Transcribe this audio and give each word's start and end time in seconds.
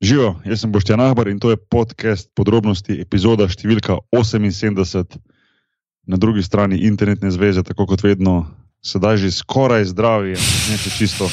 Živijo, 0.00 0.34
jaz 0.44 0.60
sem 0.60 0.72
Boštjan 0.72 1.00
Ahbar 1.00 1.28
in 1.28 1.38
to 1.38 1.50
je 1.50 1.58
podcast 1.60 2.30
podrobnosti, 2.32 2.94
epizoda 3.02 3.44
številka 3.52 3.98
78, 4.16 5.20
na 6.08 6.16
drugi 6.16 6.40
strani 6.42 6.78
internetne 6.88 7.28
zveze, 7.28 7.60
tako 7.68 7.84
kot 7.90 8.00
vedno, 8.00 8.46
sedaj 8.80 9.20
že 9.20 9.32
skoraj 9.36 9.84
zdravi, 9.92 10.38
ne 10.40 10.80
če 10.80 10.94
čisto. 10.96 11.28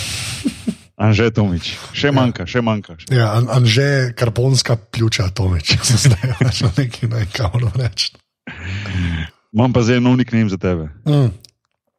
Anže 0.99 1.29
Tomič, 1.31 1.77
še 1.95 2.11
manjka, 2.11 2.43
še 2.49 2.59
manjka. 2.65 2.97
Še. 2.99 3.07
Ja, 3.15 3.31
an, 3.37 3.47
anže 3.53 4.11
karbonska 4.17 4.75
pljuča 4.75 5.29
Tomič, 5.31 5.77
se 5.87 6.03
zdaj 6.03 6.35
več 6.41 6.63
nekaj 6.67 7.11
ne 7.13 7.23
kamor 7.31 7.69
reči. 7.71 8.17
Imam 9.55 9.71
pa 9.71 9.85
zdaj 9.87 10.03
nov 10.03 10.19
nickname 10.19 10.51
za 10.51 10.59
tebe. 10.59 10.91
Mm. 11.07 11.31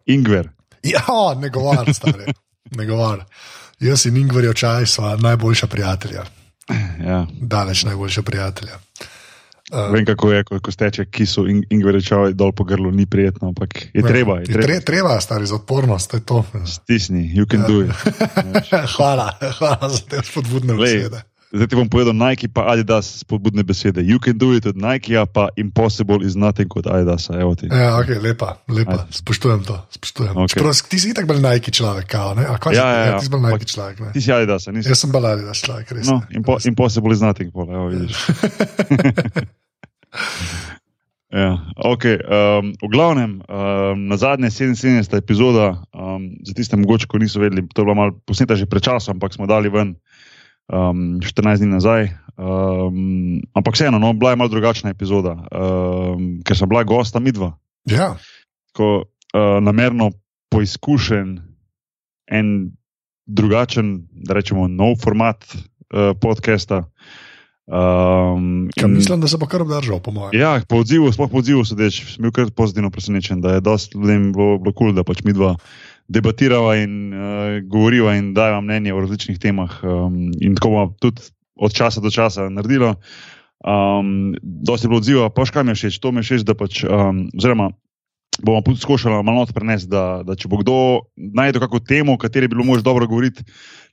Ingver. 0.05 0.53
Ja, 0.85 1.33
ne 1.39 1.49
govar, 1.49 1.89
stari. 1.97 2.29
Ne 2.77 2.85
govar. 2.85 3.23
Jaz 3.81 4.03
in 4.05 4.19
Ingver 4.21 4.51
očaj 4.51 4.85
sva 4.93 5.15
najboljša 5.17 5.71
prijatelja. 5.73 6.27
Ja. 7.07 7.27
Daleč 7.41 7.85
najboljša 7.85 8.23
prijatelja. 8.23 8.79
Uh, 9.73 9.93
Vem, 9.93 10.05
kako 10.05 10.33
je, 10.33 10.45
ko, 10.45 10.61
ko 10.61 10.73
steče 10.73 11.05
kisu 11.05 11.45
in 11.49 11.65
Ingver 11.71 11.95
rečeva 11.95 12.31
dol 12.33 12.53
po 12.53 12.65
grlu, 12.65 12.91
ni 12.91 13.07
prijetno, 13.07 13.49
ampak 13.49 13.83
je 13.93 14.03
treba. 14.03 14.39
Je 14.41 14.45
treba. 14.45 14.63
tre, 14.63 14.81
treba, 14.81 15.21
stari, 15.21 15.47
za 15.47 15.55
odpornost, 15.55 16.11
to 16.11 16.17
je 16.17 16.25
to. 16.25 16.45
Stisni, 16.65 17.33
you 17.37 17.45
can 17.51 17.65
do 17.69 17.83
it. 17.85 17.93
hvala, 18.97 19.29
hvala 19.59 19.89
za 19.89 20.01
te 20.09 20.23
spodbudne 20.25 20.75
besede. 20.75 21.23
Zdaj 21.49 21.65
ti 21.65 21.81
bom 21.81 21.89
povedal 21.89 22.13
Nike 22.13 22.45
pa 22.53 22.69
Adidas 22.69 23.25
spodbudne 23.25 23.65
besede. 23.65 24.05
You 24.05 24.21
can 24.21 24.37
do 24.37 24.53
it 24.53 24.69
od 24.69 24.77
Nikea, 24.77 25.25
pa 25.25 25.49
impossible 25.57 26.21
is 26.21 26.37
nothing 26.37 26.69
od 26.77 26.85
Adidasa. 26.85 27.41
Evo 27.41 27.57
ti. 27.57 27.73
Ja, 27.73 27.97
okay, 27.97 28.21
lepa, 28.21 28.61
lepa. 28.69 29.09
spoštujem 29.09 29.65
to. 29.65 29.81
Spoštujem. 29.89 30.37
Okay. 30.45 30.61
Ti 30.61 30.97
si 31.01 31.09
itak 31.17 31.25
bil 31.25 31.41
najki 31.41 31.73
človek, 31.73 32.05
kao, 32.05 32.37
ne? 32.37 32.45
A, 32.45 32.61
Ja, 32.61 32.61
si, 32.69 32.77
ja, 32.77 32.89
ja. 32.93 33.17
Ti 33.17 33.25
si 33.25 33.33
bil 33.33 33.41
najki 33.41 33.65
človek, 33.65 33.97
ne? 33.97 34.11
Ti 34.13 34.21
si 34.21 34.29
Adidasa, 34.29 34.77
nisi. 34.77 34.93
Jaz 34.93 35.01
sem 35.01 35.09
baladi, 35.09 35.49
da 35.49 35.57
človek, 35.57 35.89
res. 35.97 36.05
No, 36.05 36.21
impo, 36.29 36.61
impossible 36.69 37.17
is 37.17 37.25
nothing, 37.25 37.49
pol, 37.49 37.65
evo 37.65 37.89
vidiš. 37.89 38.13
Ja, 41.33 41.65
okay, 41.97 42.21
um, 42.29 42.77
v 42.77 42.89
glavnem, 42.93 43.41
um, 43.41 43.97
na 44.05 44.17
zadnje 44.21 44.53
77. 44.53 45.01
epizoda, 45.17 45.81
um, 45.97 46.29
za 46.45 46.53
tiste 46.53 46.77
mogoče, 46.77 47.09
ko 47.09 47.17
niso 47.17 47.41
vedeli, 47.41 47.65
to 47.73 47.81
je 47.81 47.85
bila 47.89 47.97
malo 47.97 48.21
posneta 48.29 48.53
že 48.53 48.69
pred 48.69 48.85
časom, 48.85 49.17
ampak 49.17 49.33
smo 49.33 49.49
dali 49.49 49.73
ven 49.73 49.97
um, 50.73 51.19
14 51.21 51.59
dni 51.59 51.71
nazaj. 51.75 52.09
Um, 52.39 53.43
ampak 53.55 53.75
vseeno, 53.75 53.99
no, 53.99 54.13
bila 54.15 54.31
je 54.31 54.37
malo 54.37 54.53
drugačna 54.53 54.93
epizoda, 54.95 55.35
um, 55.51 56.39
ker 56.47 56.55
sem 56.57 56.71
bila 56.71 56.85
gosta 56.87 57.19
midva. 57.19 57.57
Ja, 57.89 58.15
Tako 58.71 59.09
uh, 59.35 59.59
namerno 59.65 60.13
poizkušen 60.53 61.39
en 62.31 62.71
drugačen, 63.27 64.07
da 64.13 64.39
rečemo, 64.39 64.69
nov 64.69 65.01
format 65.03 65.45
uh, 65.45 66.15
podcasta. 66.21 66.85
Um, 67.69 68.71
Kaj 68.81 68.89
mislim, 68.89 69.21
da 69.21 69.29
se 69.29 69.37
bo 69.37 69.47
kar 69.47 69.63
obdržal, 69.63 70.01
po 70.01 70.11
mojem. 70.11 70.41
Ja, 70.41 70.61
po 70.69 70.79
odzivu, 70.81 71.13
sploh 71.13 71.29
po 71.31 71.43
odzivu 71.43 71.65
sodeč, 71.69 72.01
sem 72.15 72.25
bil 72.25 72.33
kar 72.33 72.49
pozitivno 72.57 72.91
presenečen, 72.91 73.43
da 73.45 73.59
je 73.59 73.61
dosti 73.61 73.99
ljudem 73.99 74.31
bilo, 74.33 74.57
bilo 74.59 74.73
kul, 74.73 74.89
cool, 74.89 74.97
da 74.97 75.05
pač 75.05 75.21
mi 75.25 75.35
dva 75.37 75.57
debatirava 76.09 76.77
in 76.81 77.13
uh, 77.13 77.59
govoriva 77.69 78.17
in 78.17 78.33
dajeva 78.35 78.61
mnenje 78.65 78.95
o 78.95 79.01
različnih 79.01 79.39
temah. 79.39 79.81
Um, 79.83 80.31
in 80.41 80.57
tako 80.57 80.69
bomo 80.69 80.95
tudi 81.01 81.23
od 81.59 81.75
časa 81.75 82.01
do 82.01 82.11
časa 82.11 82.49
naredili. 82.49 82.95
Um, 83.59 84.35
dosti 84.43 84.87
je 84.87 84.89
bilo 84.89 85.03
odziva, 85.03 85.29
pa 85.35 85.45
škaj 85.45 85.65
mi 85.65 85.75
je 85.75 85.81
všeč, 85.83 85.99
to 85.99 86.13
mi 86.13 86.23
je 86.23 86.29
všeč, 86.31 86.47
da 86.47 86.55
pač, 86.55 86.85
um, 86.87 87.27
oziroma 87.35 87.73
bomo 88.39 88.63
tudi 88.63 88.81
skušali 88.81 89.23
malo 89.25 89.47
prenesti, 89.55 89.91
da, 89.91 90.23
da 90.23 90.37
če 90.39 90.49
bo 90.49 90.61
kdo 90.63 90.77
najdel 91.17 91.65
kakšno 91.65 91.81
temo, 91.83 92.15
o 92.15 92.23
kateri 92.23 92.49
bi 92.49 92.55
bilo 92.55 92.65
mož 92.65 92.87
dobro 92.87 93.07
govoriti. 93.07 93.45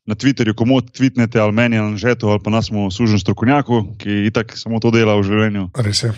Na 0.06 0.14
Twitterju, 0.14 0.54
komu 0.54 0.84
tvitnete 0.86 1.40
ali 1.42 1.52
meni 1.52 1.80
ali 1.82 1.98
žetu, 1.98 2.30
ali 2.30 2.40
pa 2.44 2.54
nas 2.54 2.70
smo 2.70 2.92
služen 2.92 3.20
strokovnjaku, 3.20 3.98
ki 3.98 4.28
itak 4.30 4.54
samo 4.54 4.78
to 4.80 4.94
dela 4.94 5.18
v 5.18 5.26
življenju. 5.26 5.70
Res 5.82 6.04
je. 6.04 6.14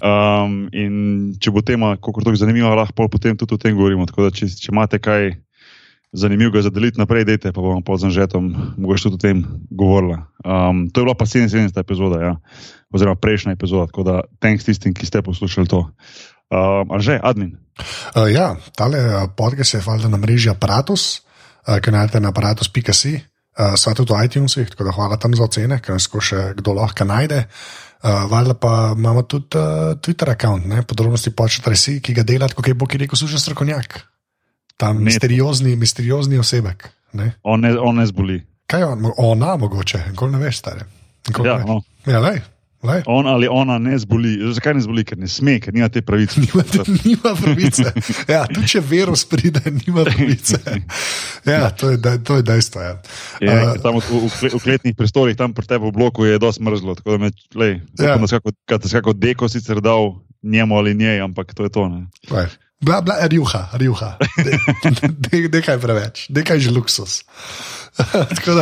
Um, 0.00 0.64
in 0.72 0.94
če 1.40 1.52
bo 1.52 1.60
tema, 1.60 1.92
kako 2.00 2.24
tako 2.24 2.40
zanimiva, 2.40 2.72
lahko 2.78 3.08
potem 3.12 3.36
tudi 3.36 3.54
o 3.54 3.60
tem 3.60 3.76
govorimo. 3.76 4.06
Tako 4.08 4.28
da, 4.28 4.34
če, 4.34 4.48
če 4.48 4.72
imate 4.72 5.00
kaj 5.02 5.34
zanimivega 6.12 6.62
za 6.62 6.70
deliti 6.74 6.98
naprej, 6.98 7.24
dajte, 7.28 7.52
pa 7.52 7.60
bomo 7.62 7.84
pod 7.86 8.00
zanžetom 8.02 8.48
mogoče 8.80 9.06
tudi 9.06 9.18
o 9.18 9.22
tem 9.22 9.44
govorila. 9.70 10.24
Um, 10.42 10.88
to 10.90 11.00
je 11.00 11.04
bila 11.04 11.14
pa 11.14 11.26
77. 11.26 11.76
epizoda, 11.78 12.22
ja. 12.22 12.34
oziroma 12.90 13.14
prejšnja 13.14 13.52
epizoda, 13.52 13.86
tako 13.86 14.02
da 14.02 14.20
thanks 14.42 14.66
tistim, 14.66 14.94
ki 14.94 15.06
ste 15.06 15.22
poslušali 15.22 15.68
to. 15.70 15.86
Um, 16.50 16.90
a 16.90 16.98
že, 16.98 17.20
admin. 17.22 17.54
Uh, 18.16 18.26
ja, 18.26 18.56
tale 18.74 18.98
uh, 18.98 19.28
podcast 19.36 19.74
je 19.74 19.82
valjda 19.86 20.08
na 20.10 20.18
mreži 20.18 20.50
Apparatus, 20.50 21.22
uh, 21.68 21.78
ki 21.78 21.94
najdete 21.94 22.20
na 22.20 22.34
aparatus.si, 22.34 23.14
uh, 23.14 23.76
sva 23.78 23.94
tudi 23.94 24.10
v 24.10 24.24
iTunesih, 24.26 24.72
tako 24.74 24.88
da 24.88 24.96
hvala 24.96 25.20
tam 25.20 25.36
za 25.38 25.46
ocene, 25.46 25.78
ker 25.78 25.94
nas 25.94 26.10
še 26.10 26.58
kdo 26.58 26.74
lahko 26.74 27.06
najde. 27.06 27.46
Valjda 28.02 28.54
pa 28.54 28.94
imamo 28.96 29.22
tudi 29.22 29.58
uh, 29.58 29.62
Twitter 30.00 30.26
račun, 30.26 30.62
podrobnosti 30.86 31.30
počete 31.30 31.70
resi, 31.70 32.00
ki 32.00 32.14
ga 32.14 32.22
delate, 32.22 32.54
kot 32.54 32.68
je 32.68 32.74
bo 32.74 32.86
ki 32.86 32.98
rekel, 32.98 33.16
služen 33.16 33.38
strokovnjak. 33.38 34.00
Ta 34.76 34.92
Ne. 34.92 35.00
misteriozni, 35.00 35.76
misteriozni 35.76 36.38
osebek. 36.38 36.88
Ne? 37.12 37.32
On 37.42 37.60
ne, 37.60 37.74
on 37.78 37.96
ne 37.96 38.06
zboli. 38.06 38.38
Kaj 38.66 38.80
je 38.80 38.86
on, 38.86 39.12
ona 39.16 39.56
mogoče, 39.56 40.04
nikoli 40.08 40.32
ne 40.32 40.38
veš, 40.38 40.58
stari. 40.58 40.80
Nikoli 41.28 41.48
Ja, 41.48 41.54
ne 41.54 41.60
veš. 41.60 41.68
no. 41.68 41.82
ja 42.12 42.20
lej, 42.20 42.40
lej. 42.82 43.02
On 43.06 43.26
ali 43.26 43.44
ona 43.44 43.78
ne 43.78 43.98
zboli. 43.98 44.38
Zakaj 44.52 44.74
ne 44.74 44.80
zboli? 44.80 45.04
Ker 45.04 45.18
ne 45.18 45.28
sme, 45.28 45.58
ker 45.60 45.74
nima 45.74 45.88
te 45.88 46.00
pravice. 46.02 46.40
nima 47.04 47.34
pravice. 47.42 47.92
Ja, 48.24 48.46
tudi 48.46 48.68
če 48.68 48.80
virus 48.80 49.24
pride, 49.24 49.60
nima 49.68 50.04
pravice. 50.04 50.56
Ja, 51.44 51.70
to 51.70 51.90
je, 51.90 51.98
to 52.24 52.36
je 52.36 52.42
dejstvo. 52.42 52.80
Ja. 52.80 52.94
Je, 53.40 53.50
Uh, 53.50 53.76
tam 53.82 54.00
v, 54.00 54.04
v, 54.28 54.52
v 54.56 54.60
kletnih 54.60 54.94
prostorih, 54.96 55.36
tam 55.36 55.52
pri 55.52 55.66
tebi 55.66 55.88
v 55.88 55.92
bloku 55.92 56.24
je 56.24 56.38
dosti 56.38 56.62
mrzlo. 56.62 56.96
Tako 56.96 57.16
da 57.16 57.18
me, 57.18 57.28
lej, 57.54 57.80
Ja. 58.00 58.16
da 58.16 58.76
te 58.78 58.88
skako 58.88 59.12
deko 59.12 59.48
sicer 59.48 59.80
dal 59.80 60.16
njemu 60.42 60.76
ali 60.76 60.94
njej, 60.94 61.20
ampak 61.20 61.52
to 61.54 61.64
je 61.64 61.70
to. 61.72 61.88
Ne. 61.88 62.08
lej. 62.30 62.48
Bla, 62.80 63.04
bla, 63.04 63.20
rjuha, 63.28 63.68
rjuha. 63.76 64.16
Nekaj 65.52 65.76
preveč, 65.76 66.32
nekaj 66.32 66.56
že 66.64 66.72
luksus. 66.72 67.28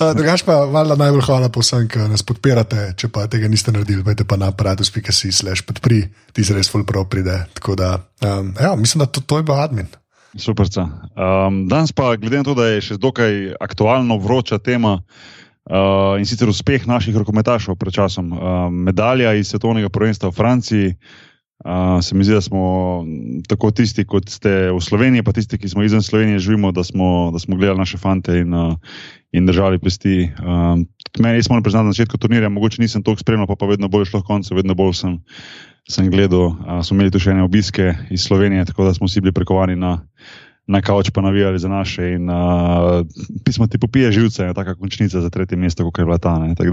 Da, 0.00 0.12
drugač 0.16 0.42
pa 0.46 0.64
valjda 0.70 0.96
najbolj 0.98 1.24
hvala 1.26 1.48
povsem, 1.52 1.86
ki 1.90 2.08
nas 2.10 2.24
podpirate. 2.26 2.90
Če 2.98 3.10
pa 3.12 3.26
tega 3.30 3.48
niste 3.50 3.72
naredili, 3.74 4.04
pojdite 4.06 4.26
pa 4.28 4.38
na 4.40 4.50
aparatus.si 4.52 5.32
slash 5.32 5.64
podpri, 5.68 6.02
ti 6.32 6.44
se 6.46 6.56
res 6.56 6.70
full 6.72 6.86
prav 6.88 7.06
pride. 7.12 7.36
Tako 7.58 7.76
da, 7.78 7.96
um, 8.24 8.54
ja, 8.60 8.74
mislim, 8.78 9.04
da 9.04 9.10
to, 9.10 9.20
to 9.20 9.40
je 9.40 9.46
bil 9.46 9.60
admin. 9.60 9.90
Super. 10.38 10.68
Um, 10.70 11.64
danes 11.68 11.92
pa, 11.92 12.14
glede 12.16 12.38
na 12.38 12.46
to, 12.46 12.54
da 12.54 12.70
je 12.70 12.84
še 12.86 12.98
dokaj 13.02 13.56
aktualno, 13.60 14.20
vroča 14.22 14.60
tema 14.62 15.00
uh, 15.00 16.18
in 16.20 16.28
sicer 16.28 16.50
uspeh 16.50 16.86
naših 16.86 17.16
rokometašov 17.18 17.78
pred 17.80 17.94
časom, 17.94 18.30
uh, 18.32 18.68
medalja 18.70 19.34
iz 19.34 19.50
svetovnega 19.50 19.90
prvenstva 19.90 20.30
v 20.30 20.38
Franciji. 20.38 20.94
Uh, 21.60 22.00
se 22.00 22.14
mi 22.16 22.24
zdi, 22.24 22.34
da 22.34 22.40
smo 22.40 22.60
tako 23.48 23.68
tisti, 23.70 24.06
kot 24.08 24.30
ste 24.32 24.70
v 24.72 24.80
Sloveniji, 24.80 25.22
pa 25.22 25.34
tisti, 25.36 25.58
ki 25.60 25.68
smo 25.68 25.84
izven 25.84 26.02
Slovenije, 26.02 26.38
živimo, 26.38 26.72
da 26.72 26.84
smo, 26.84 27.28
da 27.32 27.38
smo 27.38 27.56
gledali 27.56 27.78
naše 27.78 27.98
fante 28.00 28.38
in, 28.40 28.54
uh, 28.54 28.78
in 29.32 29.46
držali 29.46 29.78
pesti. 29.78 30.30
Um, 30.40 30.86
meni, 31.18 31.36
jaz 31.36 31.50
moram 31.50 31.62
priznati, 31.62 31.86
na 31.86 31.92
začetku 31.92 32.18
turnirja, 32.18 32.48
mogoče 32.48 32.80
nisem 32.82 33.02
toliko 33.02 33.20
spremljal, 33.20 33.46
pa, 33.46 33.58
pa 33.60 33.68
vedno 33.68 33.88
bolj 33.92 34.08
šlo 34.08 34.22
v 34.24 34.28
koncu, 34.32 34.56
vedno 34.56 34.74
bolj 34.74 34.94
sem, 35.02 35.18
sem 35.84 36.08
gledal. 36.10 36.56
Uh, 36.56 36.80
smo 36.80 36.96
imeli 36.96 37.12
tu 37.12 37.20
še 37.20 37.36
ene 37.36 37.44
obiske 37.44 37.92
iz 38.10 38.24
Slovenije, 38.24 38.64
tako 38.72 38.88
da 38.88 38.96
smo 38.96 39.10
vsi 39.10 39.20
bili 39.20 39.36
prekovani 39.36 39.76
na, 39.76 39.98
na 40.70 40.78
kavč, 40.78 41.10
pa 41.10 41.20
navijali 41.20 41.58
za 41.58 41.68
naše. 41.68 42.14
In, 42.14 42.30
uh, 42.30 43.02
pismo 43.44 43.66
ti 43.66 43.78
popije 43.78 44.12
živce, 44.12 44.42
je 44.42 44.54
taka 44.54 44.74
končnica 44.74 45.20
za 45.20 45.30
tretje 45.30 45.58
mesto, 45.58 45.84
kot 45.84 45.98
je 45.98 46.04
bila 46.06 46.18
ta. 46.18 46.38
ne. 46.38 46.54
Da 46.54 46.64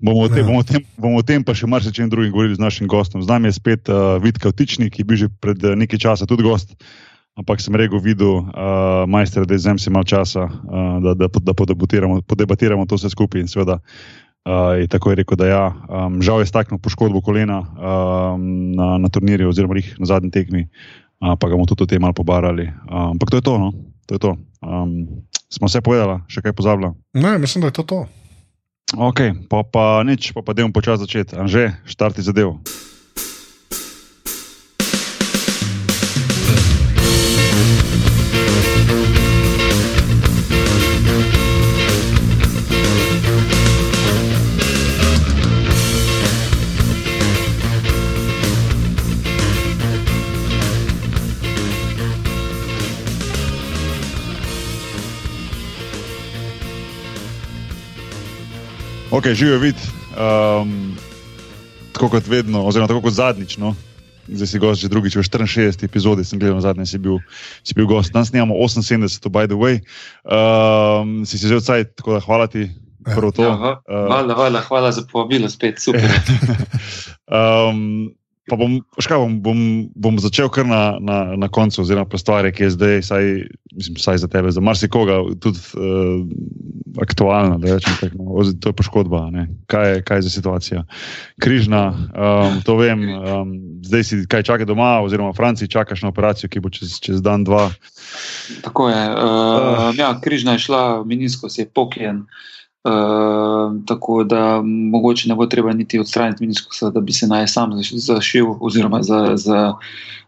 bomo 0.00 0.22
o, 0.22 0.28
tem, 0.28 0.38
Ja. 0.38 0.46
bomo, 0.46 0.58
o 0.58 0.62
tem, 0.62 0.80
bomo 0.96 1.18
o 1.18 1.26
tem 1.26 1.42
pa 1.44 1.54
še 1.54 1.66
marsikaj 1.66 2.06
drugim 2.08 2.30
govorili 2.32 2.54
z 2.54 2.62
našim 2.62 2.86
gostom. 2.86 3.22
Z 3.22 3.28
nami 3.28 3.50
je 3.50 3.58
spet 3.58 3.90
uh, 3.90 4.22
Vid 4.22 4.38
Kavtičnik, 4.38 4.94
ki 4.94 5.02
je 5.02 5.06
bil 5.06 5.18
že 5.18 5.28
pred 5.28 5.58
nekaj 5.58 5.98
časa 5.98 6.26
tudi 6.26 6.46
gost. 6.46 6.78
Ampak 7.36 7.60
sem 7.60 7.74
rekel, 7.76 8.00
videl, 8.00 8.48
uh, 8.48 9.04
majster, 9.04 9.44
da 9.44 9.58
izvem 9.58 9.76
si 9.76 9.92
malo 9.92 10.08
časa, 10.08 10.46
uh, 10.48 11.02
da, 11.04 11.12
da, 11.12 11.28
da 11.28 11.52
podebatiramo, 11.52 12.22
podebatiramo 12.24 12.86
to 12.88 12.96
vse 12.96 13.12
skupaj. 13.12 13.44
In 13.44 13.50
seveda 13.50 13.76
uh, 13.76 14.72
je 14.80 14.88
tako 14.88 15.12
je 15.12 15.20
rekel, 15.20 15.36
da 15.36 15.46
ja, 15.50 15.64
um, 15.68 16.22
žal 16.24 16.40
je 16.40 16.48
staknil 16.48 16.80
poškodbo 16.80 17.20
kolena 17.20 17.60
um, 17.60 18.72
na, 18.72 18.96
na 19.02 19.08
turnirju, 19.12 19.50
oziroma 19.52 19.76
jih 19.76 19.98
na 20.00 20.08
zadnji 20.08 20.32
tekmi, 20.32 20.64
uh, 20.64 21.05
pa 21.20 21.48
ga 21.48 21.54
bomo 21.54 21.66
tudi 21.66 21.84
o 21.84 21.90
tem 21.90 22.00
malo 22.02 22.16
pobarali. 22.16 22.68
Uh, 22.88 23.12
ampak 23.16 23.30
to 23.32 23.40
je 23.40 23.44
to. 23.44 23.54
No? 23.58 23.70
to, 24.06 24.14
je 24.14 24.18
to. 24.18 24.36
Um, 24.62 25.06
smo 25.50 25.66
vse 25.66 25.82
povedali, 25.82 26.22
še 26.30 26.42
kaj 26.42 26.54
pozabila. 26.54 26.94
Ne, 27.14 27.36
mislim, 27.42 27.66
da 27.66 27.70
je 27.70 27.78
to 27.82 27.82
to. 27.82 28.00
Ok, 28.94 29.50
pa, 29.50 29.66
pa 29.66 30.06
nič, 30.06 30.30
pa, 30.30 30.46
pa 30.46 30.54
dajmo 30.54 30.70
počasi 30.70 31.02
začeti. 31.02 31.34
Anže, 31.34 31.74
štarti 31.90 32.22
zadev. 32.22 32.54
Ok, 59.16 59.32
živijo 59.32 59.58
vid. 59.58 59.74
Um, 60.12 60.96
tako 61.92 62.08
kot 62.08 62.26
vedno, 62.26 62.66
oziroma 62.66 62.88
tako 62.88 63.00
kot 63.00 63.12
zadnjič. 63.16 63.56
No? 63.56 63.72
Zdaj 64.28 64.46
si 64.46 64.58
gost 64.58 64.80
že 64.82 64.90
drugič, 64.92 65.16
v 65.16 65.24
64 65.24 65.88
epizodi 65.88 66.24
sem 66.24 66.36
gledal, 66.36 66.60
zadnji 66.60 66.84
si 66.84 66.98
bil, 67.00 67.16
si 67.64 67.72
bil 67.72 67.88
gost. 67.88 68.12
Danes 68.12 68.28
snimamo 68.28 68.52
78, 68.52 69.32
by 69.32 69.48
the 69.48 69.56
way. 69.56 69.80
Um, 70.28 71.24
si 71.24 71.40
si 71.40 71.48
že 71.48 71.56
odsaj, 71.56 71.96
tako 71.96 72.18
da 72.18 72.20
hvala 72.20 72.44
ti. 72.44 72.68
Prvo 73.06 73.32
to. 73.32 73.42
Ja, 73.42 73.80
hvala, 73.88 74.34
hvala, 74.34 74.60
hvala 74.60 74.92
za 74.92 75.08
povabilo, 75.08 75.48
spet 75.48 75.80
super. 75.80 76.04
um, 77.32 78.12
Pa 78.46 78.54
bom, 78.54 78.78
škaj, 79.02 79.18
bom, 79.18 79.32
bom, 79.42 79.60
bom 79.98 80.18
začel 80.22 80.46
kar 80.54 80.68
na, 80.70 81.02
na, 81.02 81.34
na 81.34 81.48
koncu, 81.50 81.82
oziroma 81.82 82.06
pa 82.06 82.14
stvari, 82.14 82.52
ki 82.54 82.62
je 82.62 82.70
zdaj, 82.78 83.02
saj, 83.02 83.24
mislim, 83.74 83.96
saj 83.98 84.20
za 84.22 84.28
tebe, 84.30 84.52
za 84.54 84.62
marsikoga, 84.62 85.18
tudi 85.42 85.58
uh, 85.74 86.22
aktualna. 87.02 87.58
Tak, 87.58 88.14
no, 88.14 88.38
to 88.62 88.70
je 88.70 88.76
poškodba. 88.78 89.26
Kaj 89.66 89.90
je, 89.90 90.02
kaj 90.06 90.22
je 90.22 90.26
za 90.28 90.30
situacija? 90.30 90.84
Križna, 91.42 91.90
um, 91.90 92.62
to 92.62 92.78
vem. 92.78 93.02
Um, 93.10 93.52
zdaj 93.82 94.06
si 94.06 94.22
kaj 94.30 94.46
čaka 94.46 94.64
doma, 94.68 95.00
oziroma 95.02 95.34
v 95.34 95.40
Franciji 95.42 95.72
čakaš 95.72 96.06
na 96.06 96.14
operacijo, 96.14 96.46
ki 96.46 96.62
bo 96.62 96.70
čez, 96.70 97.00
čez 97.02 97.18
dan, 97.18 97.42
dva. 97.42 97.72
Tako 98.62 98.94
je. 98.94 99.02
Uh, 99.10 99.26
uh. 99.26 99.90
Ja, 99.98 100.14
križna 100.22 100.54
je 100.54 100.70
šla, 100.70 101.02
minisko 101.02 101.50
si 101.50 101.66
je 101.66 101.70
pokjen. 101.74 102.30
Uh, 102.30 102.54
tako 103.86 104.24
da 104.24 104.62
mogoče 104.64 105.28
ne 105.28 105.34
bo 105.34 105.46
treba 105.46 105.72
niti 105.72 105.98
odstraniti 105.98 106.42
miniskosa, 106.42 106.90
da 106.90 107.00
bi 107.00 107.12
se 107.12 107.26
naj 107.26 107.46
sam 107.48 107.70
zašil, 107.82 108.46
oziroma 108.60 109.02
za, 109.02 109.32
za, 109.34 109.74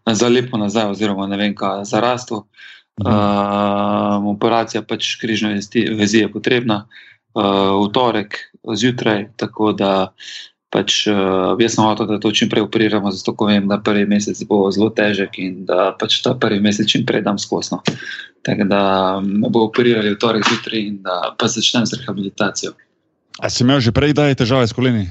za 0.07 0.29
lepo 0.29 0.59
nazaj, 0.59 0.91
oziroma 0.91 1.27
ne 1.27 1.37
vem, 1.37 1.55
kaj 1.55 1.85
za 1.85 2.01
rastu. 2.01 2.45
Uh, 2.99 4.25
operacija 4.35 4.83
pač 4.83 5.15
križne 5.21 5.61
vezi 5.99 6.19
je 6.19 6.33
potrebna 6.33 6.81
uh, 7.35 7.45
v 7.79 7.93
torek 7.95 8.39
zjutraj, 8.75 9.29
tako 9.37 9.73
da 9.73 10.13
pač, 10.73 11.07
uh, 11.09 11.57
jaz 11.61 11.77
sem 11.77 11.85
hotel, 11.85 12.09
da 12.11 12.19
to 12.21 12.33
čim 12.33 12.51
prej 12.53 12.67
operiramo, 12.67 13.13
zato 13.13 13.33
vem, 13.49 13.69
da 13.69 13.81
prvi 13.81 14.05
mesec 14.09 14.41
bo 14.49 14.67
zelo 14.75 14.91
težek 14.93 15.39
in 15.41 15.63
da 15.69 15.93
pač 15.99 16.21
ta 16.25 16.35
prvi 16.37 16.61
mesec 16.61 16.89
čim 16.89 17.07
prej 17.09 17.25
dam 17.25 17.41
skosno. 17.41 17.81
Tako 18.45 18.69
da 18.69 18.83
me 19.25 19.49
bo 19.53 19.65
operirali 19.69 20.13
v 20.15 20.21
torek 20.21 20.45
zjutraj 20.45 20.81
in 20.81 21.01
da 21.03 21.33
pa 21.39 21.49
začnem 21.49 21.89
z 21.89 22.03
rehabilitacijo. 22.03 22.77
A 23.39 23.49
si 23.51 23.65
imel 23.65 23.81
že 23.81 23.95
prej, 23.95 24.13
da 24.13 24.29
je 24.29 24.39
težave 24.45 24.69
s 24.69 24.77
koleni? 24.77 25.09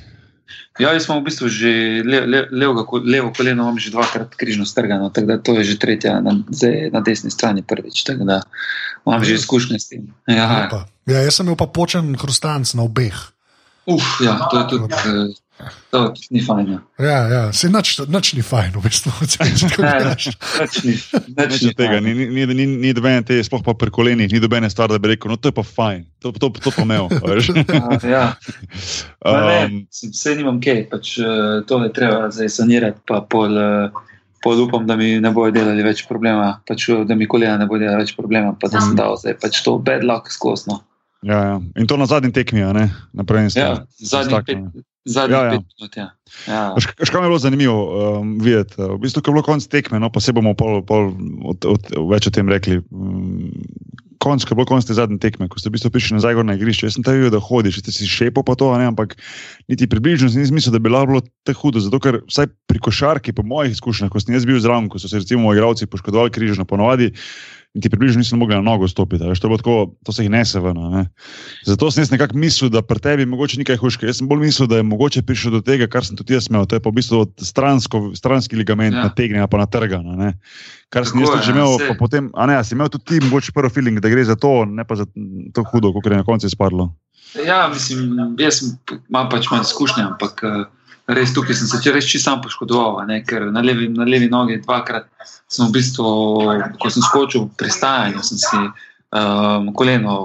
Ja, 0.77 0.94
jaz 0.94 1.07
sem 1.09 1.18
v 1.18 1.25
bistvu 1.25 1.50
že 1.50 1.71
le, 2.06 2.21
le, 2.30 2.39
levo, 2.54 2.86
levo 3.01 3.30
koleno, 3.33 3.65
imam 3.65 3.80
že 3.81 3.89
dvakrat 3.89 4.38
križno 4.38 4.62
strgano, 4.63 5.09
tako 5.09 5.27
da 5.33 5.36
to 5.42 5.57
je 5.57 5.74
že 5.74 5.75
tretja 5.81 6.21
na, 6.21 6.38
na 6.94 7.00
desni 7.01 7.33
strani 7.33 7.65
prvič. 7.65 8.06
Tako 8.06 8.30
da 8.30 8.45
imam 9.07 9.25
že 9.25 9.42
izkušnje 9.42 9.80
s 9.80 9.89
tem. 9.89 10.06
Ja, 10.30 10.69
ja, 11.09 11.25
jaz 11.25 11.42
sem 11.42 11.50
imel 11.50 11.57
pa 11.57 11.65
počen 11.65 12.13
hrustanc 12.13 12.77
na 12.77 12.86
obeh. 12.86 13.18
Uf, 13.89 14.21
ja, 14.21 14.38
to 14.51 14.59
je 14.59 14.65
tudi. 14.69 14.86
Uh, 14.94 15.33
To 15.89 16.13
ni 16.30 16.42
fajn. 16.45 16.68
Ja, 17.00 17.06
ja, 17.06 17.27
ja. 17.31 17.54
se 17.54 17.69
noč, 17.69 17.95
noč 18.07 18.33
ni 18.38 18.44
fajn, 18.45 18.75
v 18.77 18.83
bistvu. 18.83 19.12
Ni 21.48 21.74
tega, 21.74 22.00
ni, 22.04 22.13
ni, 22.13 22.45
ni, 22.45 22.65
ni 22.68 22.92
dobene 22.94 23.24
te, 23.25 23.38
sploh 23.45 23.63
pa 23.65 23.74
pri 23.77 23.92
kolenih, 23.94 24.30
ni 24.31 24.42
dobene 24.42 24.69
stvari, 24.69 24.95
da 24.95 25.01
bi 25.01 25.13
rekel, 25.13 25.31
no 25.31 25.38
to 25.42 25.50
je 25.50 25.56
pa 25.57 25.63
fajn, 25.65 26.04
to, 26.21 26.31
to, 26.36 26.50
to 26.62 26.74
pa 26.74 26.86
imel. 26.86 27.09
ja. 28.06 28.25
um, 29.25 29.80
Vse 29.89 30.36
nimam 30.38 30.59
kaj, 30.63 30.83
pač, 30.92 31.15
uh, 31.21 31.63
to 31.69 31.81
je 31.86 31.94
treba 31.95 32.30
zdaj 32.33 32.51
sanirati, 32.54 33.01
pa 33.09 33.24
pol, 33.30 33.57
uh, 33.57 34.04
pol 34.45 34.62
upam, 34.68 34.86
da 34.89 34.98
mi 35.00 35.15
ne 35.24 35.31
bojo 35.33 35.56
delali 35.56 35.86
več 35.86 36.06
problema, 36.09 36.51
pač, 36.68 36.89
da 37.07 37.18
mi 37.18 37.30
kolena 37.30 37.57
ne 37.62 37.69
bojo 37.69 37.86
delali 37.86 38.06
več 38.06 38.13
problema, 38.18 38.54
pa 38.59 38.69
da 38.71 38.83
sem 38.83 38.98
dal 38.98 39.18
zdaj 39.18 39.39
pač 39.42 39.63
to 39.65 39.77
bad 39.81 40.06
luck 40.06 40.30
skosno. 40.33 40.83
Ja, 41.21 41.39
ja. 41.43 41.61
In 41.75 41.87
to 41.87 41.97
na 41.97 42.05
zadnji 42.05 42.31
tekmi, 42.31 42.61
ne? 42.61 42.89
na 43.13 43.23
prvenstvu. 43.23 43.61
Ja, 43.61 43.85
zadnji 43.97 44.37
pet. 44.45 44.57
Zadnji 45.07 45.35
ja, 45.35 45.43
ja. 45.43 45.51
pet 45.51 45.65
minut. 45.79 45.97
Ja. 45.97 46.07
Ja. 46.47 46.75
Škoda 47.03 47.23
je 47.23 47.29
bilo 47.29 47.39
zanimivo 47.39 47.77
um, 48.19 48.37
videti. 48.39 48.75
V 48.77 48.99
bistvu, 49.01 49.23
je 49.25 49.33
bilo 49.33 49.43
konc 49.43 49.67
tekme, 49.67 49.99
no, 49.99 50.11
pa 50.11 50.19
se 50.19 50.33
bomo 50.33 50.53
pol, 50.53 50.83
pol 50.85 51.15
od, 51.47 51.65
od, 51.65 51.89
več 52.11 52.27
o 52.27 52.33
tem 52.33 52.49
rekli. 52.49 52.81
Um, 52.91 53.49
konc, 54.21 54.43
ko 54.45 54.53
je 54.53 54.57
bilo 54.59 54.67
konc 54.69 54.85
te 54.85 54.93
zadnje 54.97 55.17
tekme, 55.23 55.47
ko 55.49 55.61
ste 55.61 55.71
v 55.71 55.77
bistvu 55.77 55.93
prišli 55.93 56.17
nazaj 56.19 56.37
na 56.45 56.57
igrišče. 56.57 56.89
Jaz 56.89 56.97
sem 56.97 57.05
tam 57.07 57.17
videl, 57.17 57.33
da 57.33 57.41
hodiš, 57.41 57.81
ti 57.85 57.93
si 57.95 58.09
šepo 58.09 58.43
pa 58.45 58.57
to, 58.59 58.69
ne, 58.77 58.89
ampak 58.91 59.15
niti 59.71 59.89
približno 59.89 60.29
nisem 60.29 60.53
mislil, 60.57 60.75
da 60.75 60.81
bi 60.81 60.91
bilo 60.91 61.21
te 61.47 61.55
hudo. 61.55 61.81
Zato, 61.81 62.01
ker 62.03 62.21
vsaj 62.27 62.51
pri 62.69 62.83
košarki, 62.83 63.33
po 63.33 63.45
mojih 63.47 63.73
izkušnjah, 63.77 64.11
ko 64.13 64.21
sem 64.21 64.35
jaz 64.37 64.45
bil 64.45 64.59
zraven, 64.61 64.89
ko 64.91 65.01
so 65.01 65.09
se 65.09 65.21
recimo 65.23 65.53
igralci 65.55 65.89
poškodovali 65.89 66.33
križno, 66.33 66.67
ponovadi 66.67 67.13
in 67.75 67.81
ti 67.81 67.89
približno 67.89 68.23
nisem 68.23 68.39
mogel 68.39 68.57
na 68.57 68.71
nogo 68.71 68.87
stopiti. 68.87 69.27
Veš, 69.27 69.39
to, 69.43 69.49
tako, 69.59 69.75
to 70.05 70.13
se 70.13 70.23
jih 70.23 70.31
nese 70.31 70.59
ven. 70.59 70.77
Ne. 70.93 71.03
Zato 71.67 71.91
sem 71.91 72.01
jaz 72.01 72.11
nekako 72.11 72.37
mislil, 72.39 72.71
da 72.73 72.81
pri 72.81 72.99
tebi 73.03 73.25
je 73.25 73.29
mogoče 73.29 73.59
nekaj 73.61 73.77
hujšega. 73.81 74.09
Jaz 74.09 74.21
sem 74.21 74.29
bolj 74.29 74.47
mislil, 74.47 74.69
da 74.71 74.79
je 74.79 74.87
mogoče 74.87 75.21
prišlo 75.27 75.51
do 75.57 75.61
tega, 75.61 75.89
kar 75.91 76.05
sem 76.05 76.17
tudi 76.17 76.33
jaz 76.33 76.49
imel. 76.49 76.65
To 76.65 76.79
je 76.79 76.83
pa 76.83 76.89
v 76.89 76.97
bistvu 76.97 77.25
stransko, 77.37 78.01
stranski 78.17 78.57
ligament 78.57 78.95
ja. 78.95 79.05
nategnjen, 79.09 79.45
pa 79.51 79.61
natrgan. 79.61 80.07
Kar 80.93 81.05
sem 81.05 81.21
jaz 81.21 81.43
že 81.45 81.53
imel, 81.53 81.77
pa 81.85 81.97
potem, 81.99 82.31
a 82.33 82.47
ne, 82.49 82.57
a 82.57 82.63
si 82.63 82.73
imel 82.77 82.89
tudi 82.93 83.13
ti 83.13 83.25
mogoče 83.27 83.53
prvi 83.53 83.73
feeling, 83.73 84.01
da 84.01 84.09
gre 84.09 84.25
za 84.25 84.39
to, 84.39 84.63
ne 84.65 84.87
pa 84.87 84.97
za 84.97 85.05
to 85.53 85.67
hudo, 85.69 85.93
kot 85.93 86.09
je 86.09 86.17
na 86.17 86.25
koncu 86.25 86.49
izpadlo. 86.49 86.89
Ja, 87.45 87.67
mislim, 87.69 88.33
jaz 88.41 88.63
imam 89.09 89.29
pač 89.29 89.51
manj 89.51 89.67
izkušnje, 89.67 90.07
ampak. 90.15 90.41
Uh 90.41 90.65
res 91.07 91.33
tukaj 91.33 91.56
sem 91.56 91.68
se 91.68 91.92
res 91.92 92.06
čisto 92.06 92.30
sam 92.30 92.42
poškodoval, 92.44 93.06
ne, 93.07 93.21
ker 93.24 93.48
na 93.51 93.63
levi, 93.63 93.88
na 93.89 94.04
levi 94.04 94.27
nogi 94.30 94.59
dvakrat 94.59 95.07
sem 95.48 95.68
v 95.68 95.80
bistvu, 95.80 96.06
ko 96.80 96.92
sem 96.92 97.04
skočil 97.04 97.48
pri 97.56 97.71
stajanju, 97.71 98.24
sem 98.24 98.39
si 98.42 98.62
um, 99.15 99.71
koleno 99.77 100.15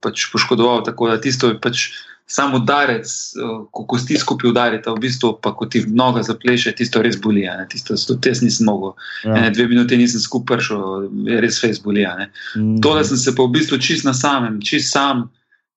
pač 0.00 0.28
poškodoval. 0.32 0.86
Tako 0.88 1.12
da 1.12 1.20
tisto 1.20 1.52
je 1.52 1.58
pač 1.60 1.90
samo 2.28 2.60
udarec, 2.60 3.08
uh, 3.36 3.68
ko 3.72 3.84
kosti 3.88 4.16
skupaj 4.20 4.50
udarite, 4.50 4.88
v 4.88 5.04
bistvu 5.04 5.34
pa 5.44 5.52
ko 5.52 5.68
ti 5.68 5.84
noga 5.84 6.24
zapleše, 6.24 6.72
tisto 6.76 7.04
res 7.04 7.20
boli. 7.20 7.44
Tisto, 7.68 7.96
to 7.96 8.32
jaz 8.32 8.40
nisem 8.44 8.68
mogel. 8.68 8.96
Ja. 9.24 9.36
Ne, 9.36 9.52
dve 9.52 9.68
minute 9.68 9.96
nisem 9.96 10.24
skupaj 10.24 10.64
šel, 10.64 11.08
res 11.44 11.60
fez 11.60 11.80
boli. 11.84 12.08
Mm. 12.56 12.80
To, 12.80 12.96
da 12.96 13.04
sem 13.04 13.20
se 13.20 13.36
pa 13.36 13.44
v 13.44 13.60
bistvu 13.60 13.80
čist 13.80 14.08
na 14.08 14.16
samem, 14.16 14.60
čist 14.64 14.92
sam 14.96 15.28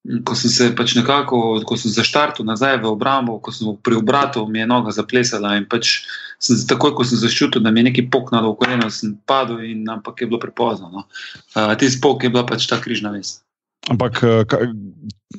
ko 0.01 0.35
sem 0.35 0.49
se 0.49 0.69
pač 0.75 0.95
nekako, 0.97 1.61
ko 1.67 1.77
sem 1.77 1.93
zaštartil 1.93 2.45
nazaj 2.45 2.79
v 2.81 2.89
obrambo, 2.89 3.37
ko 3.37 3.53
sem 3.53 3.69
pri 3.85 3.99
obratu, 4.01 4.47
mi 4.49 4.63
je 4.63 4.67
noga 4.69 4.93
zaplesala 4.95 5.53
in 5.59 5.67
pač 5.69 6.01
sem 6.41 6.57
takoj, 6.57 6.95
ko 6.97 7.05
sem 7.05 7.21
zaščutil, 7.21 7.61
da 7.61 7.69
mi 7.69 7.83
je 7.83 7.91
nekaj 7.91 8.09
poknalo 8.13 8.55
v 8.55 8.59
koleno, 8.63 8.89
sem 8.89 9.13
padel 9.29 9.61
in 9.61 9.85
ampak 9.85 10.23
je 10.23 10.29
bilo 10.31 10.41
prepozno. 10.41 10.89
No. 10.89 11.05
Uh, 11.53 11.77
Tisti 11.77 11.99
spok 11.99 12.25
je 12.25 12.33
bila 12.33 12.45
pač 12.49 12.65
ta 12.65 12.81
križna 12.81 13.13
vest. 13.13 13.45
Ampak 13.89 14.21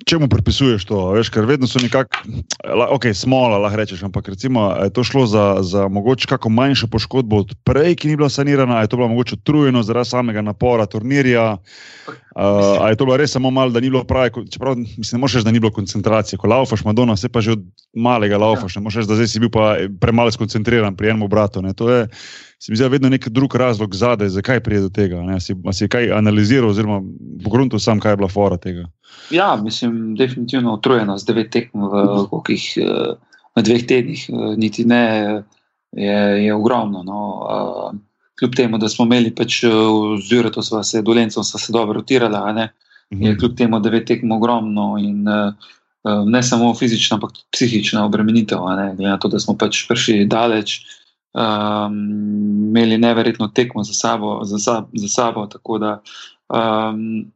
čemu 0.06 0.28
pripisuješ 0.28 0.84
to? 0.84 0.98
Veš, 1.16 1.30
ker 1.32 1.46
vedno 1.48 1.66
so 1.66 1.80
nekako, 1.82 2.22
ok, 2.96 3.10
smola, 3.14 3.58
lahko 3.60 3.80
rečeš, 3.80 4.02
ampak 4.06 4.28
recimo, 4.28 4.70
je 4.82 4.90
to 4.92 5.04
šlo 5.04 5.26
za, 5.26 5.44
za 5.60 5.88
mogoče 5.88 6.28
kako 6.28 6.48
manjšo 6.48 6.86
poškodbo 6.86 7.42
od 7.44 7.54
prej, 7.64 7.96
ki 7.96 8.08
ni 8.08 8.16
bila 8.16 8.28
sanirana, 8.28 8.80
je 8.80 8.92
to 8.92 8.96
bilo 8.96 9.08
mogoče 9.08 9.34
utrujeno 9.34 9.82
zaradi 9.82 10.08
samega 10.08 10.42
napora 10.42 10.86
turnirja. 10.86 11.56
Uh, 12.36 12.88
je 12.88 12.96
to 12.96 13.04
bilo 13.04 13.16
res 13.16 13.32
samo 13.32 13.50
malo, 13.50 13.70
da 13.70 13.80
ni 13.80 13.90
bilo 13.90 14.04
pravi, 14.04 14.30
čeprav 14.50 14.76
mislim, 14.76 15.18
ne 15.18 15.20
moreš 15.20 15.34
reči, 15.34 15.44
da 15.44 15.52
ni 15.52 15.60
bilo 15.60 15.72
koncentracije. 15.72 16.38
Ko 16.38 16.48
laufaš 16.48 16.84
Madonna, 16.84 17.16
se 17.16 17.28
pa 17.28 17.40
že 17.40 17.52
od 17.52 17.64
malega 17.94 18.38
laufaš, 18.38 18.76
ne 18.76 18.82
moreš 18.82 19.02
reči, 19.02 19.08
da 19.08 19.14
zdaj 19.14 19.28
si 19.28 19.40
bil 19.40 19.50
pa 19.52 19.76
premalo 20.00 20.32
skoncentriran 20.32 20.96
pri 20.96 21.12
enem 21.12 21.22
obratu. 21.22 21.62
Ne. 21.62 21.74
To 21.76 21.90
je, 21.90 22.08
se 22.58 22.72
mi 22.72 22.76
zdi, 22.76 22.88
vedno 22.88 23.08
nek 23.12 23.28
drug 23.28 23.54
razlog 23.54 23.94
zadaj, 23.94 24.28
zakaj 24.28 24.60
pride 24.60 24.80
do 24.80 24.88
tega. 24.88 25.20
Si, 25.40 25.54
si 25.72 25.88
kaj 25.88 26.12
analiziral, 26.16 26.70
oziroma 26.70 27.02
pogrunil 27.44 27.78
sam, 27.78 28.00
kaj 28.00 28.12
je 28.12 28.22
bila 28.24 28.28
fora 28.32 28.56
tega? 28.56 28.88
Ja, 29.30 29.56
mislim, 29.56 30.14
definitivno 30.16 30.74
utrujeno 30.74 31.18
z 31.18 31.24
devet 31.24 31.50
tekm 31.50 31.86
v, 31.88 32.04
kokih, 32.30 32.64
eh, 32.76 33.14
v 33.56 33.62
dveh 33.62 33.86
tednih, 33.86 34.26
eh, 34.28 34.54
niti 34.56 34.84
ne, 34.84 35.04
je, 35.92 36.18
je 36.44 36.54
ogromno. 36.54 37.02
No. 37.02 37.20
Kljub 38.38 38.54
temu, 38.56 38.78
da 38.78 38.88
smo 38.88 39.04
imeli 39.04 39.34
pač 39.34 39.62
vzore, 39.64 40.50
to 40.50 40.62
smo 40.62 40.82
se 40.82 41.02
dolencem, 41.02 41.44
smo 41.44 41.58
se 41.58 41.72
dobro 41.72 42.00
rotirali, 42.00 42.60
je 43.10 43.30
mhm. 43.30 43.38
kljub 43.38 43.56
temu 43.56 43.80
devet 43.80 44.06
tekm 44.06 44.32
ogromno. 44.32 44.96
In, 44.98 45.24
Ne 46.26 46.42
samo 46.42 46.74
fizična, 46.74 47.14
ampak 47.14 47.30
tudi 47.30 47.44
psihična 47.52 48.04
obremenitev, 48.04 48.58
glede 48.58 49.06
na 49.06 49.18
to, 49.22 49.28
da 49.28 49.38
smo 49.38 49.54
pač 49.54 49.84
prišli 49.86 50.24
daleč, 50.26 50.80
um, 51.32 51.94
imeli 52.68 52.98
neverjetno 52.98 53.48
tekmo 53.48 53.84
za 53.84 53.94
sabo, 53.94 54.40
za, 54.44 54.58
za 54.92 55.08
sabo. 55.08 55.46
Tako 55.46 55.78
da 55.78 56.00
um, 56.48 57.30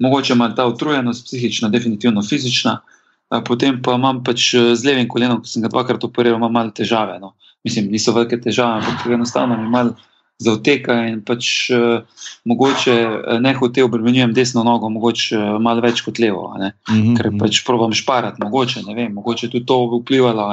mogoče 0.00 0.32
ima 0.32 0.48
ta 0.54 0.66
utrujenost 0.66 1.26
psihična, 1.26 1.68
definitivno 1.68 2.22
fizična. 2.22 2.80
Potem 3.46 3.78
pa 3.82 3.94
imam 3.94 4.24
pač 4.26 4.54
eh, 4.54 4.74
z 4.74 4.86
levim 4.86 5.08
kolenom, 5.08 5.42
ko 5.42 5.46
sem 5.46 5.62
ga 5.62 5.70
dvakrat 5.70 6.04
operiral, 6.04 6.40
imam 6.40 6.52
malo 6.52 6.74
težave. 6.74 7.18
No. 7.22 7.36
Mislim, 7.64 7.90
niso 7.92 8.14
velike 8.16 8.40
težave, 8.40 8.80
ampak 8.80 9.06
enostavno 9.06 9.58
mi 9.60 9.68
malo 9.70 9.94
zauteka 10.40 10.94
in 11.04 11.20
pač 11.20 11.68
uh, 11.76 12.00
mogoče 12.48 12.94
eh, 12.96 13.40
ne 13.44 13.52
hoče 13.54 13.84
obremenjujem 13.84 14.32
desno 14.34 14.64
nogo, 14.64 14.88
mogoče 14.88 15.36
uh, 15.36 15.58
malo 15.60 15.84
več 15.84 16.00
kot 16.00 16.18
levo, 16.18 16.48
mm 16.56 16.72
-hmm. 16.88 17.16
ker 17.18 17.28
pač 17.38 17.60
probujem 17.66 17.94
šparati, 17.94 18.42
mogoče, 18.42 18.82
vem, 18.88 19.12
mogoče 19.14 19.50
tudi 19.50 19.66
to 19.66 20.00
vplivalo. 20.00 20.48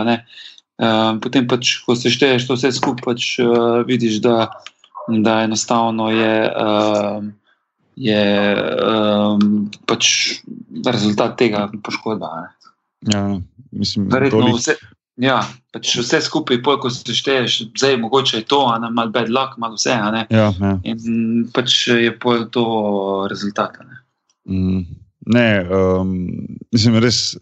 Um, 0.78 1.20
potem, 1.20 1.48
pač, 1.48 1.80
ko 1.86 1.96
se 1.96 2.10
šteješ 2.10 2.48
to 2.48 2.54
vse 2.54 2.72
skupaj, 2.72 3.04
pač, 3.06 3.40
uh, 3.40 3.82
vidiš, 3.88 4.20
da, 4.22 4.52
da 5.08 5.42
enostavno 5.44 6.12
je, 6.12 6.52
um, 6.52 7.34
je 7.98 8.22
um, 8.78 9.66
pač 9.90 10.06
rezultat 10.86 11.34
tega 11.40 11.66
poškodba. 11.84 12.54
Ja, 13.10 13.24
mislim, 13.72 14.06
Verjetno 14.14 14.40
toliko- 14.46 14.58
vse, 14.62 14.76
ja, 15.18 15.40
pač 15.74 15.96
vse 15.98 16.22
skupaj, 16.22 16.62
pol, 16.62 16.78
ko 16.78 16.90
se 16.94 17.14
šteješ, 17.14 17.74
zdaj 17.74 17.98
mogoče 17.98 18.38
je 18.38 18.46
to, 18.46 18.62
ne 18.80 18.90
malo 18.94 19.10
bad 19.10 19.30
luck, 19.30 19.58
malo 19.58 19.76
vse. 19.76 19.98
ne. 20.14 20.28
Ja, 20.30 20.54
ja. 20.62 20.76
In 20.84 21.50
pač 21.54 21.88
je 21.88 22.14
pol 22.20 22.46
to 22.54 22.66
rezultat. 23.30 23.78
ne. 23.82 23.98
Mm, 24.46 24.86
Ne, 25.28 25.66
um, 25.68 26.14
mislim, 26.72 26.98
res, 27.04 27.36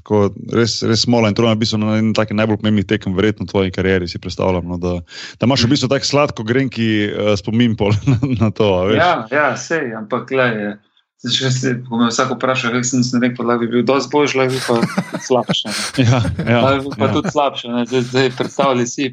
tako, 0.00 0.26
res, 0.52 0.82
res 0.84 1.04
smola 1.06 1.30
in 1.32 1.36
to 1.36 1.44
je 1.46 1.54
v 1.54 1.60
bistvu 1.62 1.78
na 1.80 1.96
en 1.96 2.12
tak 2.16 2.34
najbolj 2.36 2.60
pomembnih 2.60 2.84
tekem, 2.84 3.14
verjetno 3.16 3.46
v 3.46 3.52
tvoji 3.52 3.72
karieri 3.72 4.08
si 4.10 4.20
predstavljam. 4.20 4.66
No, 4.68 4.76
da, 4.76 4.98
da 5.40 5.48
imaš 5.48 5.64
v 5.64 5.72
bistvu 5.72 5.88
tako 5.92 6.04
sladko 6.10 6.44
grenki 6.44 6.88
uh, 7.08 7.32
spomin 7.40 7.76
pol 7.80 7.96
na, 8.10 8.18
na 8.42 8.50
to. 8.52 8.68
Veš? 8.90 9.00
Ja, 9.00 9.12
ja, 9.32 9.46
sej, 9.56 9.94
ampak 9.96 10.28
le. 10.36 10.76
Če 11.24 11.48
se 11.48 11.70
ko 11.86 11.96
me 11.96 12.10
vsak 12.10 12.34
vpraša, 12.34 12.68
kako 12.74 12.84
sem 12.84 13.04
se 13.06 13.16
rekel, 13.22 13.48
da 13.48 13.54
bi 13.56 13.64
bil 13.72 13.84
dosti 13.88 14.12
boljši, 14.12 14.36
lahko 14.42 14.52
bi 14.52 14.60
pa 14.68 15.20
slabši. 15.28 15.70
ne. 15.70 16.04
ja, 16.04 16.18
ja, 16.44 16.58
Lahko 16.60 16.90
bi 16.90 16.98
pa 17.00 17.08
ja. 17.08 17.14
tudi 17.16 17.32
slabši. 17.32 17.70
ne. 17.72 17.86
Zdaj, 17.88 18.02
zdaj 18.10 18.30
predstavljali, 18.36 18.84
si, 18.86 19.08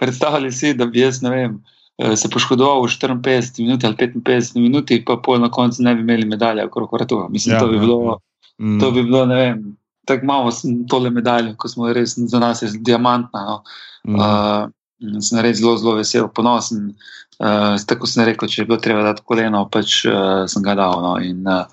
predstavljali 0.00 0.52
si, 0.52 0.72
da 0.74 0.86
bi 0.88 1.04
jaz 1.04 1.20
ne 1.20 1.30
vem. 1.34 1.52
eh, 1.60 1.81
Se 2.16 2.28
poškodoval 2.28 2.82
v 2.82 2.90
54 2.90 3.62
minuti 3.62 3.86
ali 3.86 3.94
55 3.96 4.56
minuti, 4.58 5.04
pa 5.04 5.16
pol 5.16 5.38
na 5.38 5.50
koncu 5.50 5.82
ne 5.82 5.94
bi 5.94 6.00
imeli 6.02 6.26
medalje 6.26 6.64
okrog 6.66 6.90
vratu. 6.92 7.26
Mislim, 7.30 7.54
Ja, 7.54 7.60
to 7.60 7.68
bi 7.68 7.76
ja, 7.76 7.80
bilo, 7.80 7.98
ja. 8.04 8.16
Mm, 8.58 8.80
to 8.80 8.90
bi 8.90 9.02
bilo, 9.02 9.26
ne 9.26 9.34
vem, 9.36 9.76
tako 10.06 10.26
malo 10.26 10.50
sem 10.50 10.86
tole 10.88 11.10
medaljo, 11.10 11.54
ko 11.56 11.68
smo 11.68 11.92
res 11.92 12.16
za 12.18 12.38
nas 12.38 12.62
diamantna. 12.80 13.44
No. 13.46 13.62
mm, 14.08 14.18
Uh, 14.18 15.20
sem 15.22 15.38
res 15.40 15.58
zelo, 15.58 15.76
zelo 15.78 15.94
vesel, 15.98 16.28
ponosen. 16.28 16.94
Uh, 17.38 17.74
tako 17.86 18.06
sem 18.06 18.24
rekel, 18.24 18.48
če 18.48 18.62
je 18.62 18.66
bilo 18.66 18.78
treba 18.82 19.02
dati 19.02 19.22
koleno, 19.26 19.64
pač 19.70 20.04
uh, 20.06 20.44
sem 20.46 20.62
ga 20.62 20.74
dal. 20.78 20.98
No, 21.02 21.16
in 21.22 21.46
uh, 21.46 21.64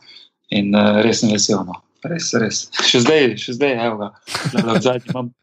in 0.50 0.74
uh, 0.76 1.02
res 1.06 1.22
sem 1.22 1.30
vesel. 1.34 1.62
No. 1.66 1.82
Res, 2.06 2.30
res. 2.40 2.70
Še 2.86 3.02
zdaj, 3.04 3.34
še 3.38 3.58
zdaj, 3.58 3.74
evo 3.86 3.98
ga. 3.98 4.10
Zadnji 4.80 5.10
imam- 5.12 5.34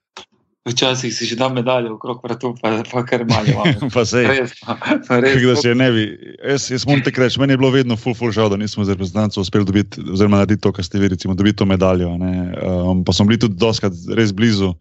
Včasih 0.67 1.15
si 1.15 1.27
že 1.31 1.37
dam 1.39 1.55
medaljo 1.55 1.95
okrog 1.95 2.19
vratu, 2.25 2.51
pa, 2.59 2.83
pa 2.83 3.05
kar 3.07 3.23
malo 3.23 3.47
imam. 3.47 3.71
pa 3.95 4.03
no, 4.03 4.75
pa 5.07 5.21
res. 5.23 5.39
Da 5.39 5.55
se 5.57 5.69
je 5.69 5.75
ne 5.79 5.91
bi. 5.95 6.05
Jaz, 6.43 6.71
jaz 6.71 6.87
moram 6.87 7.05
te 7.07 7.13
reči, 7.15 7.39
meni 7.39 7.55
je 7.55 7.61
bilo 7.61 7.71
vedno 7.71 7.97
ful, 7.97 8.15
ful 8.19 8.33
žal, 8.35 8.51
da 8.51 8.59
nismo 8.59 8.83
z 8.85 8.97
reprezentanco 8.97 9.41
uspeli 9.41 9.65
dobiti, 9.65 10.03
oziroma 10.11 10.43
narediti 10.43 10.65
to, 10.67 10.73
kar 10.75 10.85
ste 10.85 10.99
vi, 10.99 11.13
recimo, 11.15 11.39
dobiti 11.39 11.63
to 11.63 11.69
medaljo. 11.71 12.11
a 12.11 12.19
ne. 12.19 12.35
Um, 12.67 13.05
pa 13.07 13.15
smo 13.15 13.29
bili 13.31 13.39
tudi 13.39 13.55
doskrat 13.55 13.95
res 14.19 14.33
blizu, 14.35 14.73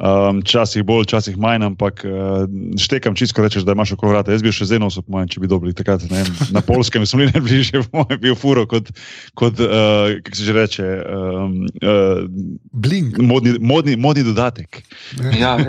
um, 0.00 0.40
časih 0.40 0.80
bolj, 0.80 1.04
časih 1.12 1.36
manj, 1.36 1.68
ampak 1.68 2.06
uh, 2.08 2.48
štekam 2.80 3.12
čisto, 3.12 3.44
rečeš, 3.44 3.68
da 3.68 3.76
imaš 3.76 3.92
okoli 3.92 4.16
vrata. 4.16 4.32
Jaz 4.32 4.40
bi 4.40 4.48
še 4.48 4.70
z 4.70 4.80
eno 4.80 4.88
osobo, 4.88 5.12
mojem, 5.12 5.28
če 5.28 5.44
bi 5.44 5.52
dobili 5.52 5.76
takrat. 5.76 6.08
ne 6.08 6.24
vem, 6.24 6.32
Na 6.56 6.64
polskem 6.64 7.04
smo 7.04 7.20
bili 7.20 7.32
najbližje, 7.36 7.84
po 7.92 8.00
mojem, 8.00 8.20
bil 8.24 8.38
furo 8.38 8.64
kot, 8.64 8.88
kot 9.36 9.60
uh, 9.60 10.16
kako 10.24 10.40
se 10.40 10.48
že 10.48 10.56
reče, 10.56 10.88
um, 11.04 11.60
uh, 11.84 12.24
Blink. 12.72 13.20
modni, 13.20 13.58
modni, 13.60 14.00
modni 14.00 14.24
dodatek. 14.24 14.80
Ja, 15.38 15.56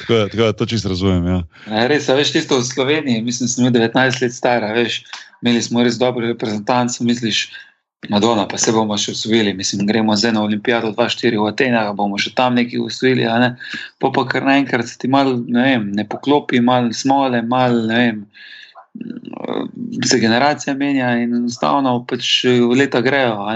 tako, 0.00 0.14
da, 0.14 0.28
tako 0.28 0.42
da 0.42 0.52
to 0.52 0.66
čisto 0.66 0.88
razumem. 0.88 1.26
Ja. 1.26 1.42
Ne, 1.70 1.86
res, 1.88 2.08
veš, 2.08 2.32
tisto 2.32 2.58
v 2.58 2.66
Sloveniji, 2.66 3.22
mislim, 3.22 3.48
sem 3.48 3.68
bil 3.68 3.80
19 3.82 4.22
let 4.22 4.34
star, 4.34 4.64
a 4.64 4.74
veš, 4.76 5.02
imeli 5.42 5.62
smo 5.62 5.84
res 5.86 5.98
dobre 6.00 6.32
reprezentance, 6.32 7.04
misliš, 7.04 7.46
Madonna, 8.12 8.44
pa 8.46 8.58
se 8.60 8.70
bomo 8.74 8.94
še 9.00 9.14
usvojili, 9.16 9.54
mislim, 9.56 9.86
gremo 9.88 10.14
zdaj 10.16 10.34
na 10.36 10.42
olimpijado 10.44 10.92
2-4 10.92 11.40
v 11.40 11.46
Atenah, 11.48 11.88
bomo 11.96 12.18
še 12.20 12.34
tam 12.38 12.54
nekaj 12.54 12.84
usvojili, 12.84 13.24
ne, 13.42 13.54
pa 14.02 14.10
pa 14.14 14.26
kar 14.28 14.46
naenkrat 14.46 14.92
ti 15.00 15.10
mal, 15.10 15.32
ne 15.48 15.64
vem, 15.64 15.88
ne 15.96 16.04
poklopi, 16.06 16.60
mal 16.62 16.92
smole, 16.94 17.40
mal, 17.42 17.80
ne 17.88 18.02
vem, 18.02 18.20
se 20.04 20.18
generacija 20.18 20.74
menja 20.74 21.10
in 21.18 21.34
enostavno 21.34 22.04
pač 22.08 22.44
leta 22.76 23.00
grejo, 23.00 23.46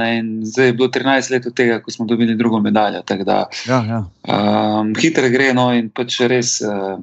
zdaj 0.43 0.67
je 0.67 0.73
bilo 0.73 0.89
13 0.89 1.33
let 1.33 1.47
od 1.47 1.55
tega, 1.55 1.81
ko 1.83 1.91
smo 1.91 2.07
dobili 2.07 2.37
drugo 2.37 2.61
medaljo, 2.61 3.03
da 3.25 3.49
Ja, 3.69 3.85
ja. 3.89 4.05
Um, 4.25 4.95
hitro 4.95 5.29
gre, 5.29 5.53
no, 5.55 5.71
in 5.75 5.91
pač 5.91 6.21
res 6.21 6.61
uh, 6.61 7.01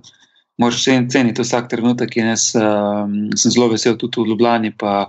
moraš 0.58 0.84
cen- 0.84 1.10
ceniti 1.10 1.41
vsak 1.41 1.70
trenutek. 1.70 2.17
In 2.17 2.32
jaz 2.34 2.51
um, 2.56 3.17
sem 3.38 3.51
zelo 3.51 3.70
vesel 3.74 3.98
tudi 3.98 4.22
v 4.22 4.32
Ljubljani, 4.32 4.74
pa 4.77 5.08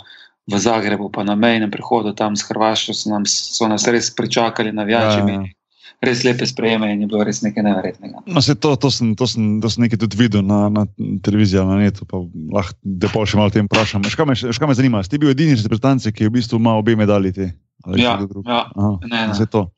v 0.49 0.59
Zagrebu, 0.59 1.11
pa 1.13 1.25
na 1.25 1.37
mejnem 1.37 1.71
prehodu 1.71 2.15
tam 2.17 2.37
s 2.37 2.47
Hrvaško 2.49 2.95
so, 2.97 3.11
nam, 3.13 3.27
so 3.29 3.69
nas 3.69 3.85
res 3.89 4.09
pričakali 4.15 4.73
na 4.73 4.89
Ja, 4.89 5.45
ja. 5.45 5.58
Res 5.99 6.23
lepe 6.23 6.47
sprejeme 6.47 6.93
in 6.95 7.01
je 7.03 7.09
bilo 7.11 7.25
res 7.27 7.41
nekaj 7.43 7.65
neverjetnega. 7.67 8.21
No, 8.31 8.43
se 8.45 8.55
to, 8.55 8.77
to, 8.79 8.91
sem, 8.95 9.17
to, 9.19 9.27
sem, 9.27 9.57
to 9.59 9.71
sem 9.73 9.83
nekaj 9.83 9.99
tudi 10.05 10.19
videl 10.21 10.45
na, 10.47 10.69
na 10.71 10.85
televiziji, 11.27 11.65
na 11.67 11.81
netu, 11.81 12.07
pa 12.07 12.21
lahko 12.55 12.79
da 13.03 13.11
pol 13.11 13.27
še 13.27 13.41
malo 13.41 13.51
o 13.51 13.55
tem 13.57 13.67
vprašam. 13.67 14.07
Škoda 14.07 14.31
me, 14.31 14.37
škoda 14.39 14.71
me 14.71 14.77
zanima, 14.79 15.03
si 15.03 15.11
ti 15.11 15.19
bil 15.19 15.35
edini 15.35 15.59
reprezentant, 15.59 16.07
ki 16.07 16.29
je 16.29 16.31
v 16.31 16.37
bistvu 16.39 16.63
ima 16.63 16.77
obe 16.79 16.95
medalji 16.99 17.35
te? 17.35 17.49
Ali 17.87 18.03
Ja, 18.03 18.19
ja. 18.47 18.71
Aha, 18.75 18.99
Ne, 19.11 19.27
ne. 19.27 19.47
to. 19.51 19.71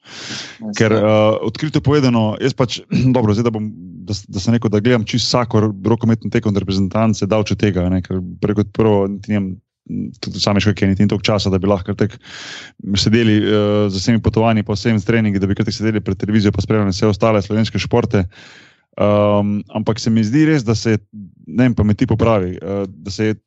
Ker 0.76 0.92
uh, 0.92 1.36
odkrito 1.44 1.80
povedano, 1.84 2.36
jaz 2.40 2.56
pač, 2.56 2.80
dobro, 3.16 3.32
zdaj 3.36 3.48
da, 3.48 3.52
bom, 3.52 3.68
da, 4.08 4.16
da 4.28 4.40
sem 4.40 4.56
rekel, 4.56 4.72
da 4.72 4.80
gledam 4.80 5.04
čisto 5.04 5.28
vsako 5.28 5.72
rokometno 5.84 6.30
tekom 6.32 6.56
reprezentance, 6.56 7.28
dal 7.28 7.44
če 7.44 7.56
tega, 7.60 7.88
ne, 7.92 8.00
ker 8.04 8.20
preko 8.40 8.64
prvo 8.72 9.04
niti 9.08 9.36
nimam. 9.36 9.52
Tudi 10.22 10.40
sami 10.40 10.62
škoki, 10.62 10.86
niti 10.86 11.04
ni 11.04 11.10
toliko 11.10 11.26
časa, 11.26 11.50
da 11.50 11.58
bi 11.58 11.68
lahko 11.70 11.94
tek 11.98 12.16
sedeli 13.00 13.38
uh, 13.42 13.86
z 13.90 13.98
vsemi 13.98 14.22
potovanji, 14.22 14.64
pa 14.66 14.76
vsemi 14.76 15.02
treningi, 15.02 15.42
da 15.42 15.50
bi 15.50 15.56
kar 15.58 15.66
tek 15.68 15.76
sedeli 15.76 16.02
pred 16.04 16.18
televizijo, 16.20 16.54
pa 16.54 16.62
spremljali 16.64 16.94
vse 16.94 17.10
ostale 17.10 17.42
slovenske 17.42 17.80
športe. 17.82 18.24
Um, 19.00 19.60
ampak 19.74 20.00
se 20.02 20.10
mi 20.10 20.22
zdi 20.26 20.44
res, 20.48 20.64
da 20.66 20.74
se 20.74 20.96
je, 20.96 21.02
ne 21.46 21.68
vem, 21.68 21.74
pa 21.74 21.86
me 21.86 21.94
ti 21.94 22.06
popravi, 22.10 22.58
uh, 22.58 22.84
da 22.86 23.14
se 23.14 23.30
je 23.30 23.38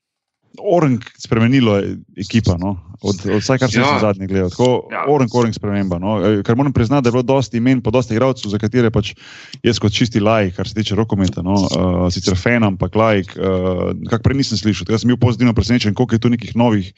Orang 0.61 1.01
spremenilo 1.17 1.81
ekipa, 2.13 2.57
no? 2.61 2.77
od, 3.01 3.15
od 3.25 3.41
vsaj 3.41 3.57
kar 3.57 3.71
sem 3.71 3.81
Ja. 3.81 3.87
ja. 3.93 3.99
zadnji 3.99 4.27
gledal. 4.27 4.49
Tako, 4.49 4.87
Ja. 4.91 4.97
ja. 4.97 5.03
Orang, 5.09 5.29
Orang 5.33 5.53
sprememba. 5.53 5.97
No? 5.99 6.21
Eh, 6.21 6.43
Ker 6.43 6.55
moram 6.55 6.73
priznati, 6.73 7.03
da 7.03 7.09
je 7.09 7.11
bilo 7.11 7.23
dosti 7.25 7.57
imen, 7.57 7.81
pa 7.81 7.91
dosti 7.91 8.13
igralcev, 8.13 8.49
za 8.49 8.57
katere 8.57 8.91
pač 8.91 9.15
jaz 9.63 9.79
kot 9.79 9.91
čisti 9.91 10.19
lajk, 10.19 10.55
kar 10.55 10.67
se 10.67 10.75
tiče 10.75 10.95
rokometa, 10.95 11.41
no? 11.41 11.53
uh, 11.53 12.05
sicer 12.13 12.37
fan, 12.37 12.63
ampak 12.63 12.95
lajk, 12.95 13.33
uh, 13.35 13.91
kak 14.09 14.21
prej 14.21 14.37
nisem 14.37 14.57
slišal. 14.57 14.85
Tako 14.85 14.95
da 14.95 14.99
sem 14.99 15.07
bil 15.09 15.17
pozitivno 15.17 15.53
presenečen, 15.53 15.93
koliko 15.93 16.15
je 16.15 16.19
tu 16.19 16.29
nekih 16.29 16.55
novih 16.55 16.93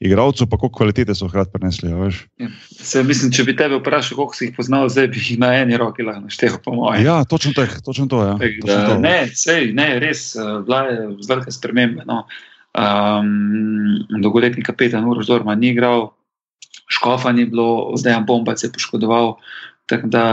igralcev, 0.00 0.46
pa 0.46 0.58
koliko 0.58 0.76
kvalitete 0.76 1.14
so 1.14 1.26
hkrati 1.28 1.50
prenesli. 1.50 1.92
a 1.92 1.96
veš. 1.96 2.26
Se, 2.70 3.02
mislim, 3.02 3.32
če 3.32 3.44
bi 3.44 3.56
tebe 3.56 3.78
vprašal, 3.78 4.14
koliko 4.16 4.34
si 4.34 4.44
jih 4.44 4.54
poznal, 4.54 4.86
zdaj 4.88 5.08
bi 5.08 5.18
jih 5.18 5.38
na 5.38 5.54
eni 5.54 5.76
roki 5.76 6.02
lahko 6.02 6.26
naštel, 6.26 6.58
po 6.64 6.74
mojem. 6.74 7.06
Ja, 7.06 7.22
točno, 7.24 7.52
tak, 7.52 7.78
točno 7.80 8.06
to. 8.06 8.20
Ja. 8.22 8.34
Točno 8.38 8.66
Da, 8.66 8.86
to. 8.88 8.98
ne, 8.98 9.30
sej, 9.34 9.72
ne, 9.72 9.98
res, 9.98 10.36
eh, 10.36 10.42
bila 10.62 10.82
je 10.82 10.98
velika 11.24 11.50
sprememba. 11.50 12.02
No. 12.06 12.26
Um, 12.78 14.06
dolgoletni 14.22 14.62
kapetan 14.62 15.04
Uroš 15.04 15.26
Dorma 15.26 15.54
ni 15.58 15.72
igral, 15.72 16.12
Škofa 16.88 17.32
ni 17.32 17.44
bilo, 17.44 17.92
zdaj 17.96 18.14
je 18.14 18.20
Bombac 18.26 18.62
je 18.64 18.72
poškodoval. 18.72 19.36
Tako 19.86 20.08
da 20.08 20.24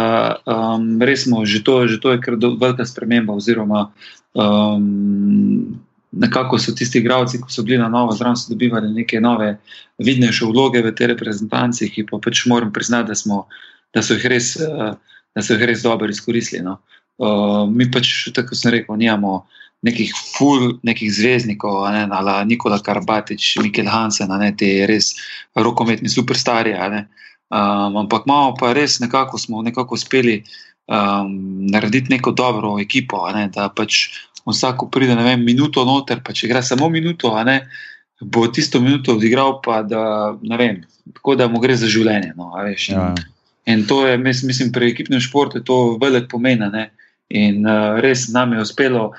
um, 0.45 1.01
res 1.01 1.23
smo, 1.23 1.45
že 1.45 1.63
to, 1.63 1.87
že 1.87 1.99
to 1.99 2.11
je 2.11 2.21
kar 2.21 2.35
velika 2.35 2.85
sprememba. 2.85 3.33
Oziroma, 3.33 3.91
um, 4.35 5.79
nekako 6.11 6.59
so 6.59 6.75
tisti 6.75 6.99
igravci, 6.99 7.41
ki 7.43 7.51
so 7.51 7.63
bili 7.63 7.79
na 7.79 7.89
novo, 7.89 8.11
zraven 8.15 8.35
so 8.35 8.53
dobivali 8.53 8.93
neke 8.93 9.19
nove, 9.19 9.57
vidnejše 9.99 10.45
vloge 10.45 10.83
v 10.83 10.93
tej 10.95 11.15
reprezentanci, 11.15 11.89
ki 11.91 12.05
pa 12.11 12.19
pač 12.23 12.45
moram 12.51 12.71
priznati, 12.75 13.11
da, 13.11 13.15
smo, 13.15 13.47
da 13.95 14.03
so 14.03 14.15
jih 14.15 14.27
res, 14.31 14.55
uh, 14.59 14.95
da 15.35 15.43
so 15.43 15.55
jih 15.55 15.67
res 15.71 15.83
dobro 15.83 16.11
izkoristili. 16.11 16.63
No. 16.63 16.79
Uh, 17.17 17.63
mi 17.67 17.87
pač, 17.91 18.29
tako 18.35 18.55
sem 18.55 18.75
rekel, 18.75 18.95
nimamo 18.99 19.45
nekih 19.85 20.09
ful, 20.35 20.79
nekih 20.83 21.11
zvezdnikov, 21.13 21.85
ne, 21.93 22.07
ala 22.11 22.39
Nikola 22.43 22.79
Karbatič, 22.81 23.57
Mikel 23.61 23.85
Hansen, 23.91 24.31
ne, 24.41 24.49
te 24.57 24.85
res 24.89 25.13
rokometni 25.55 26.09
superstari. 26.09 26.73
ne. 26.73 27.05
Um, 27.53 27.97
ampak 28.01 28.25
imamo 28.25 28.55
pa 28.57 28.73
res 28.73 28.97
nekako 28.99 29.37
smo 29.37 29.61
nekako 29.61 29.93
uspeli 29.93 30.39
um, 30.89 31.29
narediti 31.69 32.09
neko 32.09 32.31
dobro 32.33 32.79
ekipo, 32.81 33.21
ne, 33.31 33.47
da 33.53 33.69
pač 33.69 34.09
vsako 34.45 34.89
pride, 34.89 35.13
vem, 35.15 35.45
minuto 35.45 35.85
noter, 35.85 36.21
pa 36.25 36.33
če 36.33 36.47
igra 36.47 36.61
samo 36.65 36.89
minuto, 36.89 37.29
ne, 37.45 37.67
bo 38.21 38.47
tisto 38.47 38.81
minuto 38.81 39.13
odigral, 39.13 39.59
pa 39.61 39.83
da 39.85 40.33
ne 40.41 40.57
vem, 40.57 40.81
tako 41.13 41.35
da 41.37 41.47
mu 41.47 41.61
gre 41.61 41.77
za 41.77 41.87
življenje. 41.87 42.33
No, 42.37 42.51
veš, 42.57 42.89
in, 42.89 42.97
Ja. 42.97 43.13
In 43.65 43.87
to 43.89 44.05
je, 44.07 44.17
mis- 44.17 44.43
mislim, 44.45 44.69
pri 44.71 44.91
ekipnem 44.93 45.19
športu 45.19 45.57
je 45.57 45.63
to 45.65 45.97
velik 46.01 46.27
pomen. 46.29 46.61
In 47.29 47.65
uh, 47.65 47.97
res 47.97 48.27
nam 48.29 48.53
je 48.53 48.61
uspelo, 48.61 49.11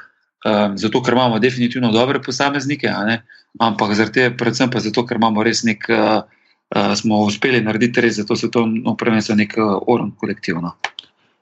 um, 0.45 0.77
zato 0.77 1.03
ker 1.03 1.15
imamo 1.15 1.39
definitivno 1.39 1.93
dobre 1.93 2.21
posameznike, 2.21 2.91
ampak 3.59 3.95
tega, 4.13 4.35
predvsem 4.37 4.71
pa 4.71 4.81
zato, 4.81 5.07
ker 5.07 5.17
imamo 5.17 5.43
res 5.43 5.65
nek, 5.65 5.87
uh, 5.89 6.23
uh, 6.77 6.95
smo 6.95 7.25
uspeli 7.25 7.63
narediti 7.65 8.01
res 8.01 8.21
za 8.21 8.25
to 8.25 8.37
svetovno 8.37 8.97
prvenstvo 8.97 9.35
nek 9.35 9.57
uh, 9.57 9.79
oren 9.87 10.13
kolektivno. 10.19 10.77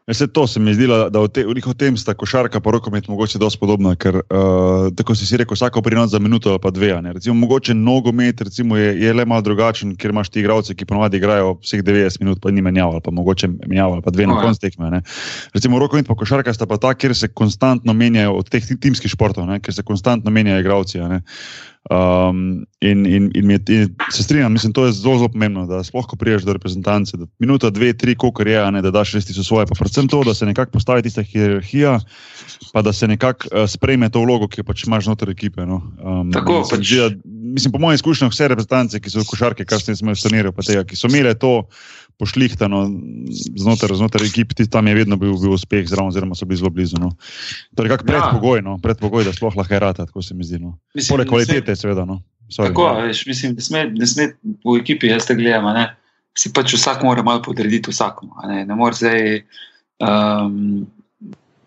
Vse 0.04 0.26
to 0.26 0.46
se 0.46 0.60
mi 0.60 0.74
zdi, 0.74 0.84
da 0.86 1.08
v, 1.08 1.28
te, 1.32 1.46
v 1.46 1.74
tem 1.74 1.96
sta 1.96 2.12
košarka 2.12 2.60
in 2.60 2.72
rokomet 2.72 3.06
mogoče 3.08 3.38
dosti 3.38 3.56
podobna, 3.58 3.94
ker 3.96 4.20
uh, 4.20 4.92
tako 4.92 5.14
si 5.16 5.24
si 5.24 5.36
rekel, 5.36 5.56
vsako 5.56 5.80
prinos 5.80 6.10
za 6.10 6.18
minuto 6.18 6.50
ali 6.50 6.58
pa 6.60 6.68
dve. 6.70 6.92
a 6.92 7.00
ne. 7.00 7.12
Recimo, 7.12 7.32
mogoče 7.34 7.72
nogomet 7.74 8.40
recimo, 8.40 8.76
je, 8.76 9.00
je 9.00 9.14
le 9.14 9.24
malo 9.24 9.40
drugačen, 9.40 9.96
ker 9.96 10.10
imaš 10.12 10.28
ti 10.28 10.40
igralce, 10.40 10.74
ki 10.74 10.84
ponovadi 10.84 11.16
igrajo 11.16 11.56
vseh 11.62 11.80
90 11.80 12.20
minut, 12.20 12.36
pa 12.38 12.50
ni 12.50 12.60
menjav 12.60 12.90
ali 12.90 13.00
pa 13.00 13.10
mogoče 13.10 13.48
menjav 13.64 13.92
ali 13.92 14.02
pa 14.02 14.10
dve 14.10 14.26
na 14.26 14.34
No, 14.34 14.40
ja. 14.40 14.44
koncu 14.44 14.60
tekme. 14.60 14.90
ne. 14.90 15.00
Recimo 15.54 15.78
rokomet 15.78 16.04
in 16.04 16.16
košarka 16.16 16.52
sta 16.52 16.66
pa 16.66 16.76
ta, 16.76 16.92
kjer 16.92 17.16
se 17.16 17.28
konstantno 17.28 17.92
menjajo 17.94 18.32
od 18.34 18.48
teh 18.48 18.60
ti- 18.60 18.76
timskih 18.76 19.08
športov, 19.10 19.46
ne, 19.46 19.56
ker 19.60 19.72
se 19.72 19.82
konstantno 19.82 20.30
menjajo 20.30 20.60
igralci. 20.60 20.98
ne. 21.00 21.22
Um, 21.90 22.64
in, 22.80 23.04
in, 23.06 23.30
in, 23.34 23.50
je, 23.50 23.58
in 23.68 23.94
se 24.10 24.22
strinjam, 24.22 24.52
mislim, 24.52 24.72
to 24.72 24.86
je 24.86 24.92
zelo, 24.92 25.18
zelo 25.18 25.28
pomembno, 25.28 25.66
da 25.66 25.82
sploh, 25.84 26.06
ko 26.08 26.16
priješ 26.16 26.42
do 26.42 26.52
reprezentance, 26.56 27.16
da 27.16 27.26
minuta, 27.38 27.70
dve, 27.70 27.92
tri, 27.92 28.14
koliko 28.14 28.42
je, 28.42 28.70
ne, 28.72 28.80
da 28.82 28.90
daš 28.90 29.12
res 29.12 29.28
tisto 29.28 29.44
svoje. 29.44 29.66
Pa 29.68 29.76
predvsem 29.76 30.08
to, 30.08 30.22
da 30.24 30.34
se 30.34 30.48
nekako 30.48 30.72
postavi 30.78 31.04
tista 31.04 31.22
hierarhija, 31.22 31.98
pa 32.72 32.82
da 32.82 32.92
se 32.92 33.08
nekako 33.08 33.48
uh, 33.52 33.68
sprejme 33.68 34.08
to 34.08 34.24
vlogo, 34.24 34.48
ki 34.48 34.64
pač 34.64 34.86
imaš 34.88 35.10
znotraj 35.10 35.36
ekipe. 35.36 35.66
No. 35.68 35.82
Um, 36.00 36.32
Tako 36.32 36.62
pač. 36.70 36.88
Zdi, 36.88 37.02
da, 37.02 37.10
mislim, 37.54 37.72
po 37.72 37.78
mojih 37.84 38.00
izkušnjah, 38.00 38.32
vse 38.32 38.48
reprezentance, 38.48 39.00
ki 39.00 39.12
so 39.12 39.20
v 39.20 39.28
košarki, 39.28 39.68
kar 39.68 39.84
sem 39.84 39.94
jim 39.94 40.16
saniril, 40.16 40.56
pa 40.56 40.64
tega, 40.64 40.86
ki 40.88 40.96
so 40.96 41.12
imele 41.12 41.36
to 41.36 41.66
pošlihtano 42.18 42.84
znotraj, 43.58 43.96
znotraj 43.98 44.28
ekipe, 44.28 44.54
tam 44.70 44.86
je 44.86 44.94
vedno 44.94 45.16
bil, 45.16 45.34
bil 45.40 45.56
uspeh, 45.56 45.86
zraven, 45.88 46.12
oziroma 46.12 46.36
so 46.38 46.46
bili 46.46 46.60
zelo 46.62 46.70
blizu. 46.70 47.00
No. 47.00 47.10
Torej, 47.74 47.94
kako 47.94 48.06
predpogoj, 48.06 48.62
no, 48.62 48.76
predpogoj, 48.82 49.26
da 49.26 49.34
sploh 49.34 49.56
lahko 49.58 49.78
rata, 49.78 50.06
tako 50.06 50.22
se 50.22 50.34
mi 50.34 50.46
zdi. 50.46 50.62
No. 50.62 50.78
Mislim, 50.94 51.14
Poleg 51.14 51.28
kvalitete, 51.28 51.76
seveda. 51.76 52.06
No. 52.06 52.20
Sorry, 52.52 52.70
tako, 52.70 52.86
ja. 52.86 53.06
veš, 53.08 53.24
mislim, 53.26 53.54
ne 53.58 53.64
sme, 53.64 53.84
ne 53.90 54.06
sme 54.06 54.28
v 54.44 54.78
ekipi, 54.78 55.10
jaz 55.10 55.26
te 55.26 55.34
gledam, 55.34 55.66
ne, 55.74 55.88
si 56.38 56.52
pač 56.54 56.74
vsak 56.76 57.02
mora 57.06 57.24
malo 57.26 57.42
podrediti 57.42 57.90
vsakmu. 57.90 58.34
Ne, 58.50 58.62
ne 58.68 58.76
more 58.78 58.94
zdaj 58.94 59.42
um, 60.02 60.84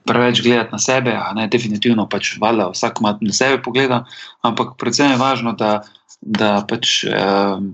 preveč 0.07 0.41
gledati 0.45 0.75
na 0.75 0.79
sebe, 0.79 1.17
ne 1.35 1.47
definitivno 1.51 2.07
pač 2.07 2.35
valjda 2.39 2.69
vsak 2.71 3.01
ima 3.01 3.17
na 3.19 3.35
sebe 3.35 3.59
pogleda, 3.63 4.03
ampak 4.47 4.77
predvsem 4.79 5.11
je 5.11 5.21
važno, 5.21 5.55
da, 5.59 5.81
da 6.21 6.61
pač. 6.69 7.03
Um, 7.09 7.71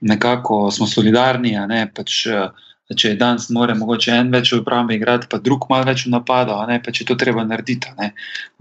nekako 0.00 0.70
smo 0.70 0.86
solidarni. 0.86 1.54
Ne, 1.68 1.84
pač, 1.94 2.26
eh, 2.26 2.48
če 2.96 3.12
je 3.12 3.18
danes, 3.20 3.48
mora 3.54 3.74
mogoče 3.78 4.14
en 4.16 4.32
več 4.34 4.52
v 4.52 4.60
obrambi 4.64 4.96
igrati, 4.98 5.28
pa 5.30 5.38
drug 5.38 5.68
malo 5.70 5.86
več 5.86 6.06
v 6.06 6.14
napadu, 6.16 6.56
ne, 6.66 6.80
pa 6.82 6.90
če 6.90 7.06
to 7.06 7.14
treba 7.14 7.44
narediti. 7.46 7.92
Ne. 7.98 8.12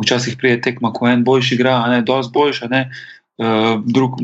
Včasih 0.01 0.37
pride 0.37 0.61
tekma, 0.67 0.93
ko 0.93 1.09
en 1.09 1.23
boljši 1.25 1.55
igra, 1.57 1.79
ne, 1.89 2.03
dosti 2.05 2.35
boljša, 2.35 2.69
ne, 2.69 2.83
uh, 3.41 3.81
drug 3.81 4.19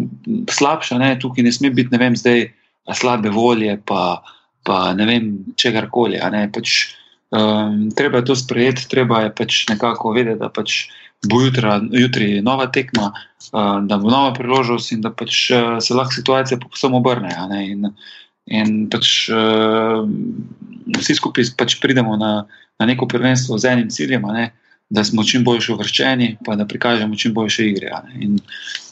slabša, 0.53 0.99
ne, 1.01 1.15
tukaj 1.17 1.47
ne 1.47 1.55
sme 1.55 1.73
biti, 1.73 1.89
ne 1.95 2.01
vem, 2.03 2.19
zdaj 2.19 2.45
slabe 2.93 3.33
volje, 3.33 3.79
pa, 3.81 4.21
pa 4.61 4.93
ne 4.93 5.09
vem, 5.09 5.31
čegar 5.57 5.89
koli. 5.89 6.21
Pač, 6.53 6.75
um, 7.35 7.91
treba 7.95 8.17
je 8.17 8.25
to 8.25 8.35
sprejeti, 8.35 8.87
treba 8.89 9.21
je 9.21 9.35
pač 9.35 9.65
nekako 9.69 10.13
vedeti, 10.15 10.39
da 10.39 10.49
pač 10.49 10.87
bo 11.29 11.41
jutra, 11.41 11.79
jutri 11.91 12.41
nova 12.41 12.67
tekma, 12.71 13.11
uh, 13.11 13.79
da 13.85 13.97
bo 13.97 14.09
nova 14.09 14.33
priložnost 14.33 14.91
in 14.91 15.01
da 15.01 15.11
pač, 15.11 15.49
uh, 15.51 15.77
se 15.83 15.93
lahko 15.93 16.13
situacija 16.19 16.59
posebno 16.63 17.01
obrne. 17.03 17.33
In, 17.65 17.89
in 18.45 18.75
pač, 18.91 19.29
uh, 19.33 20.05
vsi 20.99 21.17
skupaj 21.17 21.55
pač 21.57 21.79
pridemo 21.81 22.17
na, 22.17 22.45
na 22.79 22.85
neko 22.85 23.07
prvenstvo 23.07 23.57
z 23.57 23.73
enim 23.73 23.89
ciljem. 23.89 24.27
Ne? 24.35 24.51
Da 24.93 25.01
smo 25.03 25.23
čim 25.25 25.41
bolj 25.43 25.65
uvrščeni, 25.73 26.35
pa 26.45 26.53
da 26.55 26.67
prikažemo 26.69 27.17
čim 27.17 27.33
boljše 27.33 27.71
igre. 27.71 27.89
In, 28.21 28.37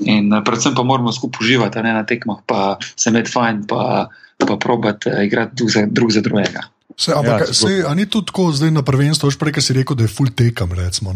in 0.01 0.33
predvsem 0.45 0.73
pa 0.73 0.83
moramo 0.83 1.13
skupaj 1.13 1.45
uživati 1.45 1.83
ne, 1.85 1.93
na 1.93 2.01
tekmah, 2.01 2.41
pa 2.49 2.79
se 2.81 3.13
imeti 3.13 3.29
fajn, 3.31 3.67
pa, 3.69 4.07
pa 4.41 4.57
probati 4.57 5.13
igrati 5.27 5.61
drug 5.61 5.69
za, 5.69 5.85
drug 5.85 6.11
za 6.11 6.25
drugega. 6.25 6.65
Se, 6.97 7.13
ampak, 7.15 7.47
ja, 7.47 7.53
se, 7.53 7.83
ni 7.95 8.05
tudi 8.05 8.29
tako 8.29 8.51
zdaj 8.53 8.71
na 8.71 8.83
prvenstvu, 8.85 9.31
že 9.31 9.39
prej 9.41 9.61
si 9.61 9.73
rekel, 9.73 9.97
da 9.97 10.05
je 10.05 10.13
full 10.13 10.29
tekam. 10.29 10.71
Recimo, 10.77 11.13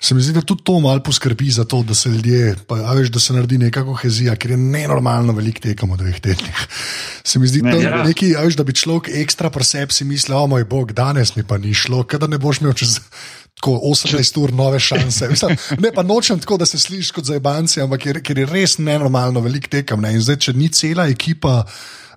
Se 0.00 0.14
mi 0.14 0.22
zdi, 0.22 0.32
da 0.32 0.40
tudi 0.46 0.62
to 0.62 0.78
malo 0.80 1.02
poskrbi 1.02 1.50
za 1.50 1.64
to, 1.64 1.82
da 1.82 1.94
se 1.94 2.08
ljudje, 2.08 2.54
pa, 2.66 2.74
veš, 2.94 3.08
da 3.10 3.20
se 3.20 3.32
naredi 3.32 3.58
neka 3.58 3.82
kohezija, 3.84 4.36
ker 4.36 4.50
je 4.50 4.56
nenormalno 4.56 5.32
velik 5.34 5.58
tekem 5.60 5.90
v 5.90 5.96
dveh 5.98 6.20
tednih. 6.22 6.60
Se 7.24 7.38
mi 7.38 7.50
zdi, 7.50 7.64
ne, 7.66 7.80
ja. 7.82 8.04
nekaj, 8.06 8.36
veš, 8.38 8.54
da 8.54 8.62
bi 8.64 8.76
človek 8.78 9.10
ekstra 9.24 9.50
preseb 9.50 9.90
si 9.90 10.06
mislil, 10.06 10.36
o 10.38 10.46
moj 10.46 10.68
bog, 10.70 10.94
danes 10.94 11.34
mi 11.34 11.42
pa 11.42 11.58
ni 11.58 11.74
šlo, 11.74 12.04
da 12.14 12.30
ne 12.30 12.38
boš 12.38 12.62
imel 12.62 12.78
čez. 12.78 13.00
Tako 13.58 13.72
18 13.90 14.36
ur 14.38 14.52
nove 14.54 14.78
šanse. 14.78 15.28
Mislim, 15.32 15.56
ne 15.82 15.90
pa 15.90 16.04
nočem 16.06 16.38
tako, 16.38 16.60
da 16.62 16.66
se 16.66 16.78
slišiš 16.78 17.10
kot 17.10 17.26
zajbanci, 17.26 17.80
ampak 17.82 18.04
ker, 18.04 18.20
ker 18.22 18.38
je 18.38 18.46
res 18.46 18.76
nenormalno 18.78 19.42
velik 19.42 19.66
tekem. 19.66 19.98
Ne? 19.98 20.12
In 20.14 20.22
zdaj, 20.22 20.36
če 20.44 20.54
ni 20.54 20.68
cela 20.70 21.08
ekipa 21.10 21.64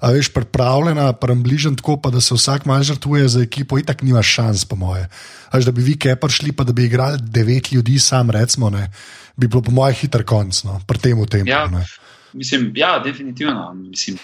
a 0.01 0.12
veš, 0.12 0.31
pripravljena, 0.34 1.13
prebližen 1.13 1.75
tako, 1.77 2.00
pa 2.01 2.10
da 2.10 2.22
se 2.22 2.34
vsak 2.34 2.65
malo 2.65 2.84
žrtvuje 2.84 3.27
za 3.27 3.41
ekipo, 3.41 3.77
itak 3.79 4.01
nima 4.01 4.24
šans, 4.25 4.65
po 4.65 4.75
moje. 4.75 5.08
Až 5.53 5.65
da 5.70 5.72
bi 5.72 5.86
vi 5.86 5.93
kaj 6.00 6.15
prišli, 6.15 6.51
pa 6.57 6.66
da 6.66 6.74
bi 6.74 6.87
igrali 6.90 7.20
devet 7.22 7.72
ljudi, 7.72 8.00
sam 8.00 8.31
recimo, 8.33 8.70
ne, 8.70 8.90
bi 9.37 9.48
bilo 9.48 9.61
po 9.61 9.72
mojem 9.72 9.96
hiter 10.01 10.25
konc, 10.25 10.64
no, 10.64 10.79
pri 10.87 11.00
tem 11.00 11.22
v 11.22 11.27
tem. 11.29 11.48
Ja, 11.48 11.68
mislim, 12.33 12.72
ja, 12.75 13.00
definitivno. 13.00 13.74
Mislim. 13.74 14.18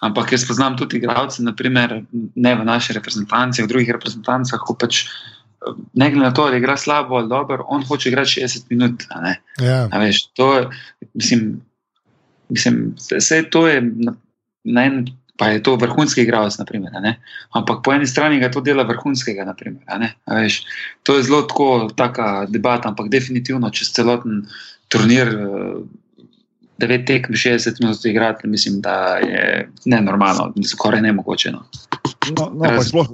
Ampak 0.00 0.32
jaz 0.32 0.46
poznam 0.48 0.78
tudi 0.78 0.96
igralce, 0.96 1.42
naprimer, 1.42 2.02
ne 2.34 2.54
v 2.54 2.64
naši 2.64 2.96
reprezentanci, 2.96 3.62
v 3.62 3.68
drugih 3.68 3.92
reprezentancah, 3.98 4.60
ko 4.66 4.74
pač. 4.74 5.04
Ne 5.92 6.06
glede 6.08 6.24
na 6.24 6.32
to, 6.32 6.46
ali 6.48 6.56
igra 6.56 6.72
slabo 6.76 7.18
ali 7.18 7.28
dobro, 7.28 7.66
on 7.68 7.82
hoče 7.84 8.08
igrati 8.08 8.40
60 8.40 8.70
minut. 8.70 9.02
Ja. 9.60 9.86
Veš, 9.92 10.22
to, 10.32 10.70
mislim, 11.14 11.60
mislim, 12.48 12.94
vse 12.96 13.42
to 13.50 13.66
je 13.68 13.82
na, 14.64 14.84
en 14.84 15.04
pa 15.40 15.48
je 15.48 15.62
to 15.64 15.76
vrhunski 15.80 16.22
igralec, 16.22 16.58
ampak 17.56 17.80
po 17.84 17.92
eni 17.92 18.06
strani 18.06 18.40
ga 18.40 18.50
to 18.52 18.60
dela 18.60 18.84
vrhunskega. 18.84 19.44
Naprimer, 19.48 20.12
veš, 20.28 20.64
to 21.02 21.16
je 21.16 21.24
zelo 21.24 21.42
tako, 21.48 21.88
taka 21.96 22.44
debata, 22.48 22.92
ampak 22.92 23.08
definitivno 23.08 23.70
čez 23.70 23.92
celoten 23.96 24.44
turnir. 24.88 25.32
Devet 26.80 27.04
tekm, 27.04 27.36
60 27.36 27.76
minut 27.84 28.04
igrati, 28.08 28.48
mislim, 28.48 28.80
da 28.80 29.20
je 29.20 29.68
nenormalno, 29.84 30.54
skoraj 30.64 31.02
nemogoče. 31.04 31.52
No. 31.52 31.66
No, 32.38 32.46
no, 32.56 32.82
sploh, 32.82 33.10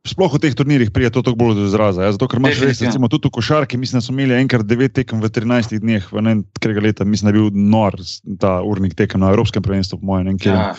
sploh 0.00 0.32
v 0.32 0.40
teh 0.40 0.54
turnirjih 0.56 0.88
pride 0.88 1.12
to 1.12 1.20
tako 1.20 1.36
bolj 1.36 1.58
do 1.58 1.64
izraza. 1.68 2.06
Ja? 2.06 2.12
Zato, 2.16 2.24
ker 2.30 2.40
imaš 2.40 2.62
res, 2.64 2.80
recimo, 2.80 3.08
tudi 3.12 3.28
v 3.28 3.36
košarki, 3.36 3.76
mislim, 3.76 4.00
da 4.00 4.04
smo 4.06 4.16
imeli 4.16 4.38
enkrat 4.40 4.64
devet 4.64 4.94
tekem 4.96 5.20
v 5.20 5.28
13 5.28 5.76
dneh, 5.82 6.06
v 6.08 6.22
enem 6.22 6.40
krega 6.56 6.80
leta, 6.80 7.04
mislim, 7.04 7.28
da 7.28 7.32
je 7.34 7.36
bil 7.36 7.48
nor 7.52 7.98
ta 8.40 8.54
urnik 8.64 8.96
tekem 8.96 9.20
na 9.20 9.32
Evropskem 9.34 9.62
prvenstvu, 9.62 10.00
po 10.00 10.08
mojem. 10.08 10.40
Ja. 10.40 10.72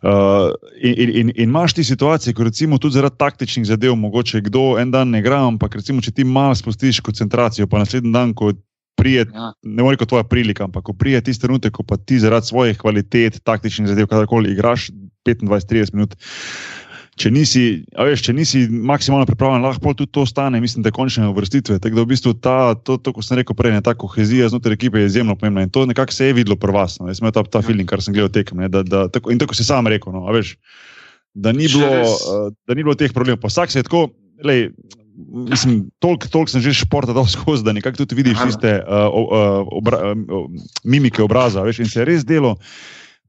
Uh, 0.00 0.56
in, 0.80 0.96
in, 0.96 1.10
in, 1.10 1.32
in 1.36 1.48
imaš 1.48 1.76
ti 1.76 1.84
situacije, 1.84 2.32
ko 2.32 2.48
recimo 2.48 2.80
tudi 2.80 2.96
zaradi 2.96 3.20
taktičnih 3.20 3.68
zadev, 3.68 3.98
mogoče 4.00 4.40
kdo 4.48 4.78
en 4.80 4.94
dan 4.94 5.12
ne 5.12 5.20
igra, 5.20 5.42
ampak 5.44 5.76
recimo, 5.76 6.00
če 6.00 6.14
ti 6.16 6.24
malo 6.24 6.56
spustiš 6.56 7.02
koncentracijo, 7.04 7.68
pa 7.68 7.84
naslednji 7.84 8.14
dan, 8.16 8.32
ko 8.32 8.54
prije, 8.96 9.26
ja. 9.28 9.50
ne 9.60 9.84
more 9.84 9.98
kot 10.00 10.08
tvoja 10.08 10.24
prilika, 10.24 10.64
ampak 10.64 10.86
ko 10.88 10.94
prije 10.96 11.20
tisti 11.26 11.44
trenutek, 11.44 11.74
ko 11.76 11.84
pa 11.84 11.98
ti 12.00 12.16
zaradi 12.22 12.48
svojih 12.48 12.78
kvalitet, 12.80 13.42
taktičnih 13.44 13.90
zadev, 13.92 14.08
kadarkoli 14.08 14.54
igraš 14.54 14.88
25-30 15.26 15.94
minut 15.98 16.16
če 17.20 17.30
nisi, 17.30 17.64
veš, 17.94 18.22
če 18.26 18.34
nisi 18.34 18.62
maksimalno 18.68 19.26
pripravljen, 19.28 19.62
lahko 19.62 19.94
tudi 19.94 20.10
to 20.14 20.24
stane, 20.26 20.58
mislim, 20.62 20.82
da 20.82 20.90
je 20.90 20.96
končne 20.96 21.28
uvrstitve. 21.30 21.78
Tako 21.82 22.00
da 22.00 22.02
v 22.02 22.10
bistvu 22.10 22.34
ta, 22.42 22.56
to, 22.74 22.96
to, 22.98 23.14
kot 23.14 23.26
sem 23.26 23.38
rekel 23.38 23.56
prej, 23.58 23.76
ne, 23.76 23.82
ta 23.84 23.94
kohezija 23.98 24.50
znotraj 24.50 24.78
ekipe 24.78 25.02
je 25.02 25.12
izjemno 25.12 25.36
pomembna 25.38 25.64
in 25.66 25.70
to 25.74 25.86
nekako 25.86 26.16
se 26.16 26.30
je 26.30 26.36
videlo 26.40 26.58
pri 26.60 26.74
vas. 26.74 26.98
No. 26.98 27.06
Jaz 27.10 27.20
sem 27.20 27.26
imel 27.26 27.36
ta, 27.36 27.44
ta 27.46 27.62
ja. 27.62 27.68
feeling, 27.68 27.88
kar 27.90 28.02
sem 28.02 28.16
gledal 28.16 28.32
tekem. 28.34 28.64
Ne, 28.64 28.70
da, 28.72 28.82
da, 28.82 29.06
tako, 29.12 29.30
in 29.34 29.38
tako 29.42 29.54
si 29.54 29.66
sam 29.66 29.86
rekel, 29.90 30.14
no, 30.14 30.26
veš, 30.34 30.56
da, 31.34 31.54
ni 31.54 31.70
bilo, 31.70 31.90
uh, 32.02 32.50
da 32.66 32.74
ni 32.74 32.82
bilo 32.82 32.98
teh 32.98 33.14
problemov. 33.14 33.42
Pa 33.44 33.52
vsak 33.52 33.74
se 33.74 33.82
je 33.82 33.88
tako, 33.90 34.08
lej, 34.44 34.68
Mislim, 35.14 35.84
toliko 36.02 36.26
tolk 36.26 36.50
sem 36.50 36.58
že 36.58 36.72
športa 36.74 37.14
dal 37.14 37.26
skozi, 37.30 37.62
da 37.62 37.70
nekako 37.72 38.02
tudi 38.02 38.18
vidiš 38.18 38.34
tiste 38.34 38.72
uh, 38.82 39.06
uh, 39.14 39.62
obra, 39.70 40.10
uh, 40.10 40.48
mimike 40.82 41.22
obraza. 41.22 41.62
Veš, 41.62 41.84
in 41.84 41.90
se 41.90 42.00
je 42.00 42.06
res 42.08 42.24
delo, 42.26 42.56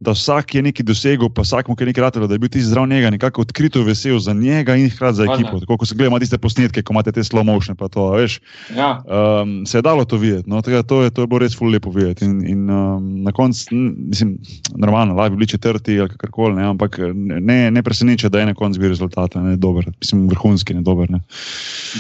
da 0.06 0.14
vsak 0.14 0.56
je 0.56 0.62
nekaj 0.62 0.86
dosegel, 0.86 1.30
pa 1.30 1.42
vsak 1.42 1.68
mu 1.68 1.76
je 1.80 1.86
nekaj 1.90 2.04
ratalo, 2.04 2.28
da 2.28 2.36
je 2.36 2.40
bil 2.40 2.50
ti 2.50 2.62
zdrav 2.62 2.88
njega, 2.88 3.10
nekako 3.10 3.42
odkrito 3.42 3.84
vesel 3.84 4.20
za 4.20 4.34
njega 4.34 4.76
in 4.76 4.90
hkrati 4.90 5.16
za 5.16 5.24
ekipo. 5.24 5.60
Tako 5.60 5.78
kot 5.78 5.90
se 5.90 5.96
gledamo 5.96 6.20
tiste 6.20 6.38
posnetke, 6.38 6.84
ko 6.84 6.94
imate 6.94 7.12
te 7.12 7.24
slow 7.24 7.44
motion, 7.44 7.76
pa 7.76 7.88
to, 7.88 8.12
veš. 8.12 8.40
Ja. 8.76 9.02
Um, 9.06 9.66
se 9.66 9.78
je 9.78 9.82
dalo 9.82 10.06
to 10.06 10.18
videti, 10.18 10.50
no, 10.50 10.62
tega, 10.62 10.84
to, 10.84 11.02
je, 11.04 11.10
to 11.10 11.26
je 11.26 11.28
bilo 11.28 11.40
res 11.42 11.58
ful 11.58 11.72
lepo 11.74 11.90
videti. 11.90 12.26
In, 12.26 12.42
in 12.48 12.70
um, 12.70 13.24
na 13.24 13.32
koncu, 13.32 13.76
mislim, 14.12 14.38
normalno, 14.76 15.16
lahko 15.16 15.30
bi 15.30 15.42
bili 15.42 15.48
četrti 15.48 16.00
ali 16.00 16.10
kakorkoli, 16.10 16.62
ampak 16.64 17.00
ne, 17.42 17.72
ne 17.72 17.84
preseneča, 17.84 18.30
da 18.30 18.40
je 18.40 18.52
na 18.52 18.54
koncu 18.54 18.80
bil 18.80 18.90
rezultat, 18.90 19.36
ne 19.36 19.56
dober, 19.58 19.90
mislim, 20.00 20.28
vrhunski, 20.30 20.74
ne 20.74 20.82
dober. 20.82 21.12
Ne. 21.12 21.22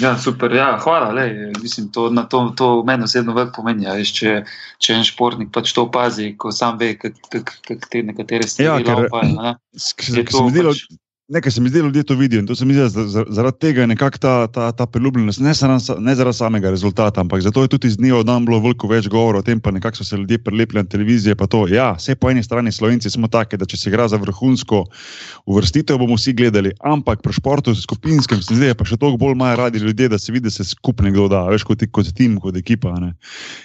Ja, 0.02 0.18
super, 0.18 0.54
ja, 0.54 0.78
hvala, 0.84 1.12
le, 1.12 1.52
mislim, 1.62 1.90
to, 1.92 2.10
to, 2.30 2.54
to 2.58 2.84
meni 2.84 3.04
osebno 3.04 3.34
veliko 3.34 3.62
pomeni. 3.62 3.86
Ja, 3.86 3.98
če, 4.04 4.44
če 4.82 4.94
en 5.00 5.06
športnik 5.08 5.52
pač 5.56 5.74
to 5.76 5.88
opazi, 5.88 6.34
ko 6.38 6.52
sam 6.52 6.78
ve, 6.80 6.94
kako 7.00 7.90
te 7.96 8.04
nekatere 8.12 8.50
stvari. 8.52 8.68
Ja, 8.68 8.78
ker, 8.84 9.08
laupa, 9.10 10.76
Nekaj 11.28 11.52
se 11.52 11.62
mi 11.62 11.70
zdi, 11.70 11.80
da 11.80 11.86
ljudje 11.86 12.04
to 12.04 12.14
vidijo 12.14 12.40
in 12.40 12.48
to 12.48 12.56
se 12.56 12.66
mi 12.66 12.74
zdi, 12.74 12.82
da 12.82 13.24
zaradi 13.30 13.58
tega 13.60 13.82
je 13.82 13.88
nekako 13.88 14.18
ta, 14.18 14.48
ta, 14.48 14.72
ta 14.72 14.86
priljubljenost, 14.86 15.40
ne, 15.40 15.54
ne 16.00 16.16
zaradi 16.16 16.38
samega 16.38 16.70
rezultata, 16.70 17.22
ampak 17.22 17.42
zato 17.42 17.62
je 17.62 17.68
tudi 17.68 17.88
iz 17.88 17.98
dneva 17.98 18.20
v 18.20 18.24
dan 18.24 18.46
bilo 18.46 18.60
veliko 18.62 18.88
več 18.88 19.08
govora 19.10 19.40
o 19.40 19.42
tem, 19.42 19.60
pa 19.60 19.72
nekako 19.72 19.98
so 19.98 20.04
se 20.04 20.18
ljudje 20.18 20.38
prilepili 20.38 20.84
na 20.84 20.90
televizijo. 20.90 21.36
Ja, 21.70 21.96
vse 21.98 22.16
po 22.16 22.30
eni 22.30 22.44
strani 22.44 22.72
Slovenci 22.72 23.10
smo 23.10 23.28
taki, 23.28 23.58
da 23.58 23.66
če 23.66 23.78
se 23.78 23.90
igra 23.90 24.06
za 24.08 24.18
vrhunsko 24.22 24.84
uvrstitev, 25.46 25.98
bomo 25.98 26.14
vsi 26.14 26.34
gledali, 26.34 26.72
ampak 26.84 27.24
pri 27.26 27.34
športu, 27.34 27.74
skupinskem, 27.76 28.42
se 28.46 28.54
zdi, 28.54 28.70
pa 28.78 28.86
še 28.86 28.98
toliko 28.98 29.18
bolj 29.18 29.34
imajo 29.34 29.58
radi 29.64 29.82
ljudje, 29.82 30.10
da 30.14 30.22
se 30.22 30.32
vidi, 30.32 30.46
da 30.46 30.54
se 30.54 30.64
skupaj 30.64 31.10
nekdo 31.10 31.26
da, 31.28 31.48
veš, 31.50 31.66
kot, 31.66 31.88
kot 31.90 32.14
tim, 32.14 32.38
kot 32.38 32.62
ekipa. 32.62 32.94
Ne. 33.02 33.16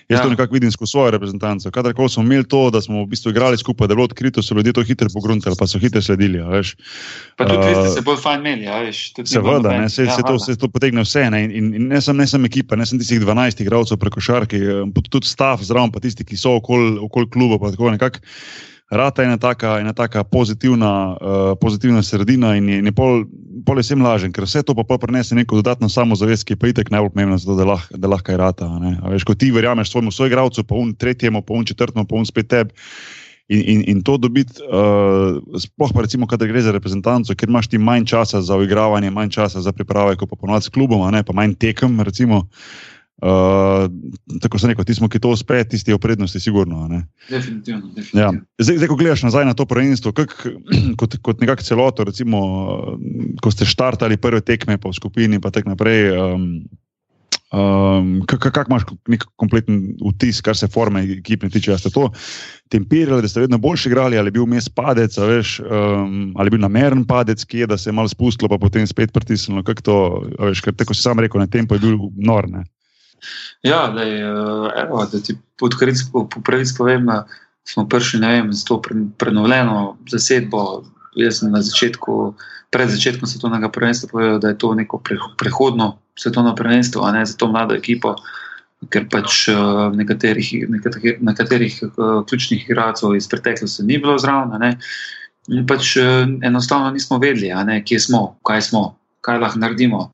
Jaz 0.09 0.23
ja. 0.23 0.25
to 0.25 0.33
nekako 0.33 0.57
vidim 0.57 0.73
skozi 0.73 0.96
svojo 0.96 1.12
reprezentanco. 1.18 1.70
Kadarkoli 1.70 2.09
smo 2.09 2.25
imeli 2.25 2.49
to, 2.49 2.70
da 2.73 2.81
smo 2.81 3.05
v 3.05 3.12
bistvu 3.12 3.37
igrali 3.37 3.61
skupaj, 3.61 3.85
da 3.85 3.92
je 3.92 4.01
bilo 4.01 4.09
odkrito, 4.09 4.42
so 4.42 4.57
ljudje 4.57 4.73
to 4.73 4.88
hitro 4.88 5.12
pogruntali, 5.12 5.61
pa 5.61 5.68
so 5.68 5.79
hitro 5.79 6.01
sledili. 6.01 6.40
Tudi 7.54 7.68
vi 7.68 7.74
ste 7.74 7.94
se 7.94 8.04
bolj 8.06 8.18
fajn 8.22 8.40
imeli, 8.44 8.66
ja, 8.68 8.80
veš. 8.84 9.02
Seveda, 9.24 9.74
ne, 9.76 9.88
se, 9.92 10.04
ja, 10.06 10.16
se, 10.16 10.24
to, 10.26 10.38
se 10.42 10.56
to 10.58 10.70
potegne 10.72 11.04
vse. 11.06 11.26
Ne, 11.32 11.44
in, 11.46 11.70
in 11.74 11.88
ne, 11.92 12.00
sem, 12.04 12.16
ne 12.16 12.26
sem 12.30 12.44
ekipa, 12.48 12.78
ne 12.78 12.86
sem 12.88 13.00
tistih 13.00 13.22
12 13.22 13.64
igralcev 13.64 14.00
preko 14.00 14.22
šarki, 14.24 14.60
tudi 15.10 15.28
stav 15.28 15.62
zraven, 15.66 15.92
pa 15.94 16.02
tisti, 16.02 16.26
ki 16.26 16.38
so 16.38 16.56
okoli 16.60 16.96
okol 17.06 17.28
kluba. 17.30 17.60
Rata 18.90 19.22
je 19.22 19.26
ena 19.26 19.38
taka, 19.38 19.76
ena 19.78 19.92
taka 19.94 20.24
pozitivna, 20.24 20.92
uh, 21.14 21.58
pozitivna 21.60 22.02
sredina 22.02 22.56
in 22.58 22.68
je, 22.68 22.80
je 22.82 22.92
pol, 22.92 23.22
pol 23.66 23.78
je 23.78 23.84
vsem 23.86 24.02
lažen, 24.02 24.32
ker 24.34 24.42
vse 24.48 24.64
to 24.66 24.74
pa 24.74 24.98
prenese 24.98 25.38
neko 25.38 25.60
dodatno 25.60 25.86
samozavest, 25.88 26.42
ki 26.44 26.56
je 26.56 26.58
pa 26.58 26.72
itek 26.72 26.90
najbolj 26.90 27.12
pomembna, 27.14 27.38
zato, 27.38 27.54
da, 27.54 27.68
lah, 27.70 27.84
da 27.94 28.10
lahko 28.10 28.34
je 28.34 28.40
rata. 28.40 28.66
Veš, 29.12 29.24
ko 29.28 29.38
ti 29.38 29.52
verjameš 29.54 29.92
svojemu 29.92 30.10
soigravcu, 30.10 30.66
pa 30.66 30.74
un 30.74 30.90
tretjemu, 30.94 31.42
pa 31.46 31.54
un 31.54 31.64
četrtemu, 31.70 32.02
pa 32.02 32.18
un 32.18 32.26
spet 32.26 32.50
tebi. 32.50 32.74
In, 33.50 33.62
in, 33.66 33.80
in 33.90 34.02
to 34.06 34.14
dobiti, 34.14 34.62
uh, 34.62 35.42
sploh 35.58 35.90
pa 35.90 36.04
recimo, 36.06 36.28
kadar 36.30 36.46
gre 36.46 36.62
za 36.62 36.70
reprezentanco, 36.70 37.34
ker 37.34 37.50
imaš 37.50 37.66
ti 37.72 37.80
manj 37.82 38.06
časa 38.06 38.38
za 38.46 38.54
uigravanje, 38.54 39.10
manj 39.10 39.32
časa 39.34 39.58
za 39.58 39.72
priprave, 39.74 40.14
kot 40.14 40.30
pa 40.30 40.38
ponovadi 40.38 40.68
s 40.68 40.70
klubom, 40.70 41.02
ne, 41.10 41.24
pa 41.26 41.34
manj 41.34 41.56
tekem. 41.58 41.98
Recimo, 42.06 42.44
uh, 42.46 43.90
tako 44.38 44.60
se 44.62 44.70
neko, 44.70 44.86
ti 44.86 44.94
smo, 44.94 45.10
ki 45.10 45.18
to 45.18 45.34
uspe, 45.34 45.64
tisti 45.66 45.90
je 45.90 45.98
v 45.98 46.02
prednosti, 46.04 46.38
sigurno. 46.38 46.86
Definitivno. 47.26 47.90
definitivno. 47.90 48.22
Ja. 48.22 48.30
Zdaj, 48.62 48.78
zdaj, 48.84 48.90
ko 48.92 48.98
gledaš 49.02 49.24
nazaj 49.26 49.48
na 49.50 49.56
to 49.58 49.66
prvenstvo, 49.66 50.14
kak, 50.14 50.36
kot, 51.02 51.18
kot 51.18 51.42
nekakšno 51.42 51.74
celoto, 51.74 52.06
recimo, 52.06 52.38
ko 53.42 53.50
ste 53.50 53.66
štartali 53.66 54.14
prve 54.14 54.46
tekme 54.46 54.78
po 54.78 54.94
skupini, 54.94 55.42
pa 55.42 55.50
tako 55.50 55.74
naprej. 55.74 56.14
Um, 56.14 56.46
Um, 57.50 58.22
Kako 58.30 58.50
kak 58.54 58.68
imaš 58.70 58.84
nek 59.10 59.24
kompleten 59.34 59.96
vtis, 59.98 60.38
kar 60.38 60.54
se 60.54 60.68
forme 60.70 61.02
ekipne 61.18 61.50
tiče? 61.50 61.74
Ste 61.78 61.90
to 61.90 62.12
temperirali, 62.70 63.22
da 63.22 63.28
ste 63.28 63.40
vedno 63.40 63.59
boljši 63.59 63.88
igrali, 63.88 64.18
ali 64.18 64.28
je 64.28 64.37
bil 64.38 64.46
mes 64.46 64.68
padec, 64.68 65.16
veš, 65.18 65.59
um, 65.61 66.33
ali 66.37 66.46
je 66.46 66.54
bil 66.54 66.61
nameren 66.62 67.04
padec, 67.04 67.44
ki 67.44 67.64
je 67.64 67.66
da 67.66 67.78
se 67.78 67.90
je 67.90 67.94
malo 67.94 68.09
spustilo, 68.09 68.48
pa 68.48 68.59
potem 68.59 68.87
spet 68.87 69.12
pritisnilo. 69.12 69.62
To, 69.83 69.96
veš, 70.38 70.62
ker 70.62 70.74
tako 70.74 70.94
si 70.94 71.02
sam 71.02 71.18
rekel, 71.20 71.42
na 71.42 71.50
tempo 71.50 71.74
je 71.74 71.83
bil 71.83 71.98
norne. 72.16 72.64
Ja, 73.66 73.88
da, 73.94 74.06
je, 74.06 74.22
evo, 74.85 75.02
da 75.12 75.20
ti 75.20 75.37
podkoric 75.59 76.02
po, 76.12 76.28
pravici 76.44 76.74
povem, 76.78 77.11
smo 77.68 77.88
prišli, 77.88 78.20
ne 78.20 78.33
vem, 78.33 78.52
z 78.52 78.64
to 78.64 78.80
prenovljeno 79.18 79.98
zasedbo. 80.11 80.85
Jaz 81.18 81.40
sem 81.40 81.50
na 81.50 81.59
začetku, 81.62 82.35
pred 82.70 82.87
začetkom 82.87 83.26
svetovnega 83.26 83.68
prvenstva 83.68 84.09
povedal, 84.12 84.38
da 84.38 84.54
je 84.54 84.59
to 84.59 84.74
neko 84.78 85.02
prehodno 85.38 85.98
svetovno 86.14 86.54
prvenstvo, 86.54 87.02
a 87.02 87.12
ne 87.12 87.26
za 87.26 87.37
to 87.37 87.50
mlado 87.50 87.74
ekipo, 87.74 88.14
ker 88.88 89.05
pač 89.12 89.49
uh, 89.53 89.90
nekaterih, 89.93 90.53
nekaterih, 90.73 91.19
nekaterih 91.21 91.75
uh, 91.85 92.23
ključnih 92.29 92.64
igralcev 92.64 93.16
iz 93.16 93.29
preteklosti 93.29 93.85
ni 93.85 93.99
bilo 94.01 94.16
zraven. 94.19 94.79
In 95.53 95.66
pač 95.69 95.97
uh, 96.01 96.25
enostavno 96.47 96.88
nismo 96.95 97.19
vedeli, 97.21 97.53
ne, 97.66 97.83
kje 97.85 98.01
smo, 98.09 98.23
kaj 98.47 98.64
smo, 98.71 98.85
kaj 99.21 99.43
lahko 99.43 99.61
naredimo. 99.61 100.09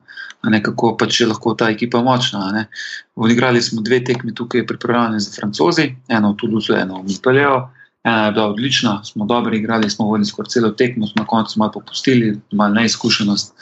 Ne, 0.47 0.59
kako 0.63 0.93
pač 0.99 1.21
je 1.21 1.27
lahko 1.27 1.55
ta 1.57 1.71
ekipa 1.73 1.99
močna. 2.03 2.65
Odigrali 3.15 3.61
smo 3.63 3.81
dve 3.81 4.03
tekmi 4.05 4.35
tukaj, 4.35 4.67
pripravljeni 4.67 5.19
za 5.23 5.31
francozi, 5.33 5.89
eno 6.07 6.31
v 6.31 6.37
Toulouse, 6.39 6.75
eno 6.77 7.01
v 7.01 7.07
Montpellieru. 7.07 7.63
Ena 8.07 8.25
je 8.25 8.31
bila 8.31 8.45
odlična, 8.53 9.01
smo 9.03 9.25
dobro 9.25 9.55
igrali, 9.55 9.89
smo 9.89 10.05
vodili 10.07 10.29
skoraj 10.29 10.49
celo 10.53 10.69
tekmo, 10.71 11.07
smo 11.07 11.23
na 11.23 11.27
koncu 11.27 11.59
malo 11.59 11.71
popustili, 11.71 12.39
malo 12.51 12.73
neizkušenost. 12.73 13.55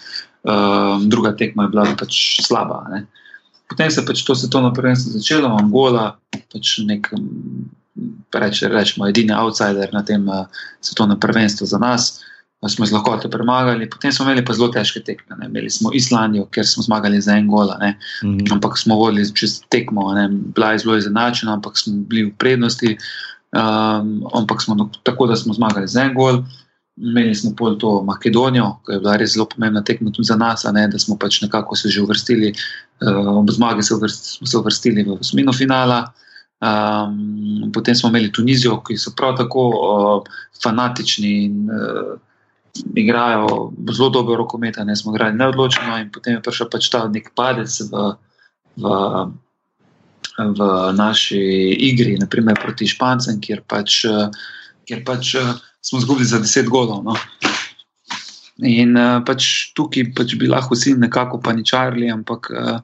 Um, 0.43 1.09
druga 1.09 1.31
tekma 1.35 1.63
je 1.63 1.69
bila 1.69 1.85
pač 1.97 2.41
slaba. 2.45 2.83
Ne. 2.91 3.05
Potem 3.69 3.91
se 3.91 4.01
je 4.01 4.05
pač 4.05 4.23
to 4.23 4.35
svetovno 4.35 4.73
prvenstvo 4.73 5.15
začelo, 5.17 5.49
Angola, 5.57 6.13
pač 6.53 6.77
nek, 6.85 7.09
reč, 8.35 8.61
rečemo, 8.61 9.07
edini 9.09 9.33
outsider 9.33 9.89
na 9.93 10.03
tem 10.05 10.27
uh, 10.29 10.45
svetovnem 10.81 11.19
prvenstvu 11.19 11.67
za 11.67 11.81
nas. 11.81 12.21
Smo 12.65 12.81
z 12.81 12.95
lahkoto 12.95 13.29
premagali, 13.29 13.85
potem 13.85 14.09
smo 14.09 14.25
imeli 14.25 14.41
pa 14.41 14.55
zelo 14.57 14.71
težke 14.73 15.03
tekme. 15.05 15.37
Ne. 15.37 15.45
Imeli 15.51 15.69
smo 15.69 15.91
Islandijo, 15.93 16.47
ker 16.49 16.65
smo 16.65 16.81
zmagali 16.81 17.21
za 17.21 17.35
en 17.37 17.45
gol, 17.47 17.69
mm 17.69 17.93
-hmm. 18.23 18.53
ampak 18.53 18.77
smo 18.77 18.97
vodili 18.97 19.27
čez 19.35 19.61
tekmo, 19.69 20.13
ne. 20.13 20.29
bila 20.29 20.71
je 20.71 20.79
zelo 20.79 20.97
izenačena, 20.97 21.53
ampak 21.53 21.77
smo 21.77 21.93
bili 22.09 22.23
v 22.23 22.33
prednosti. 22.37 22.97
Um, 23.53 24.25
ampak 24.33 24.61
smo 24.61 24.89
tako, 25.03 25.27
da 25.27 25.35
smo 25.35 25.53
zmagali 25.53 25.87
za 25.87 26.01
en 26.01 26.13
gol. 26.13 26.43
Imeli 26.95 27.35
smo 27.35 27.51
pol 27.57 27.75
to 27.77 28.03
Makedonijo, 28.07 28.69
ki 28.85 28.93
je 28.95 28.99
bila 29.03 29.17
res 29.19 29.33
zelo 29.35 29.45
pomembna 29.51 29.81
tekma 29.83 30.13
tudi 30.15 30.29
za 30.29 30.37
nas, 30.39 30.63
ne, 30.71 30.85
da 30.87 30.99
smo 30.99 31.17
pač 31.19 31.41
nekako 31.43 31.75
se 31.75 31.89
že 31.91 32.01
uvrstili, 32.01 32.53
uh, 33.03 33.33
ob 33.41 33.51
zmagi 33.51 33.83
se 33.83 33.95
uvrstili, 33.95 34.37
smo 34.37 34.47
se 34.47 34.57
uvrstili 34.57 35.03
v 35.03 35.17
osmino 35.19 35.53
finala. 35.53 36.13
Um, 36.63 37.71
potem 37.73 37.95
smo 37.95 38.09
imeli 38.09 38.31
Tunizijo, 38.31 38.79
ki 38.79 38.95
so 38.97 39.11
prav 39.11 39.35
tako 39.35 39.65
uh, 39.75 40.37
fanatični 40.63 41.33
in 41.43 41.67
uh, 41.67 42.15
igrajo 42.95 43.73
zelo 43.91 44.09
dobro 44.09 44.35
rokomet, 44.35 44.79
ne 44.79 44.95
smo 44.95 45.11
igrali 45.11 45.35
neodločeno, 45.35 45.99
in 45.99 46.09
potem 46.11 46.39
je 46.39 46.41
prišel 46.47 46.71
pač 46.71 46.89
ta 46.89 47.03
nek 47.11 47.31
padec 47.35 47.75
v, 47.91 48.07
v, 48.79 48.95
v 50.39 50.71
naši 50.95 51.43
igri, 51.91 52.15
naprimer 52.23 52.55
proti 52.63 52.87
Špancem, 52.87 53.43
kjer 53.43 53.67
pač. 53.67 54.05
Kjer 54.85 54.99
pač 55.01 55.35
uh, 55.35 55.55
smo 55.87 55.99
izgubili 55.99 56.25
za 56.25 56.39
10 56.39 56.69
golov. 56.69 57.03
No. 57.03 57.15
In 58.57 58.97
uh, 58.97 59.19
pač 59.27 59.71
tukaj 59.75 60.13
pač 60.15 60.35
bi 60.39 60.47
lahko 60.47 60.75
vsi 60.75 60.95
nekako 60.97 61.41
paničarili, 61.43 62.09
ampak 62.11 62.49
uh, 62.49 62.79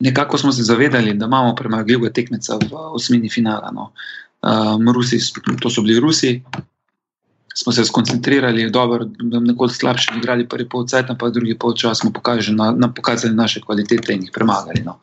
nekako 0.00 0.38
smo 0.38 0.52
se 0.52 0.62
zavedali, 0.62 1.14
da 1.14 1.26
imamo 1.26 1.54
premagljive 1.54 2.12
tekmice 2.12 2.52
v 2.52 2.82
osmini 2.92 3.30
finala. 3.30 3.70
No. 3.72 3.92
Um, 4.42 4.88
Rusi, 4.92 5.20
to 5.60 5.70
so 5.70 5.82
bili 5.82 6.00
Rusi. 6.00 6.42
Smo 7.54 7.72
se 7.72 7.84
skoncentrirali, 7.84 8.70
da 8.70 8.86
bomo 8.86 8.98
nekoliko 9.40 9.68
slabše 9.68 10.12
igrali, 10.16 10.48
prvi 10.48 10.68
polčas, 10.68 11.04
pa 11.18 11.28
drugi 11.28 11.58
polčas 11.58 11.98
smo 11.98 12.12
pokazali, 12.12 12.56
na, 12.56 12.70
na, 12.70 12.92
pokazali 12.92 13.34
naše 13.34 13.60
kvalitete 13.60 14.14
in 14.14 14.22
jih 14.22 14.30
premagali. 14.34 14.84
No. 14.84 15.00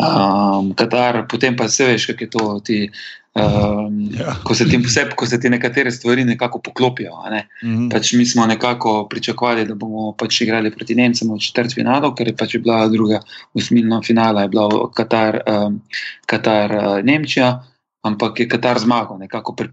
Um, 0.00 0.74
Katar, 0.74 1.26
potem 1.28 1.56
pa 1.56 1.68
se 1.68 1.86
veš, 1.86 2.06
kako 2.06 2.24
je 2.24 2.30
to. 2.30 2.60
Ti, 2.64 2.90
Um, 3.30 4.10
ja. 4.10 4.32
ko, 4.42 4.54
se 4.58 4.64
tim, 4.66 4.82
vse, 4.82 5.04
ko 5.14 5.26
se 5.26 5.38
ti 5.40 5.50
nekatere 5.50 5.90
stvari 5.94 6.24
nekako 6.24 6.58
poklopijo. 6.58 7.12
Ne? 7.30 7.48
Mm 7.62 7.76
-hmm. 7.76 7.90
pač 7.92 8.12
mi 8.12 8.26
smo 8.26 8.46
nekako 8.46 9.06
pričakovali, 9.10 9.64
da 9.64 9.74
bomo 9.74 10.12
pač 10.18 10.40
igrali 10.40 10.70
proti 10.70 10.94
Nemcem 10.94 11.30
v 11.30 11.38
četrt 11.38 11.74
finalu, 11.74 12.14
ker 12.14 12.26
je 12.26 12.36
pač 12.36 12.56
bila 12.56 12.88
druga 12.88 13.20
usmilna 13.54 14.02
finala, 14.02 14.42
je 14.42 14.48
bila 14.48 14.90
Katar, 14.94 15.40
um, 15.46 15.80
Katar 16.26 16.74
uh, 16.74 17.04
Nemčija, 17.04 17.62
ampak 18.02 18.40
je 18.40 18.48
Katar 18.48 18.78
zmagal. 18.78 19.18
Pri, 19.56 19.68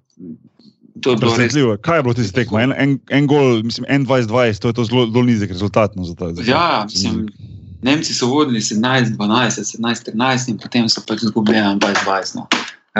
to 1.01 1.11
je 1.11 1.17
bilo 1.17 1.37
res 1.37 1.53
zanimivo. 1.53 1.77
Kaj 1.77 1.97
je 1.97 2.03
bilo 2.03 2.13
tisti 2.13 2.33
tekmo? 2.33 2.59
En, 2.59 2.73
en, 2.77 2.99
en 3.09 3.27
gol, 3.27 3.63
mislim, 3.63 3.85
21-20, 3.89 4.59
to 4.59 4.67
je 4.67 4.73
to 4.73 4.83
zelo, 4.83 5.07
zelo 5.11 5.23
nizek 5.23 5.49
rezultat. 5.49 5.95
No, 5.95 6.03
za 6.03 6.15
ta, 6.15 6.33
za 6.33 6.43
ja, 6.45 6.85
mislim. 6.85 7.29
Nemci 7.81 8.13
so 8.13 8.27
vodili 8.27 8.59
17-12, 8.59 9.17
17-13 9.17 10.49
in 10.49 10.57
potem 10.57 10.89
so 10.89 11.01
pač 11.07 11.23
izgubili 11.23 11.57
21-20. 11.57 12.35
No 12.35 12.47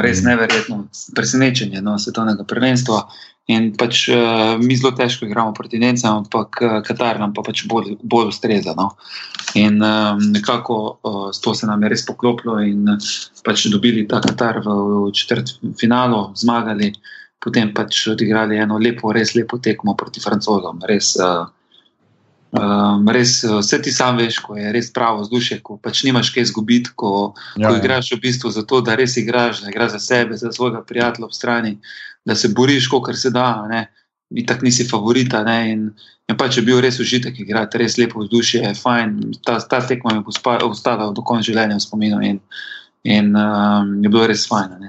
res 0.02 0.22
mhm. 0.22 0.30
neverjetno 0.30 0.78
presenečenje 1.16 1.82
no, 1.82 1.98
svetovnega 2.00 2.46
prvenstva. 2.48 3.06
In 3.48 3.70
pač 3.80 4.10
uh, 4.12 4.60
mi 4.60 4.76
zelo 4.76 4.92
težko 4.92 5.24
igramo 5.24 5.54
proti 5.56 5.80
Nemcem, 5.80 6.10
ampak 6.12 6.60
uh, 6.60 6.72
Katar 6.84 7.16
nam 7.22 7.32
pa 7.32 7.46
pač 7.46 7.64
bolj, 7.72 7.94
bolj 8.04 8.34
ustreza. 8.34 8.74
No. 8.76 8.90
In 9.56 9.80
um, 9.80 10.20
nekako 10.34 10.80
uh, 11.00 11.30
to 11.32 11.54
se 11.56 11.70
nam 11.70 11.86
je 11.86 11.94
res 11.94 12.04
poklopilo 12.04 12.58
in 12.60 12.84
uh, 12.92 13.12
pač 13.48 13.70
dobili 13.72 14.04
ta 14.04 14.20
Katar 14.20 14.60
v, 14.66 14.76
v 15.08 15.14
četrt 15.16 15.56
finalu, 15.80 16.26
zmagali, 16.36 16.92
potem 17.40 17.72
pač 17.72 18.10
odigrali 18.12 18.60
eno 18.60 18.82
lepo, 18.84 19.16
res 19.16 19.32
lepo 19.40 19.62
tekmo 19.64 19.96
proti 19.96 20.20
Francozom. 20.20 20.84
Res, 20.84 21.16
uh, 21.16 21.48
Um, 22.52 23.04
res, 23.12 23.44
eh, 23.44 23.52
vse 23.60 23.82
ti 23.84 23.92
sam 23.92 24.18
veš, 24.18 24.40
ko 24.40 24.56
je 24.56 24.72
res 24.72 24.88
pravo 24.96 25.20
vzdušje, 25.26 25.60
ko 25.68 25.76
pač 25.84 26.06
nimaš 26.08 26.32
kaj 26.32 26.48
izgubiti, 26.48 26.94
ko, 26.96 27.34
ja, 27.60 27.68
ko 27.68 27.76
ja. 27.76 27.80
igraš 27.82 28.14
v 28.16 28.22
bistvu 28.24 28.52
za 28.56 28.64
to, 28.64 28.80
da 28.82 28.96
res 28.96 29.18
igraš, 29.20 29.66
da 29.66 29.72
igraš 29.74 29.98
za 29.98 30.00
sebe, 30.00 30.38
za 30.40 30.52
svojega 30.56 30.80
prijatelja 30.88 31.28
ob 31.28 31.36
strani, 31.36 31.76
da 32.26 32.36
se 32.36 32.48
boriš, 32.56 32.88
kot 32.88 33.12
se 33.20 33.34
da, 33.36 33.68
in 34.32 34.46
tako 34.46 34.66
nisi 34.66 34.88
favorita. 34.88 35.44
Ne, 35.44 35.58
in, 35.72 35.84
in 36.28 36.40
pač 36.40 36.58
je 36.58 36.64
bil 36.64 36.80
res 36.84 37.00
užitek, 37.04 37.36
igrati 37.40 37.84
res 37.84 38.00
lepo 38.00 38.24
vzdušje, 38.24 38.64
je 38.64 38.74
fajn. 38.80 39.20
Ta, 39.44 39.60
ta 39.60 39.84
tekma 39.84 40.16
mi 40.16 40.24
bo 40.24 40.32
ostala 40.72 41.12
do 41.12 41.22
konca 41.22 41.52
življenja 41.52 41.76
v 41.76 41.84
spominu 41.84 42.24
in, 42.24 42.40
in 43.04 43.36
um, 43.36 43.98
je 44.04 44.08
bilo 44.08 44.24
res 44.28 44.48
fajn. 44.48 44.88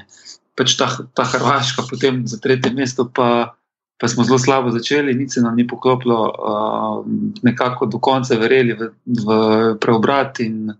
Pač 0.58 0.78
ta, 0.78 0.90
ta 1.14 1.26
Hrvaška, 1.26 1.86
potem 1.90 2.22
za 2.26 2.38
tretje 2.38 2.70
mesto 2.74 3.06
pa 3.06 3.57
pa 3.98 4.08
smo 4.08 4.24
zelo 4.24 4.38
slabo 4.38 4.70
začeli, 4.70 5.14
nič 5.14 5.32
se 5.34 5.40
nam 5.40 5.56
ni 5.56 5.66
poklopilo, 5.66 6.20
uh, 6.30 7.06
nekako 7.42 7.86
do 7.86 7.98
konca 7.98 8.38
verjeli 8.38 8.76
v, 8.78 8.90
v 9.06 9.38
preobrat 9.80 10.40
in 10.40 10.70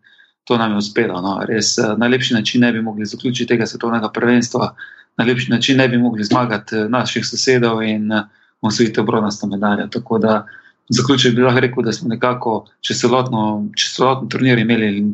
to 0.45 0.57
nam 0.57 0.73
je 0.73 0.79
uspelo. 0.79 1.21
No. 1.21 1.41
Res 1.43 1.75
uh, 1.79 1.99
na 1.99 2.07
lepši 2.07 2.35
način 2.35 2.63
ne 2.63 2.73
bi 2.73 2.83
mogli 2.83 3.07
zaključiti 3.07 3.49
tega 3.49 3.67
svetovnega 3.67 4.13
prvenstva, 4.15 4.71
na 5.19 5.25
lepši 5.25 5.51
način 5.51 5.79
ne 5.79 5.89
bi 5.89 5.99
mogli 5.99 6.25
zmagati 6.25 6.77
uh, 6.77 6.87
naših 6.91 7.27
sosedov 7.27 7.83
in 7.83 8.13
uh, 8.13 8.23
osvojiti 8.61 9.01
obronasto 9.01 9.47
medaljo. 9.47 9.87
Tako 9.87 10.19
da 10.19 10.47
zaključek 10.89 11.35
bi 11.35 11.43
lahko 11.43 11.61
rekel, 11.61 11.83
da 11.83 11.93
smo 11.93 12.09
nekako 12.09 12.65
čez 12.81 13.01
celotno, 13.01 13.67
čez 13.77 13.97
celotno 13.99 14.29
turnir 14.29 14.59
imeli 14.59 15.13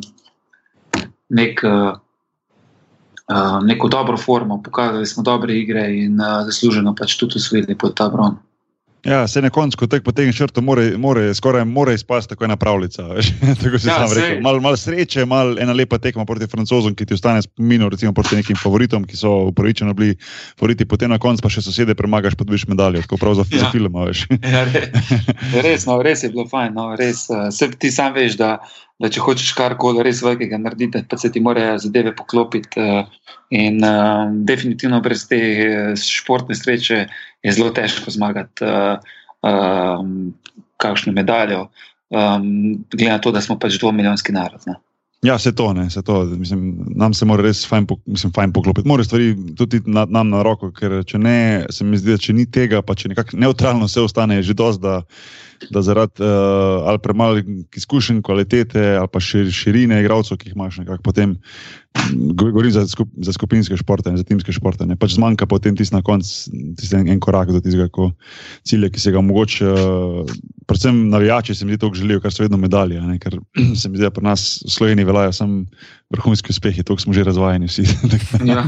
nek. 1.28 1.60
Uh, 1.64 2.03
uh, 3.32 3.64
neko 3.64 3.88
dobro 3.88 4.16
formo, 4.16 4.62
pokazali 4.62 5.06
smo 5.06 5.22
dobre 5.22 5.58
igre 5.58 5.86
in 6.04 6.20
uh, 6.20 6.42
zasluženo 6.44 6.94
pač 6.94 7.16
tudi 7.16 7.40
usvojili 7.42 7.78
pod 7.78 7.96
ta 7.96 8.08
bron. 8.08 8.36
Ja, 9.04 9.28
se 9.28 9.42
na 9.42 9.50
koncu, 9.50 9.76
ko 9.78 9.86
tek 9.86 10.00
potegneš 10.04 10.36
črto, 10.36 10.62
more, 10.64 10.96
more, 10.98 11.26
skoraj 11.34 11.64
mora 11.68 11.92
izpasti 11.92 12.32
tako 12.32 12.44
ena 12.44 12.56
pravljica. 12.56 13.02
tako 13.62 13.78
si 13.78 13.88
ja, 13.88 13.98
sam 14.00 14.16
rekel. 14.16 14.40
Malo 14.40 14.60
mal 14.60 14.76
sreče, 14.76 15.26
malo 15.28 15.58
ena 15.60 15.72
lepa 15.72 15.98
tekma 15.98 16.24
proti 16.24 16.46
francozom, 16.46 16.94
ki 16.94 17.06
ti 17.06 17.14
ostane 17.14 17.42
spomin, 17.42 17.84
recimo 17.90 18.12
proti 18.12 18.36
nekim 18.36 18.56
favoritom, 18.56 19.04
ki 19.04 19.16
so 19.16 19.32
upravičeno 19.50 19.92
bili 19.94 20.16
favoriti, 20.58 20.88
potem 20.88 21.12
na 21.12 21.18
koncu 21.18 21.44
pa 21.44 21.52
še 21.52 21.66
sosede 21.66 21.94
premagaš, 21.94 22.38
pa 22.40 22.48
dobiš 22.48 22.64
medaljo, 22.72 23.04
tako 23.04 23.20
prav 23.20 23.36
za, 23.42 23.44
ja. 23.52 23.66
za 23.66 23.70
film. 23.76 24.00
ja, 24.40 24.64
res, 25.66 25.84
no, 25.86 26.00
res 26.02 26.24
je 26.24 26.32
bilo 26.32 26.48
fajn. 26.48 26.72
No, 26.72 26.88
res, 26.96 27.26
uh, 27.28 27.76
ti 27.78 27.92
sam 27.92 28.16
veš, 28.16 28.38
da, 28.40 28.56
da 29.02 29.10
če 29.10 29.22
hočeš 29.24 29.52
karkoli 29.58 30.04
res 30.06 30.22
velikega 30.22 30.58
narediti, 30.60 31.02
pa 31.10 31.18
se 31.18 31.30
ti 31.32 31.42
morajo 31.42 31.78
zadeve 31.82 32.14
poklopiti. 32.16 32.80
Uh, 32.80 33.32
in 33.54 33.82
uh, 33.84 34.30
definitivno 34.46 35.00
brez 35.04 35.26
te 35.30 35.38
športne 36.00 36.56
sreče 36.56 37.04
je 37.44 37.52
zelo 37.52 37.70
težko 37.74 38.10
zmagati 38.10 38.64
kakšno 40.80 41.12
medaljo, 41.12 41.66
glede 42.08 43.10
na 43.10 43.18
to, 43.20 43.32
da 43.36 43.42
smo 43.44 43.58
pač 43.60 43.76
dvomilijonski 43.76 44.32
narod. 44.32 44.64
Ne. 44.66 44.78
Ja, 45.24 45.38
se 45.38 45.54
to 45.54 45.72
ne, 45.72 45.90
se 45.90 46.02
to. 46.02 46.24
Mislim, 46.24 46.84
nam 46.96 47.14
se 47.14 47.24
mora 47.24 47.42
res 47.42 47.62
fajn, 47.66 47.86
mislim, 48.06 48.32
fajn 48.32 48.52
poklopiti. 48.52 48.88
Mora 48.88 49.04
stvari 49.04 49.32
tudi 49.56 49.80
na, 49.86 50.04
nam 50.04 50.28
na 50.28 50.42
roko, 50.44 50.68
ker 50.76 50.98
če 51.08 51.18
ne, 51.18 51.38
se 51.72 51.84
mi 51.84 51.96
zdi, 51.96 52.12
da 52.12 52.20
če 52.20 52.34
ni 52.36 52.44
tega, 52.44 52.82
pa 52.84 52.92
če 52.94 53.14
nekako 53.14 53.40
neutralno 53.40 53.88
vse 53.88 54.04
ostane, 54.04 54.36
je 54.42 54.50
že 54.50 54.58
dosti, 54.60 54.82
da, 54.84 54.98
da 55.70 55.82
zaradi 55.82 56.22
uh, 56.22 56.88
ali 56.90 56.98
premalih 57.02 57.44
izkušenj, 57.76 58.22
kvalitete 58.22 58.96
ali 58.98 59.08
pa 59.12 59.20
šir, 59.20 59.50
širine 59.52 60.00
igralcev, 60.00 60.38
ki 60.38 60.48
jih 60.48 60.56
imaš, 60.56 60.82
nekako 60.82 61.02
potem 61.02 61.38
Govorim 62.34 62.72
za, 62.74 62.82
skup, 62.90 63.08
za 63.22 63.32
skupinske 63.32 63.76
športe, 63.76 64.10
ne 64.10 64.18
za 64.18 64.26
timske 64.26 64.52
športe. 64.52 64.82
Ne. 64.86 64.96
Pač 64.98 65.14
zmanjka 65.14 65.46
potem 65.46 65.76
tisti 65.78 65.94
na 65.94 66.02
koncu, 66.02 66.50
tisti 66.74 66.98
en, 66.98 67.06
en 67.08 67.20
korak 67.22 67.52
do 67.54 67.60
tistega 67.62 67.86
cilja, 68.66 68.90
ki 68.90 69.00
se 69.00 69.12
ga 69.14 69.22
mogoče, 69.22 69.70
predvsem 70.66 71.04
navijači, 71.12 71.54
se 71.54 71.64
mi 71.64 71.76
zdi, 71.76 71.86
da 71.86 71.94
želijo, 71.94 72.20
kar 72.24 72.34
so 72.34 72.42
vedno 72.42 72.58
medalje. 72.58 72.98
Ne, 73.00 73.20
ker 73.22 73.38
se 73.80 73.88
mi 73.88 74.00
zdi, 74.00 74.08
da 74.08 74.10
pri 74.10 74.26
nas 74.26 74.64
v 74.66 74.74
Sloveniji 74.74 75.06
veljajo 75.06 75.32
samo 75.38 75.62
vrhunski 76.10 76.50
uspehi, 76.50 76.82
to 76.82 76.98
smo 76.98 77.14
že 77.14 77.24
razvajeni 77.24 77.70
vsi. 77.70 77.86
Ja. 78.50 78.66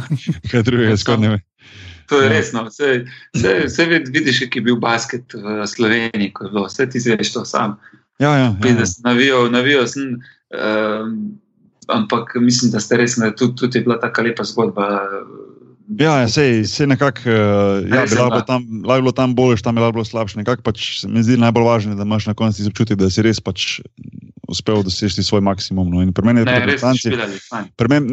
Kaj 0.50 0.62
drugega 0.62 0.96
skoraj 0.96 1.20
ne 1.20 1.34
ve. 1.34 1.40
To 2.08 2.20
je 2.22 2.26
ja. 2.26 2.32
resno. 2.32 2.64
Vse, 2.68 3.04
vse, 3.34 3.54
vse 3.66 3.86
vidiš, 3.86 4.44
ki 4.50 4.60
je 4.60 4.66
bil 4.68 4.78
basket 4.82 5.34
v 5.34 5.66
Sloveniji, 5.66 6.32
ko 6.34 6.46
je 6.46 6.52
bilo, 6.52 6.66
vse 6.70 6.88
ti 6.90 7.02
zveš 7.02 7.32
to 7.32 7.44
sam. 7.44 7.76
Ja, 8.18 8.36
ja. 8.36 8.54
ja. 8.54 8.86
Navijal, 9.04 9.50
navijal 9.50 9.86
sem. 9.90 10.16
Um, 10.54 11.38
ampak 11.88 12.34
mislim, 12.40 12.70
da 12.70 12.80
ste 12.80 12.96
res, 12.96 13.16
da 13.18 13.30
tudi, 13.34 13.54
tudi 13.56 13.78
je 13.78 13.86
bila 13.86 13.98
tako 14.00 14.22
lepa 14.26 14.44
zgodba. 14.44 14.86
Ja, 15.98 16.16
ja 16.20 16.28
sej, 16.28 16.64
sej 16.66 16.88
nekako, 16.90 17.30
uh, 17.30 17.86
ja, 17.86 18.02
bi 18.10 18.18
lahko 18.18 18.40
tam, 18.46 18.64
bilo 18.82 19.12
tam 19.14 19.34
boljše, 19.34 19.62
tam 19.62 19.78
je 19.78 19.92
bilo 19.92 20.04
slabše. 20.04 20.38
Nekako 20.38 20.62
pač 20.66 21.00
se 21.00 21.08
mi 21.08 21.22
zdi 21.22 21.38
najbolj 21.38 21.66
važno, 21.66 21.94
da 21.94 22.02
imaš 22.02 22.26
na 22.26 22.34
koncu 22.34 22.66
občutek, 22.66 22.98
da 22.98 23.10
si 23.10 23.22
res 23.22 23.40
pač 23.40 23.78
uspel 24.48 24.82
doseči 24.82 25.22
svoj 25.22 25.40
maksimum. 25.40 25.90
No. 25.90 26.12
Pri 26.12 26.24
meni 26.24 26.40
je 26.40 26.46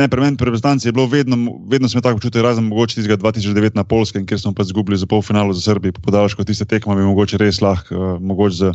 pri 0.10 0.46
reprezentanci 0.46 0.92
bilo 0.92 1.08
vedno, 1.08 1.38
vedno 1.70 1.90
smo 1.90 2.02
tako 2.02 2.20
čutili, 2.20 2.44
razen 2.44 2.64
mogoče 2.64 2.96
tistega 2.96 3.18
2009 3.18 3.76
na 3.76 3.84
Polskem, 3.84 4.26
kjer 4.26 4.40
smo 4.40 4.54
pač 4.54 4.72
izgubili 4.72 4.98
za 4.98 5.06
polfinalo 5.06 5.54
za 5.54 5.62
Srbijo, 5.62 5.94
podaljško 6.04 6.44
tiste 6.44 6.66
tekme 6.66 6.96
bi 6.96 7.02
mogoče 7.02 7.38
res 7.38 7.62
lahko, 7.62 7.96
uh, 7.96 8.22
mogoče 8.22 8.56
za 8.56 8.74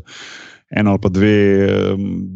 eno 0.70 0.90
ali 0.90 1.00
pa 1.00 1.08
dve 1.08 1.36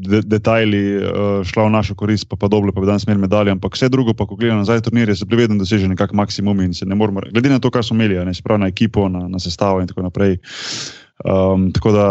de, 0.09 0.23
detajli 0.25 0.97
uh, 0.97 1.03
šla 1.45 1.67
v 1.67 1.71
našo 1.71 1.95
korist, 1.95 2.29
pa, 2.29 2.37
pa 2.37 2.49
dobro, 2.49 2.73
pa 2.73 2.81
bi 2.81 2.87
danes 2.87 3.05
imeli 3.05 3.21
medalje. 3.21 3.53
Ampak 3.53 3.77
vse 3.77 3.89
drugo, 3.89 4.15
pa 4.15 4.27
ko 4.27 4.37
gledamo 4.37 4.65
nazaj, 4.65 4.81
turnirje 4.81 5.17
so 5.17 5.29
bili 5.29 5.43
vedno 5.43 5.59
doseženi 5.61 5.93
nekak 5.93 6.13
maksimum 6.13 6.61
in 6.61 6.75
se 6.75 6.87
ne 6.87 6.95
moramo, 6.95 7.21
glede 7.33 7.53
na 7.53 7.61
to, 7.61 7.71
kar 7.71 7.85
smo 7.85 7.97
imeli, 7.97 8.25
ne 8.25 8.35
sprav 8.35 8.59
na 8.59 8.73
ekipo, 8.73 9.09
na, 9.09 9.29
na 9.29 9.39
sestavo 9.39 9.81
in 9.81 9.89
tako 9.89 10.03
naprej. 10.09 10.39
Um, 11.23 11.69
tako 11.71 11.93
da 11.95 12.07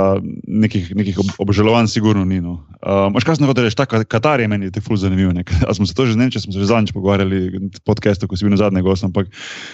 nekih, 0.47 0.95
nekih 0.95 1.17
obžalovanj, 1.39 1.89
sigurno 1.91 2.23
ni. 2.25 2.39
No. 2.39 2.61
Um, 2.79 3.17
kaj 3.19 3.35
sem 3.35 3.49
hotel 3.49 3.67
reči, 3.67 3.75
ta 3.75 3.85
Katar 3.85 4.39
je 4.39 4.47
meni 4.47 4.71
ful 4.79 4.95
zanimiv. 4.95 5.33
A 5.67 5.73
smo 5.75 5.85
se 5.85 5.95
to 5.95 6.07
že 6.07 6.15
ne, 6.15 6.29
če 6.31 6.39
smo 6.39 6.55
se 6.55 6.63
že 6.63 6.71
zadnjič 6.71 6.95
pogovarjali 6.95 7.39
v 7.59 7.81
podkastu, 7.83 8.27
ko 8.27 8.39
si 8.39 8.47
bil 8.47 8.55
na 8.55 8.61
zadnjem 8.63 8.87
gostu, 8.87 9.11
ampak 9.11 9.27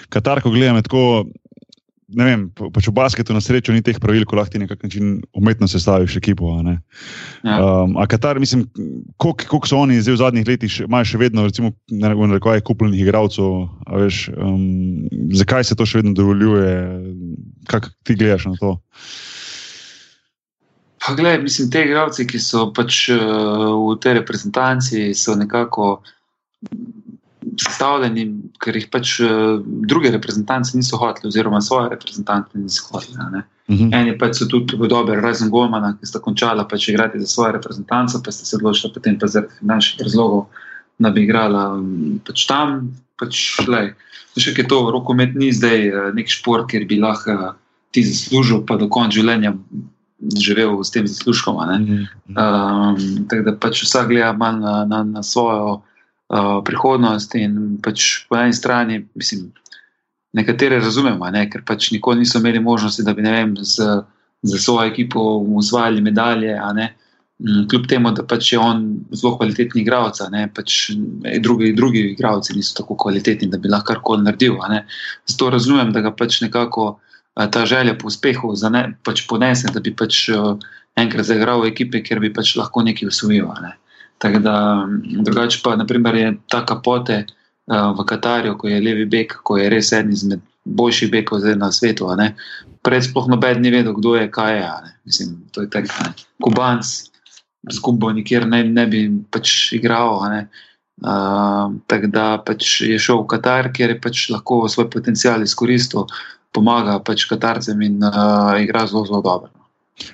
Katar, 0.09 0.41
ko 0.41 0.49
gledam, 0.49 0.81
je 0.81 0.89
tako 0.89 1.03
ne 2.07 2.23
vem, 2.23 2.43
pač 2.55 2.87
v 2.87 2.95
basketu 2.95 3.35
na 3.35 3.43
srečo 3.43 3.75
ni 3.75 3.83
teh 3.83 3.99
pravil, 3.99 4.23
ko 4.23 4.39
lahko 4.39 4.55
ti 4.55 4.61
nekako 4.63 4.87
umetno 5.35 5.67
sestaviš 5.67 6.15
ekipo. 6.15 6.55
A, 6.55 6.79
ja. 7.43 7.55
um, 7.59 7.97
a 7.99 8.07
Katar, 8.07 8.39
mislim, 8.39 8.63
koliko 9.19 9.67
so 9.67 9.83
oni 9.83 9.99
zdaj 9.99 10.15
v 10.15 10.21
zadnjih 10.23 10.47
letih, 10.47 10.71
imajo 10.87 11.11
še 11.11 11.19
vedno, 11.19 11.43
recimo, 11.51 11.73
ne 11.91 12.13
vem, 12.15 12.39
kupljenih 12.39 13.03
igralcev, 13.03 13.67
um, 14.39 14.63
zakaj 15.35 15.67
se 15.67 15.75
to 15.75 15.83
še 15.83 15.99
vedno 15.99 16.15
dovoljuje, 16.15 16.71
kako 17.67 17.91
ti 18.03 18.15
gledaš 18.15 18.45
na 18.45 18.55
to? 18.59 18.77
Pa 21.07 21.13
gledaj, 21.15 21.41
mislim, 21.41 21.71
te 21.71 21.81
igralce, 21.85 22.25
ki 22.27 22.39
so 22.39 22.65
pač 22.75 23.05
uh, 23.13 23.19
v 23.79 23.95
tej 24.03 24.17
reprezentanci, 24.19 25.13
so 25.15 25.37
nekako 25.39 26.01
sestavljeni, 27.61 28.25
ker 28.59 28.75
jih 28.75 28.89
pač 28.91 29.13
uh, 29.23 29.61
druge 29.87 30.11
reprezentance 30.11 30.75
niso 30.75 30.99
hoteli, 30.99 31.29
oziroma 31.31 31.61
svoje 31.63 31.93
reprezentante 31.93 32.59
niso 32.59 32.89
hoteli. 32.91 33.15
Uh 33.15 33.75
mhm. 33.75 33.87
-huh. 33.87 33.95
Eni 33.95 34.17
pač 34.17 34.41
so 34.41 34.49
tudi 34.51 34.75
dobri, 34.89 35.21
razen 35.21 35.49
Gomana, 35.49 35.93
ki 35.99 36.05
sta 36.05 36.19
končala 36.19 36.67
pač 36.67 36.89
igrati 36.89 37.19
za 37.19 37.27
svoje 37.27 37.51
reprezentance, 37.51 38.17
pa 38.25 38.31
sta 38.31 38.45
se 38.45 38.55
odločila 38.55 38.93
potem 38.93 39.19
pa 39.19 39.27
zaradi 39.27 39.53
finančnih 39.59 40.03
razlogov, 40.03 40.45
da 40.99 41.09
bi 41.09 41.23
igrala 41.23 41.73
um, 41.73 42.19
pač 42.27 42.45
tam. 42.45 42.91
Pač, 43.17 43.43
lej, 43.65 43.93
še 44.37 44.53
kaj 44.57 44.67
to, 44.69 44.81
rokomet 44.93 45.35
ni 45.37 45.49
zdaj 45.55 45.87
uh, 45.89 46.09
nek 46.15 46.29
šport, 46.29 46.69
kjer 46.69 46.85
bi 46.89 46.99
lahko 47.01 47.33
uh, 47.33 47.53
ti 47.91 48.03
zaslužil, 48.05 48.63
pa 48.67 48.77
do 48.77 48.89
konca 48.91 49.17
življenja. 49.17 49.55
Živel 50.17 50.79
s 50.81 50.89
tem 50.89 51.05
zaslužkom. 51.05 51.59
Um, 51.61 52.95
tako 53.29 53.43
da 53.45 53.51
pač 53.53 53.83
vsak 53.85 54.07
gleda 54.09 54.33
na, 54.33 54.79
na, 54.89 55.03
na 55.05 55.21
svojo 55.21 55.75
uh, 55.77 56.57
prihodnost. 56.65 57.35
In 57.37 57.77
pač 57.85 58.25
po 58.25 58.39
eni 58.39 58.55
strani, 58.57 59.03
mislim, 59.13 59.51
nekatere 60.33 60.81
razumemo, 60.81 61.29
ne, 61.29 61.45
ker 61.49 61.61
pač 61.61 61.91
nikoli 61.93 62.25
niso 62.25 62.41
imeli 62.41 62.59
možnosti, 62.59 63.05
da 63.05 63.13
bi 63.13 63.25
vem, 63.25 63.53
z, 63.61 64.01
z 64.41 64.61
svojo 64.61 64.89
ekipo 64.89 65.21
usvajali 65.61 66.01
medalje. 66.01 66.57
Mm, 67.37 67.67
kljub 67.69 67.83
temu, 67.85 68.11
da 68.17 68.23
pač 68.25 68.51
je 68.53 68.59
on 68.59 68.79
zelo 69.13 69.35
kvalitetni 69.37 69.83
igralec, 69.83 70.23
pač 70.57 70.77
drugi, 71.43 71.69
drugi 71.77 72.01
igralci 72.11 72.55
niso 72.57 72.79
tako 72.79 72.95
kvalitetni, 72.97 73.51
da 73.51 73.59
bi 73.61 73.69
lahko 73.69 73.93
karkoli 73.93 74.25
naredil. 74.25 74.55
Zato 75.29 75.49
razumem, 75.53 75.91
da 75.93 76.01
ga 76.01 76.11
pač 76.11 76.41
nekako 76.41 76.95
ta 77.37 77.65
želja 77.65 77.93
po 77.93 78.07
uspehu 78.09 78.55
ne, 78.71 78.97
pač 79.05 79.27
ponese, 79.29 79.69
da 79.73 79.79
bi 79.79 79.93
pač 79.93 80.29
enkrat 80.97 81.25
zaigral 81.29 81.61
v 81.61 81.69
ekipi, 81.69 82.01
ker 82.01 82.19
bi 82.19 82.33
pač 82.33 82.55
lahko 82.57 82.81
nekaj 82.81 83.11
usvojil. 83.11 83.51
Ne. 83.61 83.75
Tako 84.17 84.41
da, 84.41 84.55
drugače 85.29 85.61
pa, 85.63 85.75
naprimer, 85.77 86.15
je 86.15 86.31
ta 86.49 86.63
kapote 86.65 87.19
uh, 87.21 87.93
v 87.93 88.05
Katarju, 88.09 88.55
ko 88.57 88.71
je 88.71 88.81
levi 88.81 89.05
bek, 89.05 89.35
ko 89.45 89.59
je 89.61 89.69
res 89.69 89.91
eden 89.93 90.15
izmed 90.15 90.41
boljših 90.65 91.11
bekov 91.11 91.45
na 91.55 91.69
svetu. 91.71 92.09
Pred 92.81 93.05
sploh 93.05 93.29
noben 93.29 93.61
ni 93.61 93.69
vedel, 93.69 93.93
kdo 93.93 94.15
je, 94.17 94.25
kaj 94.31 94.57
je. 94.57 94.71
Mislim, 95.05 95.37
to 95.53 95.61
je 95.61 95.69
tako. 95.69 96.09
Kubanc, 96.41 96.89
zgubo 97.73 98.11
nikjer 98.11 98.47
ne, 98.47 98.63
ne 98.63 98.85
bi 98.87 99.03
pač 99.31 99.73
igral. 99.77 100.21
Uh, 100.97 101.77
tako 101.87 102.09
da 102.09 102.25
pač 102.45 102.81
je 102.81 102.97
šel 102.99 103.21
v 103.23 103.29
Katar, 103.35 103.71
kjer 103.73 103.93
je 103.93 104.01
pač 104.01 104.23
lahko 104.33 104.63
svoj 104.71 104.89
potencial 104.93 105.43
izkoristil, 105.45 106.07
pomaga 106.55 106.97
pač 106.99 107.27
Katarcem 107.29 107.81
in 107.85 108.01
uh, 108.01 108.57
igra 108.61 108.87
zelo, 108.89 109.05
zelo 109.05 109.21
dobro. 109.21 109.56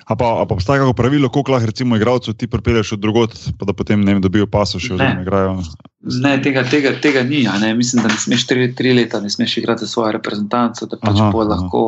A 0.04 0.16
pa, 0.16 0.40
a 0.40 0.46
pa 0.48 0.54
obstaja 0.54 0.80
kako 0.80 0.92
pravilo, 0.92 1.28
koliko 1.28 1.52
lahko 1.52 1.66
recimo 1.66 1.96
igralcev 1.96 2.34
ti 2.34 2.46
pripelješ 2.46 2.92
od 2.92 2.98
drugot, 2.98 3.34
pa 3.58 3.66
da 3.68 3.72
potem 3.72 4.00
ne 4.00 4.14
vem, 4.14 4.22
dobijo 4.22 4.46
paso 4.46 4.80
še 4.80 4.94
oziroma 4.94 5.22
igrajo? 5.22 5.58
Ne, 6.04 6.34
tega, 6.42 6.64
tega, 6.68 6.92
tega 7.00 7.22
ni. 7.24 7.42
Ne. 7.60 7.74
Mislim, 7.76 8.02
da 8.04 8.10
ne 8.12 8.18
smeš 8.20 8.46
tri, 8.48 8.68
tri 8.76 8.92
leta, 8.96 9.20
ne 9.24 9.30
smeš 9.30 9.56
igrati 9.60 9.84
za 9.84 9.88
svojo 9.88 10.12
reprezentanco, 10.16 10.88
da 10.88 10.98
pač 11.00 11.20
aha, 11.20 11.44
lahko 11.48 11.84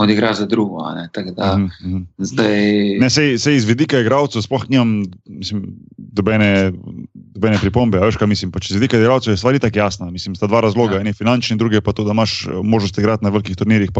odigraš 0.00 0.42
za 0.42 0.46
drugo. 0.46 0.84
Ne. 0.96 1.08
Da, 1.36 1.56
mm 1.56 1.70
-hmm. 1.80 2.04
zdaj... 2.18 2.98
ne, 3.00 3.10
sej, 3.10 3.38
sej 3.38 3.56
iz 3.56 3.64
vidika 3.64 4.00
igralcev, 4.00 4.42
sploh 4.42 4.64
nimam 4.68 5.04
mislim, 5.24 5.64
dobene, 5.96 6.72
dobene 7.14 7.58
pripombe. 7.58 8.00
Veš, 8.00 8.20
mislim, 8.26 8.52
pač 8.52 8.70
iz 8.70 8.76
vidika 8.76 9.00
igralcev 9.00 9.32
je 9.32 9.36
stvar 9.36 9.58
tako 9.58 9.78
jasna. 9.78 10.10
Mislim, 10.10 10.34
sta 10.34 10.46
dva 10.46 10.60
razloga. 10.60 10.94
Ja. 10.94 11.00
En 11.00 11.06
je 11.06 11.12
finančni, 11.12 11.56
drugi 11.56 11.80
pa 11.80 11.92
to, 11.92 12.04
da 12.04 12.12
imaš 12.12 12.48
možnost 12.62 12.98
igrati 12.98 13.24
na 13.24 13.30
velikih 13.30 13.56
turnirjih 13.56 13.92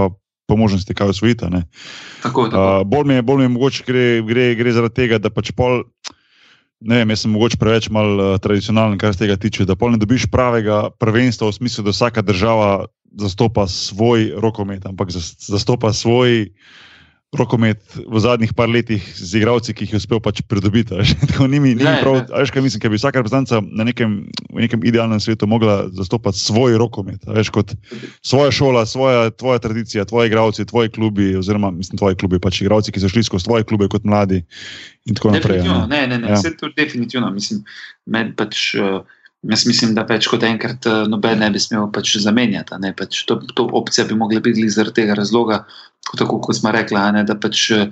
po 0.46 0.56
možnosti 0.56 0.94
kaj 0.94 1.14
usvojiti. 1.14 1.46
Tako, 2.22 2.48
tako. 2.48 2.80
Uh, 2.80 2.86
bolj, 2.86 3.06
mi 3.08 3.14
je, 3.14 3.22
bolj 3.22 3.36
mi 3.36 3.44
je 3.44 3.54
mogoče 3.56 3.84
gre, 3.86 4.06
gre, 4.22 4.54
gre 4.54 4.72
zaradi 4.72 4.94
tega, 4.94 5.18
da 5.18 5.32
pač 5.32 5.52
pol. 5.56 5.82
Ne 6.84 7.00
vem, 7.00 7.14
jaz 7.14 7.22
sem 7.24 7.32
mogoče 7.32 7.56
preveč 7.56 7.88
mal 7.88 8.18
uh, 8.18 8.34
tradicionalen, 8.42 8.98
kar 9.00 9.14
se 9.14 9.22
tega 9.24 9.38
tiče. 9.40 9.64
Da 9.64 9.76
pol 9.78 9.94
ne 9.94 10.00
dobiš 10.00 10.26
pravega 10.32 10.88
prvenstva 11.00 11.48
v 11.48 11.56
smislu, 11.56 11.86
da 11.86 11.94
vsaka 11.94 12.24
država 12.24 12.86
zastopa 13.20 13.66
svoj 13.70 14.34
rokomet, 14.42 14.86
ampak 14.86 15.14
zastopa 15.14 15.92
svoj 15.94 16.50
rokomet 17.34 17.80
v 17.94 18.20
zadnjih 18.22 18.54
par 18.54 18.70
letih 18.70 19.02
z 19.02 19.40
igralci, 19.40 19.74
ki 19.74 19.84
jih 19.84 19.94
je 19.94 20.00
uspel 20.02 20.20
pač 20.22 20.42
pridobiti. 20.46 20.94
Tako 21.30 21.46
ni 21.50 21.60
mi, 21.60 21.74
ni 21.74 21.84
Ne, 21.84 21.98
prav, 22.02 22.22
ne. 22.22 22.40
veš, 22.42 22.52
kaj 22.54 22.64
mislim, 22.64 22.82
ker 22.82 22.92
bi 22.92 23.00
vsaka 23.00 23.20
reprezentanca 23.20 23.60
na 23.64 23.86
nekem, 23.86 24.26
nekem 24.54 24.84
idealnem 24.86 25.20
svetu 25.20 25.48
mogla 25.50 25.88
zastopati 25.92 26.38
svoj 26.38 26.78
rokomet. 26.80 27.22
Veš, 27.26 27.50
kot 27.54 27.74
svoja 28.24 28.54
šola, 28.54 28.86
svoja, 28.86 29.30
tvoja 29.34 29.58
tradicija, 29.58 30.06
tvoji 30.08 30.32
igralci, 30.32 30.66
tvoji 30.66 30.92
klubi, 30.94 31.34
oziroma 31.36 31.70
mislim, 31.74 31.98
tvoji 31.98 32.16
klubi, 32.20 32.38
pač 32.38 32.62
igralci, 32.62 32.94
ki 32.94 33.02
so 33.02 33.10
šli 33.10 33.26
skozi 33.26 33.50
tvoje 33.50 33.66
klube 33.68 33.88
kot 33.92 34.06
mladi 34.06 34.44
in 35.04 35.18
tako 35.18 35.34
naprej. 35.34 35.60
Definitivno, 35.60 35.86
ne, 35.90 36.06
ne, 36.06 36.18
ne. 36.18 36.30
Ja. 36.30 36.34
Ja. 36.34 36.40
Vse 36.40 36.56
to 36.56 36.70
definitivno. 36.76 37.30
Mislim, 37.34 37.64
med 38.06 38.34
pač, 38.38 38.74
uh, 38.78 39.02
jaz 39.50 39.66
mislim, 39.66 39.94
da 39.96 40.06
več 40.08 40.28
kot 40.30 40.44
enkrat 40.46 40.86
uh, 40.88 41.04
noben 41.10 41.42
ne 41.42 41.50
bi 41.52 41.60
smel 41.60 41.90
pač 41.92 42.16
zamenjati. 42.22 42.78
pač 42.96 43.24
to, 43.28 43.40
to 43.54 43.68
opcija 43.72 44.06
bi 44.08 44.16
mogla 44.18 44.40
biti 44.40 44.68
zaradi 44.68 45.02
tega 45.02 45.14
razloga, 45.14 45.64
tako, 46.16 46.40
kot 46.40 46.56
smo 46.56 46.72
rekli, 46.72 47.00
ne, 47.16 47.24
da 47.24 47.36
pač 47.36 47.70
uh, 47.76 47.86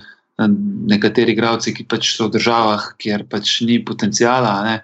nekateri 0.88 1.32
igralci, 1.32 1.74
ki 1.74 1.86
pač 1.88 2.14
so 2.16 2.28
v 2.28 2.36
državah, 2.38 2.92
kjer 2.98 3.26
pač 3.30 3.60
ni 3.66 3.78
potencijala, 3.84 4.54
ne, 4.64 4.76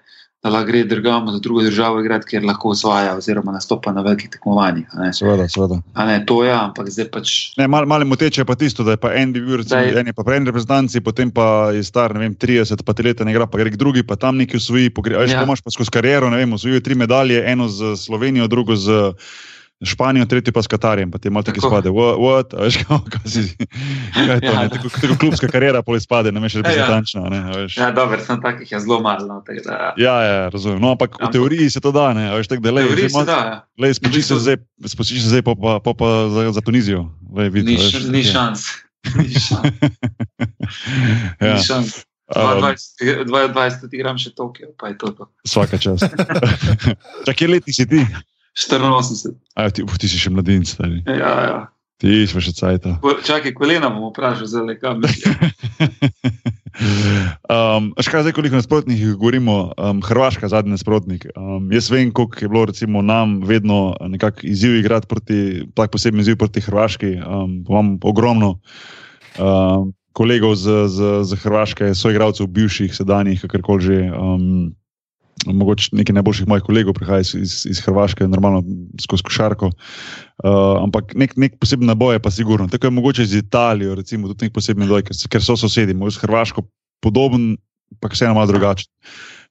da 0.43 0.49
lahko 0.49 0.67
gre 0.67 0.83
drugam 0.83 1.27
za 1.31 1.39
drugo 1.39 1.61
državo 1.61 1.99
igrati, 1.99 2.25
kjer 2.27 2.45
lahko 2.45 2.69
osvaja 2.69 3.15
oziroma 3.15 3.51
nastopa 3.51 3.91
na 3.91 4.01
velikih 4.01 4.29
tekmovanjih. 4.29 4.85
a 4.93 5.03
ne. 5.03 5.13
Seveda, 5.13 5.47
seveda. 5.49 5.81
A 5.93 6.05
ne, 6.05 6.25
to 6.25 6.43
je, 6.43 6.53
ampak 6.53 6.87
zdaj 6.89 7.09
pač. 7.11 7.57
Ne, 7.57 7.67
mal, 7.67 7.85
malo 7.85 8.05
moteče 8.05 8.41
je 8.41 8.45
pa 8.45 8.55
tisto, 8.55 8.83
da 8.83 8.91
je 8.91 8.97
pa 8.97 9.13
en 9.13 9.33
bi 9.33 9.41
bil, 9.41 9.57
recimo, 9.57 9.81
Da 9.81 9.87
je- 9.87 9.99
en 9.99 10.07
je 10.07 10.13
pa 10.13 10.23
prej 10.23 10.39
reprezentanci, 10.39 11.01
potem 11.01 11.31
pa 11.31 11.71
je 11.71 11.83
star, 11.83 12.13
ne 12.13 12.19
vem, 12.19 12.35
30, 12.35 12.83
pa 12.83 12.93
tri 12.93 13.03
leta 13.05 13.23
ne 13.23 13.31
igra, 13.31 13.47
pa 13.47 13.57
gre 13.57 13.69
k 13.69 13.75
drugi, 13.75 14.03
pa 14.03 14.15
tam 14.15 14.37
neki 14.37 14.57
usvoji, 14.57 14.89
pogre, 14.89 15.15
ja. 15.15 15.27
Ja. 15.27 15.43
imaš 15.43 15.61
pa 15.61 15.71
skozi 15.71 15.91
kariero, 15.91 16.29
ne 16.29 16.37
vem, 16.37 16.53
osvojil 16.53 16.81
tri 16.81 16.95
medalje, 16.95 17.43
eno 17.45 17.67
z 17.67 17.95
Slovenijo, 17.97 18.47
drugo 18.47 18.75
z 18.75 19.11
Španijo, 19.81 20.25
tretjo 20.25 20.51
pa 20.51 20.59
s 20.59 20.67
Katarjem, 20.67 21.07
pa 21.07 21.17
ti 21.17 21.29
malo 21.29 21.43
tako 21.43 21.57
izpade. 21.57 21.87
What, 21.89 22.17
what? 22.17 22.47
A 22.51 22.65
veš, 22.65 22.77
kaj, 22.81 22.97
kaj 23.09 23.23
si, 23.25 23.43
kaj 24.11 24.27
je 24.29 24.39
to, 24.41 24.45
Ja, 24.45 24.59
ne, 24.59 24.67
da. 24.67 24.69
tako, 24.69 24.89
tako 24.91 25.15
klubska 25.15 25.47
kariera 25.47 25.79
pol 25.79 25.95
izpade, 25.95 26.29
ne 26.29 26.39
veš, 26.39 26.53
Ja, 26.53 26.57
ja. 26.57 26.61
reprezentančna, 26.61 27.21
ne, 27.25 27.39
a 27.39 27.51
veš. 27.53 27.77
Ja, 27.77 27.87
dobro, 27.89 28.19
sem 28.19 28.41
takih 28.41 28.67
je 28.67 28.75
zelo 28.77 28.99
malo. 28.99 29.23
No, 29.25 29.37
da, 29.39 29.93
Ja, 29.95 30.15
ja, 30.21 30.49
razumem. 30.49 30.81
No, 30.81 30.91
ampak 30.91 31.15
v 31.17 31.29
teoriji 31.29 31.69
se 31.69 31.79
to 31.79 31.91
da, 31.91 32.11
ne, 32.11 32.27
veš, 32.35 32.47
tako 32.47 32.61
da 32.61 32.71
da, 32.71 32.81
ja. 33.31 33.55
lej, 33.77 33.93
spoči 33.93 34.21
se 34.21 34.35
zdaj, 34.37 34.57
spoči 34.85 35.15
se 35.15 35.29
zdaj, 35.29 35.41
pa 35.41 35.55
pa, 35.55 35.79
pa, 35.79 35.91
pa 35.93 36.07
za, 36.29 36.51
za 36.51 36.61
Tunizijo. 36.61 37.07
Lej, 37.31 37.49
vidi, 37.49 37.71
Ni, 37.71 37.77
veš, 37.77 37.95
š- 37.95 38.11
ni 38.11 38.19
je. 38.19 38.23
šans. 38.25 38.59
Ni 39.17 39.31
šans. 39.31 39.63
Ja. 41.39 41.53
Ni 41.53 41.63
šans. 41.63 42.03
Um, 42.29 42.61
22 42.61 43.25
22 43.25 43.89
igram 43.91 44.13
še 44.15 44.29
Tokio, 44.31 44.69
pa 44.75 44.87
je 44.87 44.97
to. 44.97 45.07
to. 45.09 45.25
Vsaka 45.41 45.77
čast. 45.77 46.05
Čakaj, 47.25 47.47
leti 47.47 47.73
si 47.73 47.87
ti? 47.87 48.03
84. 48.57 49.35
A, 49.55 49.69
ti, 49.69 49.83
uf, 49.83 49.97
ti 50.01 50.07
si 50.09 50.17
še 50.21 50.31
mladinec, 50.33 50.69
stari. 50.71 51.03
Ja, 51.05 51.33
ja. 51.45 51.59
Ti 51.99 52.23
pa 52.31 52.39
še 52.39 52.53
cajta. 52.55 52.95
Ko- 53.03 53.19
Čakaj, 53.19 53.51
kolena 53.57 53.89
bom 53.91 54.07
vprašal, 54.13 54.47
zdaj 54.47 54.79
kam. 54.79 55.03
Um, 57.49 57.89
a 57.97 58.03
še 58.05 58.11
kaj 58.13 58.23
zdaj, 58.23 58.33
koliko 58.37 58.55
nasprotnikih 58.55 59.17
govorimo? 59.19 59.73
Um, 59.75 59.99
Hrvaška, 60.05 60.47
zadnji 60.47 60.77
nasprotnik. 60.77 61.25
Um, 61.35 61.67
jaz 61.73 61.89
vem, 61.91 62.11
koliko 62.15 62.39
je 62.39 62.47
bilo 62.47 62.63
recimo, 62.69 63.01
nam 63.03 63.41
vedno 63.43 63.97
nekako 63.99 64.47
izziv 64.47 64.77
igrati 64.79 65.09
proti, 65.09 65.39
tak 65.75 65.91
poseben 65.91 66.23
izziv 66.23 66.37
proti 66.39 66.63
Hrvaški. 66.63 67.11
Um, 67.19 67.57
imam 67.67 67.97
ogromno 67.99 68.61
um, 69.35 69.91
kolegov 70.15 70.55
z, 70.55 70.87
z, 70.87 71.11
z 71.27 71.41
Hrvaške, 71.43 71.91
soigralcev, 71.97 72.47
bivših, 72.47 72.95
sedanjih, 72.95 73.43
kakorkoli 73.43 73.83
že. 73.83 73.99
Um, 74.13 74.71
Mogoče 75.47 75.93
nekaj 75.95 76.17
najboljših 76.17 76.47
mojih 76.51 76.63
kolegov 76.67 76.93
prihaja 76.97 77.23
iz, 77.23 77.31
iz, 77.35 77.53
iz 77.69 77.79
Hrvaške, 77.85 78.27
normalno 78.27 78.59
skozi 78.99 79.23
košarko. 79.23 79.69
Uh, 79.71 80.81
ampak 80.83 81.13
nek, 81.15 81.37
nek 81.39 81.55
poseben 81.61 81.87
naboj 81.87 82.17
je 82.17 82.23
pa 82.23 82.31
sigurno. 82.31 82.67
Tako 82.67 82.87
je 82.87 82.95
mogoče 82.97 83.25
z 83.25 83.39
Italijo, 83.43 83.95
recimo, 83.95 84.27
tudi 84.27 84.47
nek 84.49 84.53
poseben 84.55 84.83
naboj, 84.83 85.05
ker, 85.07 85.15
ker 85.31 85.43
so 85.43 85.55
sosedi, 85.59 85.95
mogoče 85.95 86.17
s 86.17 86.23
Hrvaško 86.25 86.65
podoben, 87.03 87.53
pa 88.03 88.11
vseeno 88.11 88.35
malo 88.35 88.51
drugačen. 88.51 88.91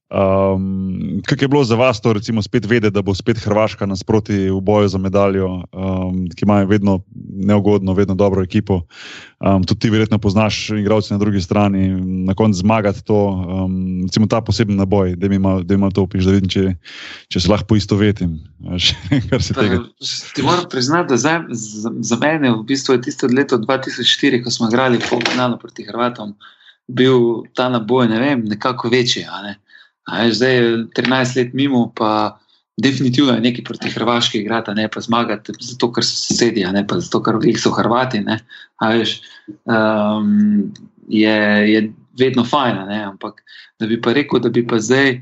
Um, 0.08 1.20
Kaj 1.26 1.36
je 1.40 1.48
bilo 1.48 1.64
za 1.64 1.76
vas 1.76 2.00
to, 2.00 2.12
recimo, 2.12 2.42
spet 2.42 2.64
vedeti, 2.64 2.94
da 2.94 3.02
bo 3.02 3.14
spet 3.14 3.38
Hrvaška 3.44 3.86
nasproti 3.86 4.48
v 4.48 4.60
boju 4.60 4.88
za 4.88 4.98
medaljo, 4.98 5.48
um, 5.72 6.22
ki 6.32 6.46
imajo 6.46 6.66
vedno 6.66 7.00
neugodno, 7.44 7.92
vedno 7.92 8.14
dobro 8.14 8.42
ekipo. 8.42 8.80
Um, 9.40 9.64
tudi 9.64 9.80
ti 9.80 9.90
verjetno 9.90 10.18
poznaš 10.18 10.70
igralce 10.70 11.14
na 11.14 11.18
drugi 11.18 11.40
strani, 11.40 11.88
na 12.24 12.34
koncu 12.34 12.58
zmagati 12.58 13.04
to, 13.04 13.18
um, 13.28 14.02
recimo 14.02 14.26
ta 14.26 14.40
poseben 14.40 14.76
naboj, 14.76 15.16
da 15.16 15.26
ima, 15.26 15.60
da 15.62 15.74
ima 15.74 15.90
to 15.90 16.02
opiš, 16.02 16.24
da 16.24 16.32
vidim, 16.32 16.48
če, 16.48 16.74
če 17.28 17.40
se 17.40 17.50
lahko 17.50 17.68
se 19.44 19.54
tega. 19.54 19.82
Ti 20.34 20.42
moram 20.42 20.64
priznati, 20.70 21.08
da 21.08 21.16
za, 21.16 21.44
za, 21.50 21.92
za 22.00 22.16
mene 22.16 22.50
v 22.50 22.64
bistvu 22.64 22.96
je 22.96 23.02
tisto 23.02 23.28
leto 23.28 23.58
2004, 23.58 24.44
ko 24.44 24.50
smo 24.50 24.72
igrali 24.72 25.04
polfinale 25.10 25.58
proti 25.58 25.84
Hrvatom, 25.84 26.32
bil 26.88 27.44
ta 27.52 27.68
naboj 27.68 28.08
ne 28.08 28.20
vem, 28.20 28.44
nekako 28.48 28.88
večji. 28.88 29.26
Ne? 29.44 29.58
Veš, 30.12 30.36
zdaj 30.40 30.54
je 30.54 30.68
13 30.96 31.36
let 31.36 31.54
mimo, 31.54 31.92
pa 31.96 32.38
definitivno 32.76 33.32
je 33.34 33.40
nekaj 33.40 33.64
proti 33.64 33.90
Hrvaški 33.90 34.38
igrati, 34.38 34.74
ne 34.74 34.88
pa 34.88 35.00
zmagati, 35.00 35.52
zato 35.60 35.92
ker 35.92 36.04
so 36.04 36.16
sosedi, 36.16 36.64
ne 36.64 36.86
pa 36.86 37.00
zato 37.00 37.22
ker 37.22 37.38
glih 37.42 37.60
so 37.60 37.70
Hrvati. 37.74 38.20
ne. 38.20 38.38
Veš, 38.80 39.20
um, 39.64 40.72
je, 41.08 41.38
je 41.72 41.92
vedno 42.18 42.44
fajn, 42.44 42.82
ne, 42.88 43.02
ampak 43.04 43.42
da 43.80 43.86
bi 43.86 44.00
pa 44.00 44.12
rekel, 44.12 44.40
da 44.40 44.48
bi 44.48 44.66
pa 44.66 44.78
zdaj 44.78 45.20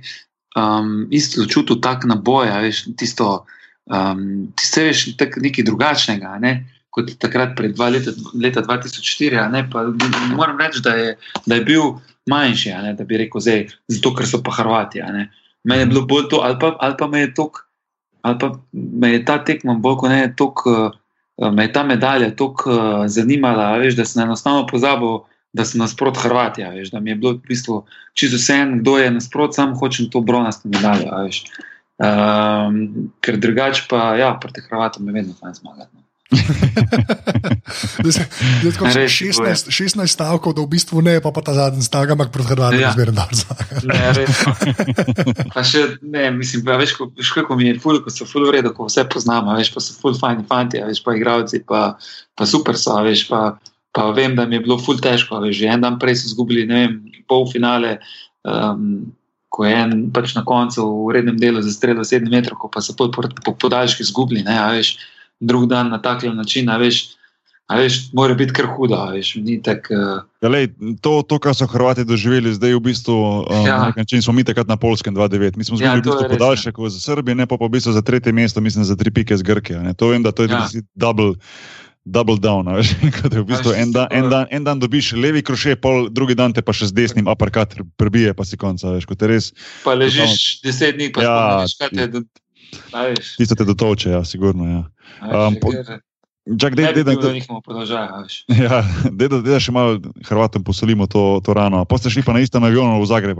um, 0.57 1.07
isto 1.11 1.47
čutil 1.47 1.81
tak 1.81 2.05
naboj, 2.05 2.51
veš, 2.63 2.87
tisto. 2.97 3.45
Um, 3.87 4.51
ti 4.59 4.67
se 4.67 4.83
veš 4.85 5.05
nekaj 5.17 5.65
drugačnega, 5.65 6.39
ne? 6.43 6.57
kot 6.97 7.13
takrat, 7.21 7.53
pred 7.59 7.75
dva 7.77 7.91
leta, 7.93 8.15
leta 8.33 8.63
2004. 8.65 9.37
a 9.37 9.49
Ne, 9.53 9.67
pa, 9.71 9.85
moram 10.33 10.57
reči, 10.57 10.81
da 10.83 10.97
je, 10.97 11.17
da 11.45 11.59
je 11.59 11.65
bil 11.69 11.83
manjši, 12.31 12.75
ne, 12.83 12.95
da 12.99 13.05
bi 13.05 13.21
rekel, 13.21 13.41
zdaj, 13.41 13.67
zato 13.93 14.15
ker 14.17 14.29
so 14.29 14.43
pa 14.43 14.55
Hrvati. 14.57 15.03
Meni 15.65 15.83
je 15.83 15.91
bilo 15.91 16.05
bolj 16.07 16.29
to, 16.31 16.41
ali 16.45 16.59
pa, 16.61 16.75
ali 16.81 16.95
pa 16.99 17.07
me 17.07 17.21
je 17.21 17.35
tok, 17.35 17.63
ali 18.23 18.39
pa 18.39 18.53
me 18.73 19.13
je 19.13 19.25
ta 19.25 19.39
tekma 19.45 19.75
bolj 19.75 19.97
kot 20.03 20.11
ne 20.11 20.27
tok, 20.37 20.67
uh, 20.67 21.53
me 21.53 21.67
je 21.67 21.73
ta 21.73 21.85
medalja 21.87 22.31
tako 22.37 22.71
uh, 22.73 23.07
zanimala, 23.07 23.73
a 23.75 23.81
veš, 23.83 23.97
da 23.97 24.05
sem 24.05 24.23
enostavno 24.27 24.67
pozabil. 24.67 25.25
Da 25.57 25.65
sem 25.65 25.81
nasprot 25.81 26.19
Hrvati, 26.21 26.61
a 26.61 26.69
veš, 26.75 26.91
da 26.93 27.01
mi 27.01 27.11
je 27.11 27.17
bilo 27.17 27.31
v 27.33 27.49
bistvu 27.49 27.79
čisto 28.13 28.37
vse 28.37 28.59
en, 28.61 28.75
kdo 28.83 28.99
je 29.01 29.11
nasprot, 29.15 29.55
sam 29.57 29.73
hočem 29.79 30.11
to 30.13 30.21
bronasto 30.21 30.69
medaljo. 30.69 31.09
Um, 31.97 33.09
ker 33.25 33.39
drugače 33.41 33.87
pa, 33.89 34.19
ja, 34.21 34.35
proti 34.41 34.61
Hrvatom 34.67 35.09
je 35.09 35.15
vedno 35.17 35.33
fajn 35.41 35.55
zmagati. 35.57 35.97
Zdaj 38.07 38.73
tako 38.73 38.91
Res, 38.91 39.13
16, 39.13 39.71
16 39.71 40.07
stavkov, 40.11 40.55
da 40.57 40.63
v 40.65 40.71
bistvu 40.75 41.03
ne, 41.05 41.21
pa, 41.23 41.31
pa 41.31 41.43
ta 41.43 41.55
zadnji 41.55 41.87
stavek, 41.87 42.15
ampak 42.17 42.31
pred 42.35 42.47
Hrvatom 42.51 42.81
Ja. 42.81 42.91
je 42.91 42.99
zmerno 42.99 43.23
dobro. 43.23 43.55
Pa 45.55 45.63
še, 45.63 45.99
ne, 46.03 46.31
mislim, 46.35 46.65
pa, 46.67 46.79
veš, 46.81 46.97
ko, 46.99 47.09
veš, 47.15 47.31
kako 47.37 47.57
mi 47.59 47.71
je 47.71 47.79
ful, 47.83 48.03
ko 48.03 48.11
so 48.11 48.27
ful 48.27 48.47
v 48.49 48.59
redu, 48.59 48.75
ko 48.75 48.91
vse 48.91 49.07
poznamo, 49.07 49.55
veš, 49.59 49.71
pa 49.75 49.81
so 49.83 49.95
ful 49.99 50.15
fajni 50.19 50.47
fanti, 50.51 50.83
a 50.83 50.89
veš, 50.91 51.03
pa 51.07 51.15
igravci, 51.15 51.63
pa, 51.67 51.95
pa 52.35 52.45
super 52.49 52.79
so, 52.79 52.99
a 52.99 53.07
veš, 53.07 53.27
pa, 53.31 53.59
pa 53.95 54.11
vem, 54.17 54.35
da 54.39 54.47
mi 54.47 54.59
je 54.59 54.65
bilo 54.67 54.79
ful 54.83 54.99
težko, 54.99 55.39
a 55.39 55.45
veš, 55.47 55.63
že 55.63 55.71
en 55.71 55.87
dan 55.87 56.01
prej 56.03 56.23
so 56.23 56.33
izgubili, 56.33 56.67
ne 56.67 56.77
vem, 56.83 56.95
pol 57.31 57.47
finale, 57.51 57.99
um, 58.47 59.07
ko 59.51 59.65
je 59.65 59.73
en 59.73 60.11
pač 60.13 60.35
na 60.37 60.43
koncu 60.45 60.85
v 61.07 61.17
rednem 61.17 61.39
delu 61.41 61.63
zastrelil 61.65 62.05
7 62.05 62.27
metrov, 62.29 62.67
pa 62.69 62.83
so 62.83 62.93
pol 62.99 63.15
po, 63.15 63.25
po 63.47 63.55
podaljški 63.55 64.05
izgubili, 64.05 64.43
ne, 64.47 64.59
a 64.59 64.75
veš, 64.75 64.97
drug 65.41 65.67
dan 65.67 65.89
na 65.89 65.99
tak 65.99 66.23
način, 66.25 66.69
a 66.69 66.77
veš, 66.77 67.09
a 67.67 67.77
veš, 67.77 68.13
mora 68.13 68.35
biti 68.35 68.53
kar 68.53 68.67
hudo, 68.69 68.95
a 68.97 69.11
veš, 69.11 69.35
ni 69.37 69.59
tak. 69.59 69.89
Uh, 69.91 70.23
Ja, 70.39 70.49
lej, 70.49 70.71
to, 71.01 71.23
to, 71.23 71.39
kar 71.39 71.51
so 71.53 71.67
Hrvati 71.67 72.05
doživeli, 72.05 72.55
zdaj 72.55 72.73
v 72.73 72.81
bistvu 72.83 73.13
um, 73.13 73.67
Ja. 73.67 73.79
na 73.79 73.87
nek 73.87 73.97
način 73.99 74.23
smo 74.23 74.33
mi 74.33 74.45
takrat 74.45 74.67
na 74.67 74.77
Polskem 74.77 75.15
2-9. 75.15 75.57
Mi 75.57 75.65
smo 75.65 75.75
Ja, 75.75 75.79
zgubili 75.79 75.91
ja, 75.91 75.93
v 75.93 75.97
je 75.97 76.03
bistvu 76.03 76.23
res, 76.23 76.33
podaljšek 76.33 76.75
za 76.89 77.01
Srbijo, 77.01 77.35
ne 77.35 77.47
pa, 77.47 77.57
pa 77.57 77.65
v 77.65 77.71
bistvu 77.71 77.93
za 77.93 78.03
tretje 78.03 78.33
mesto, 78.33 78.61
mislim 78.61 78.85
za 78.85 78.97
tri 78.97 79.11
pike 79.11 79.37
z 79.37 79.43
Grke. 79.43 79.75
ne. 79.75 79.95
To 79.95 80.09
vem, 80.09 80.23
da 80.23 80.31
to 80.31 80.43
je 80.43 80.49
Ja. 80.49 80.65
ja. 80.65 80.81
double. 80.95 81.35
Double 82.07 82.39
down, 82.39 82.71
veš, 82.71 82.95
kot 83.19 83.35
je 83.35 83.43
v 83.43 83.45
bistvu 83.45 83.75
en 83.75 83.91
dan, 83.91 84.07
en, 84.13 84.31
dan, 84.31 84.47
en 84.47 84.63
dan 84.63 84.79
dobiš 84.79 85.13
levi 85.13 85.43
kroše, 85.43 85.75
pol, 85.75 86.07
drugi 86.07 86.39
dan 86.39 86.55
te 86.55 86.63
pa 86.63 86.71
še 86.71 86.87
z 86.87 86.95
desnim 86.95 87.27
aparkat 87.27 87.75
prebije, 87.99 88.31
pa 88.31 88.47
si 88.47 88.55
konca, 88.55 88.95
veš, 88.95 89.11
kot 89.11 89.19
je 89.19 89.27
res, 89.27 89.51
pa 89.83 89.91
ležiš 89.91 90.63
deset 90.63 90.95
dni, 90.95 91.11
pa 91.11 91.19
Ja, 91.19 91.35
ja, 91.35 91.57
veš, 91.67 91.75
kaj 91.75 91.91
te 91.91 92.07
veš. 93.11 93.35
tisto 93.43 93.59
te 93.59 93.67
dotoče, 93.67 94.15
ja, 94.15 94.23
sigurno. 94.23 94.71
Ja. 94.71 94.83
Um, 95.23 95.57
po- 95.61 95.73
Čak, 96.47 96.79
dej, 96.79 96.95
dej, 96.95 97.03
dej, 97.03 97.43
veš. 98.23 98.47
ja, 98.55 98.79
dej, 99.19 99.27
dej, 99.27 99.43
da 99.43 99.59
še 99.59 99.75
malo 99.75 99.99
Hrvatom 100.31 100.63
posolimo 100.63 101.11
to, 101.11 101.43
to 101.43 101.51
rano. 101.51 101.83
Pa 101.83 101.99
ste 101.99 102.07
šli 102.07 102.23
pa 102.23 102.31
na 102.31 102.39
istem 102.39 102.63
avionu 102.63 103.03
v 103.03 103.09
Zagreb? 103.11 103.35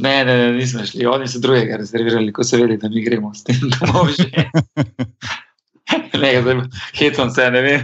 Ne, 0.00 0.24
ne, 0.24 0.24
ne, 0.24 0.46
nismo 0.56 0.80
šli, 0.80 1.04
oni 1.04 1.28
so 1.28 1.44
drugega 1.44 1.76
rezervirali, 1.76 2.32
ko 2.32 2.40
so 2.40 2.56
vedeli, 2.56 2.80
da 2.80 2.88
mi 2.88 3.04
gremo 3.04 3.36
s 3.36 3.44
tem 3.44 3.60
domov. 3.68 4.08
Ne, 6.16 6.42
zdaj 6.42 6.64
hecam 6.98 7.30
se, 7.30 7.44
ne 7.50 7.60
vem. 7.62 7.82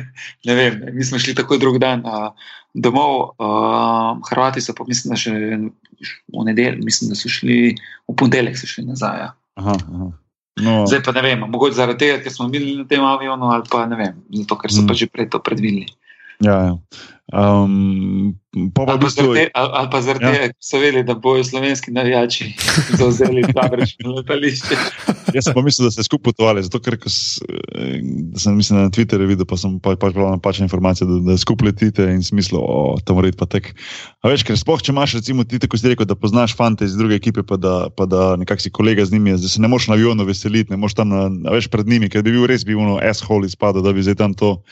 Ne 0.48 0.54
vem. 0.58 0.80
Mi 0.96 1.04
smo 1.06 1.20
šli 1.22 1.36
takoj 1.38 1.60
drug 1.62 1.78
dan 1.78 2.02
a, 2.02 2.32
domov, 2.74 3.36
a, 3.38 4.16
Hrvati 4.26 4.64
so 4.64 4.74
pa, 4.74 4.82
mislim, 4.88 5.12
da 5.12 5.20
še 5.20 5.30
v 5.30 6.44
nedeljo, 6.48 6.82
mislim, 6.82 7.12
da 7.12 7.18
so 7.20 7.30
šli 7.30 7.76
v 8.08 8.16
ponedeljek, 8.16 8.58
so 8.58 8.66
šli 8.66 8.88
nazaj. 8.88 9.22
Ja. 9.22 9.30
Aha, 9.60 9.76
aha. 9.76 10.08
No, 10.60 10.84
Zdaj 10.86 11.00
pa 11.00 11.12
ne 11.16 11.22
vem, 11.24 11.40
mogoče 11.48 11.74
zaradi 11.74 11.98
tega, 11.98 12.18
ker 12.20 12.32
smo 12.32 12.48
bili 12.52 12.76
na 12.76 12.84
tem 12.84 13.00
avionu, 13.00 13.48
ali 13.48 13.64
pa 13.70 13.86
ne 13.88 13.96
vem, 13.96 14.20
zato 14.36 14.58
ker 14.60 14.68
so 14.68 14.82
Mm. 14.82 14.88
pa 14.88 14.94
že 14.94 15.06
prej 15.08 15.30
to 15.32 15.40
predvideli. 15.40 15.88
Ja, 16.44 16.56
ja. 16.68 16.74
Um, 17.32 18.36
pa 18.74 18.84
pa 18.84 18.92
ali, 18.92 19.00
pa 19.00 19.08
zaradi, 19.08 19.46
ali, 19.50 19.70
ali 19.72 19.88
pa 19.90 19.98
zaradi 20.00 20.24
Ja. 20.24 20.32
tega, 20.32 20.46
ker 20.46 20.60
so 20.60 20.76
vedeli, 20.76 21.04
da 21.04 21.14
bojo 21.14 21.44
slovenski 21.44 21.90
navijači 21.90 22.52
zauzeli 22.98 23.42
tamrečno 23.48 24.12
letališče. 24.12 24.76
jaz 25.32 25.44
sem 25.44 25.54
pa 25.54 25.62
mislil, 25.62 25.86
da 25.86 25.90
ste 25.90 26.02
skupaj 26.02 26.24
potovali, 26.24 26.62
zato 26.62 26.76
ker 26.78 26.98
ko 26.98 27.08
s- 27.08 27.40
eh, 27.42 28.00
sem 28.36 28.52
mislim, 28.52 28.78
na 28.78 28.90
Twitterju 28.90 29.26
videl, 29.26 29.44
pa 29.44 29.56
sem 29.56 29.80
pa, 29.80 29.96
pač 29.96 30.12
bral 30.12 30.30
napačne 30.30 30.64
informacije, 30.64 31.06
da, 31.06 31.18
da 31.26 31.38
skupaj 31.38 31.66
letite 31.66 32.04
in 32.04 32.20
smislu, 32.22 32.58
o, 32.58 32.76
tam 33.00 33.16
mora 33.16 33.28
iti 33.28 33.36
pa 33.36 33.46
tek. 33.46 33.72
A 34.20 34.28
veš, 34.28 34.44
ker 34.44 34.54
sploh, 34.54 34.78
če 34.78 34.92
imaš 34.92 35.14
recimo 35.14 35.44
ti, 35.44 35.56
kot 35.58 35.80
si 35.80 35.88
rekel, 35.88 36.04
da 36.04 36.14
poznaš 36.14 36.52
fante 36.52 36.84
iz 36.84 36.92
druge 36.92 37.16
ekipe, 37.16 37.42
pa 37.42 37.56
da, 37.56 37.88
pa 37.88 38.04
da 38.04 38.36
nekako 38.36 38.60
si 38.60 38.70
kolega 38.70 39.04
z 39.04 39.12
njimi, 39.12 39.32
da 39.32 39.48
se 39.48 39.60
ne 39.60 39.68
moreš 39.68 39.88
na 39.88 39.94
avionu 39.94 40.24
veseliti, 40.24 40.70
ne 40.70 40.76
moreš 40.76 40.94
tam 40.94 41.08
na, 41.08 41.24
veš 41.50 41.66
pred 41.66 41.88
njimi, 41.88 42.06
ker 42.06 42.22
bi 42.22 42.30
bil 42.30 42.46
res 42.46 42.64
bi 42.64 42.74
ono 42.74 43.00
asshole 43.00 43.46
izpadel, 43.46 43.82
da 43.82 43.92
bi 43.92 44.02
zdaj 44.02 44.14
tam 44.14 44.34
to, 44.34 44.62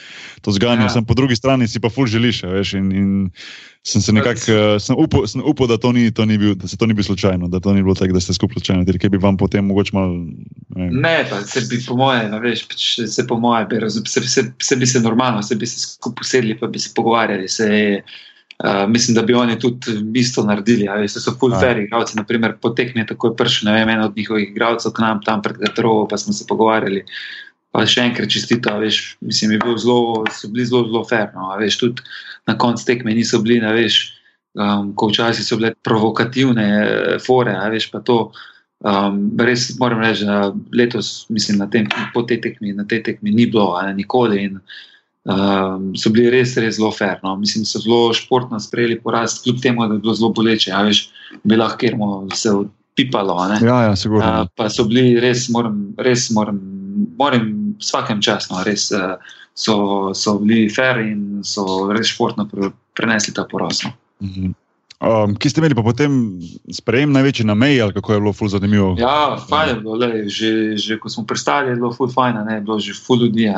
to 0.40 0.52
zganjal. 0.52 0.84
Ja. 0.84 0.90
Ja. 0.90 0.94
Sem 0.94 1.04
po 1.04 1.14
drugi 1.14 1.34
strani 1.34 1.64
si 1.64 1.80
pa 1.80 1.88
ful 1.88 2.06
želiš, 2.06 2.42
veš, 2.44 2.74
in, 2.74 2.92
in 2.92 3.08
sem 3.82 4.02
se 4.02 4.12
nekako, 4.12 4.52
eh, 4.52 4.78
sem 4.80 4.96
upal, 4.98 5.26
sem 5.26 5.42
upal 5.44 5.66
da, 5.66 5.78
to 5.78 5.92
ni, 5.92 6.10
to 6.12 6.24
ni 6.24 6.38
bil, 6.38 6.54
da 6.54 6.68
se 6.68 6.76
to 6.76 6.86
ni 6.86 6.94
bilo 6.94 7.04
slučajno, 7.04 7.48
da 7.48 7.60
to 7.60 7.72
ni 7.72 7.82
bilo 7.82 7.94
tako, 7.94 8.12
da 8.12 8.20
ste 8.20 8.34
skupaj 8.34 8.60
slučajno, 8.60 8.84
ker 8.84 9.10
bi 9.10 9.18
vam 9.18 9.36
potem 9.36 9.64
mogoče 9.64 9.90
malo. 9.96 10.26
ne. 10.68 10.90
Ne, 10.90 11.26
pa 11.30 11.40
se 11.40 11.60
bi 11.70 11.80
po 11.86 11.96
moje, 11.96 12.28
veš, 12.42 12.66
pač 12.68 12.88
se 13.08 13.26
po 13.26 13.38
moje 13.40 13.66
bi, 13.66 13.80
razum, 13.80 14.06
se, 14.06 14.20
se, 14.20 14.52
se 14.62 14.76
bi 14.76 14.86
se 14.86 15.00
normalno, 15.00 15.42
se 15.42 15.56
bi 15.56 15.66
se 15.66 15.80
skupaj 15.80 16.20
usedli, 16.20 16.58
pa 16.58 16.66
bi 16.66 16.78
se 16.78 16.92
pogovarjali. 16.94 17.48
Se, 17.48 18.02
uh, 18.64 18.84
mislim, 18.88 19.14
da 19.14 19.22
bi 19.22 19.34
oni 19.34 19.58
tudi 19.58 19.96
isto 20.14 20.44
naredili. 20.44 20.88
a 20.88 20.94
Veš, 21.00 21.16
so 21.16 21.34
full 21.40 21.52
Ja. 21.52 21.60
fair 21.60 21.78
igralci. 21.78 22.16
Naprimer, 22.16 22.58
po 22.60 22.70
tekmi 22.70 23.00
je 23.00 23.06
takoj 23.06 23.36
prišel, 23.36 23.72
ne 23.72 23.78
vem, 23.78 23.88
en 23.88 24.00
od 24.00 24.16
njihovih 24.16 24.50
igralcev 24.50 24.92
k 24.92 25.00
nam 25.00 25.22
tam 25.24 25.42
pred 25.42 25.56
Gatrovo, 25.56 26.08
pa 26.08 26.18
smo 26.18 26.32
se 26.32 26.44
pogovarjali. 26.48 27.04
Pa 27.72 27.86
še 27.86 28.02
enkrat 28.02 28.28
čestita, 28.28 28.76
veš, 28.82 29.16
mislim, 29.20 29.52
je 29.52 29.58
bil 29.62 29.76
zelo, 29.78 30.24
so 30.34 30.48
bili 30.50 30.66
zelo, 30.66 30.84
zelo 30.90 31.04
fair. 31.06 31.30
No, 31.34 31.54
veš, 31.58 31.78
tudi 31.78 32.02
na 32.50 32.58
koncu 32.58 32.86
tekme 32.86 33.14
niso 33.14 33.38
bili, 33.44 33.60
ne 33.62 33.72
veš, 33.76 34.00
um, 34.58 34.92
ko 34.98 35.10
včasih 35.10 35.46
so 35.46 35.58
bile 35.60 35.74
provokativne 35.86 36.66
eh, 36.66 37.18
fore, 37.22 37.54
a 37.54 37.68
veš, 37.70 37.90
pa 37.94 38.02
to. 38.02 38.30
Um, 38.80 39.26
res 39.36 39.66
moram 39.76 40.00
reči, 40.00 40.24
da 40.24 40.54
letos, 40.72 41.26
mislim, 41.28 41.58
na 41.60 41.66
tem, 41.68 41.84
po 42.14 42.22
tej 42.24 42.40
tekmi, 42.46 42.72
na 42.72 42.86
tej 42.88 43.02
tekmi 43.04 43.34
ni 43.34 43.44
bilo, 43.46 43.74
ali 43.76 43.92
nikoli. 43.98 44.46
In, 44.48 44.56
um, 45.28 45.90
so 46.00 46.08
bili 46.08 46.30
res, 46.32 46.56
res 46.56 46.78
zelo 46.78 46.88
fair. 46.96 47.18
No. 47.22 47.34
Mislim, 47.36 47.66
so 47.68 47.82
zelo 47.84 48.14
športno 48.16 48.60
sprejeli 48.60 48.96
poraz, 49.04 49.36
kljub 49.44 49.60
temu, 49.60 49.84
da 49.84 49.98
je 49.98 50.04
bilo 50.06 50.14
zelo 50.16 50.32
boleče. 50.32 50.72
a 50.72 50.80
Veš, 50.88 51.02
bi 51.44 51.60
lahko 51.60 51.76
kjermo 51.82 52.08
se 52.32 52.54
odpipalo. 52.56 53.36
ne. 53.52 53.60
Ja, 53.60 53.82
ja, 53.90 53.96
sigurno. 53.96 54.24
Uh, 54.24 54.48
pa 54.56 54.70
so 54.72 54.88
bili 54.88 55.20
res, 55.20 55.50
moram, 55.52 55.82
res 56.00 56.30
moram, 56.32 56.62
moram 57.20 57.52
vsakem 57.84 58.24
časno, 58.24 58.64
res 58.64 58.88
uh, 58.96 59.20
so, 59.60 60.14
so 60.14 60.38
bili 60.38 60.68
fair 60.72 61.02
in 61.04 61.44
so 61.44 61.90
res 61.92 62.08
športno 62.14 62.46
pre, 62.48 62.72
prenesli 62.96 63.34
ta 63.36 63.44
poraz. 63.50 63.84
No. 63.84 63.92
Mhm. 64.24 64.56
Um, 65.00 65.32
ki 65.32 65.48
ste 65.48 65.62
imeli 65.62 65.72
pa 65.72 65.80
potem 65.80 66.12
sprejem 66.68 67.08
največji 67.16 67.46
na 67.48 67.54
meji, 67.56 67.78
ali 67.80 67.94
kako 67.96 68.12
je 68.12 68.20
bilo 68.20 68.32
ful 68.36 68.50
zanimivo? 68.52 68.90
Ja, 69.00 69.38
fajn 69.48 69.68
je 69.70 69.76
bilo, 69.80 69.94
lej, 69.96 70.18
že, 70.28 70.50
že 70.76 70.98
ko 71.00 71.08
smo 71.08 71.24
pristali, 71.24 71.72
je 71.72 71.78
bilo 71.80 71.88
ful 71.96 72.10
fajn, 72.12 72.42
ne, 72.44 72.58
je 72.58 72.64
bilo 72.66 72.76
že 72.76 72.92
ful 72.92 73.24
ljudi. 73.24 73.48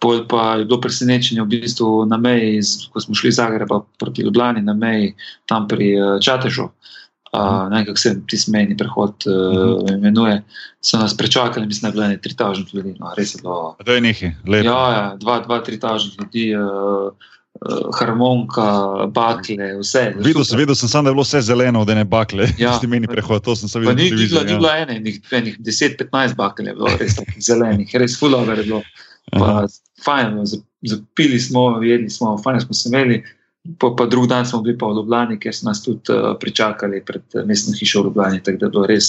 Pol 0.00 0.22
pa 0.30 0.62
je 0.62 0.68
bilo 0.70 0.78
presenečenje 0.80 1.42
v 1.42 1.58
bistvu 1.58 2.06
na 2.06 2.16
meji, 2.16 2.62
ko 2.94 3.02
smo 3.02 3.18
šli 3.18 3.34
iz 3.34 3.36
Zagreba 3.42 3.82
proti 3.98 4.22
Ljubljani, 4.22 4.62
na 4.62 4.74
meji 4.74 5.10
tam 5.50 5.66
pri 5.68 5.90
uh, 5.98 6.22
Čatežu. 6.22 6.70
Uh, 6.70 6.90
ne 7.32 7.76
vem, 7.76 7.86
kako 7.86 7.98
se 7.98 8.20
ti 8.26 8.38
smejni 8.38 8.76
prehod 8.76 9.14
uh, 9.26 9.90
imenuje. 9.90 10.42
So 10.80 10.98
nas 10.98 11.16
prečakali, 11.16 11.66
mislim, 11.66 11.82
da 11.82 11.88
je 11.88 11.92
bilo 11.92 12.08
ne 12.08 12.18
3000 12.18 12.74
ljudi. 12.74 12.94
No, 12.98 13.12
res 13.16 13.34
je 13.34 13.38
bilo. 13.42 13.76
To 13.84 13.92
je 13.92 14.00
nekaj, 14.00 14.32
lepo. 14.46 14.66
Ja, 14.66 14.92
ja, 14.92 15.16
2-3 15.20 16.18
ljudi, 16.18 16.56
uh, 16.56 17.12
uh, 17.60 17.98
harmonika, 17.98 19.06
bakle, 19.06 19.76
vse. 19.80 20.14
Videl 20.18 20.44
sem, 20.44 20.58
videl 20.58 20.74
sem 20.74 20.88
samo, 20.88 21.02
da 21.02 21.10
je 21.10 21.14
bilo 21.14 21.22
vse 21.22 21.40
zeleno, 21.40 21.84
da 21.84 21.94
ne 21.94 22.04
bakle. 22.04 22.48
Ja. 22.58 22.70
Ja. 22.70 22.72
Ste 22.78 22.86
meni 22.86 23.06
prehod, 23.06 23.44
to 23.44 23.56
sem 23.56 23.68
se 23.68 23.78
videl. 23.78 23.94
ni, 23.94 24.02
ni, 24.02 24.10
bilo, 24.10 24.18
televiziji, 24.18 24.44
ni 24.46 24.52
ja. 24.52 24.58
bilo 24.58 24.74
ene, 24.74 24.96
enih, 24.96 25.20
enih 25.30 25.58
10-15 25.58 26.34
bakel 26.34 26.66
je 26.66 26.74
bilo, 26.74 26.96
res 27.00 27.16
takih 27.16 27.42
zelenih, 27.42 27.94
res 27.94 28.18
fulover 28.18 28.58
je 28.58 28.64
bilo. 28.64 28.82
Pa, 29.30 29.66
fajn, 30.04 30.40
za- 30.46 30.62
zapili 30.82 31.40
smo, 31.40 31.82
jedli 31.82 32.10
smo, 32.10 32.38
fajn 32.42 32.60
smo 32.60 32.74
se 32.74 32.88
imeli. 32.88 33.22
Pa, 33.78 33.90
pa 33.96 34.06
drug 34.06 34.26
dan 34.26 34.46
smo 34.46 34.62
bili 34.64 34.78
pa 34.78 34.88
v 34.88 34.96
Ljubljani, 34.96 35.36
ker 35.40 35.52
so 35.52 35.66
nas 35.68 35.82
tudi 35.84 36.12
uh, 36.12 36.32
pričakali 36.40 37.02
pred 37.04 37.22
eh, 37.36 37.44
mestno 37.44 37.74
hišo 37.76 38.00
v 38.00 38.04
Ljubljani. 38.08 38.42
Tako 38.42 38.58
da 38.58 38.66
je 38.66 38.70
bilo 38.70 38.86
res, 38.88 39.08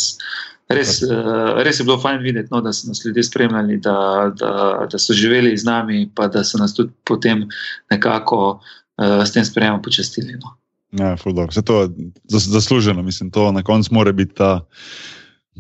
res, 0.68 0.98
uh, 1.08 1.56
res 1.64 1.80
je 1.80 1.86
bilo 1.88 1.96
fajn 2.00 2.20
videti, 2.20 2.52
no, 2.52 2.60
da 2.62 2.74
so 2.76 2.90
nas 2.92 3.00
ljudje 3.06 3.24
spremljali, 3.24 3.78
da, 3.80 3.96
da, 4.36 4.52
da 4.92 5.00
so 5.00 5.16
živeli 5.16 5.56
z 5.58 5.64
nami, 5.66 6.10
pa 6.16 6.28
da 6.28 6.44
so 6.44 6.60
nas 6.60 6.76
tudi 6.76 6.92
potem 7.08 7.46
nekako 7.92 8.60
uh, 8.60 9.24
s 9.24 9.32
tem 9.32 9.46
sprejemom 9.48 9.82
počastili. 9.82 10.36
No. 10.44 10.58
Ja. 10.92 11.16
Vse 11.16 11.62
to 11.64 11.82
je 11.82 11.88
zas- 12.28 12.52
zasluženo, 12.52 13.02
mislim, 13.04 13.32
to 13.32 13.52
na 13.52 13.64
koncu 13.64 13.94
mora 13.94 14.12
biti 14.12 14.36
ta. 14.36 14.68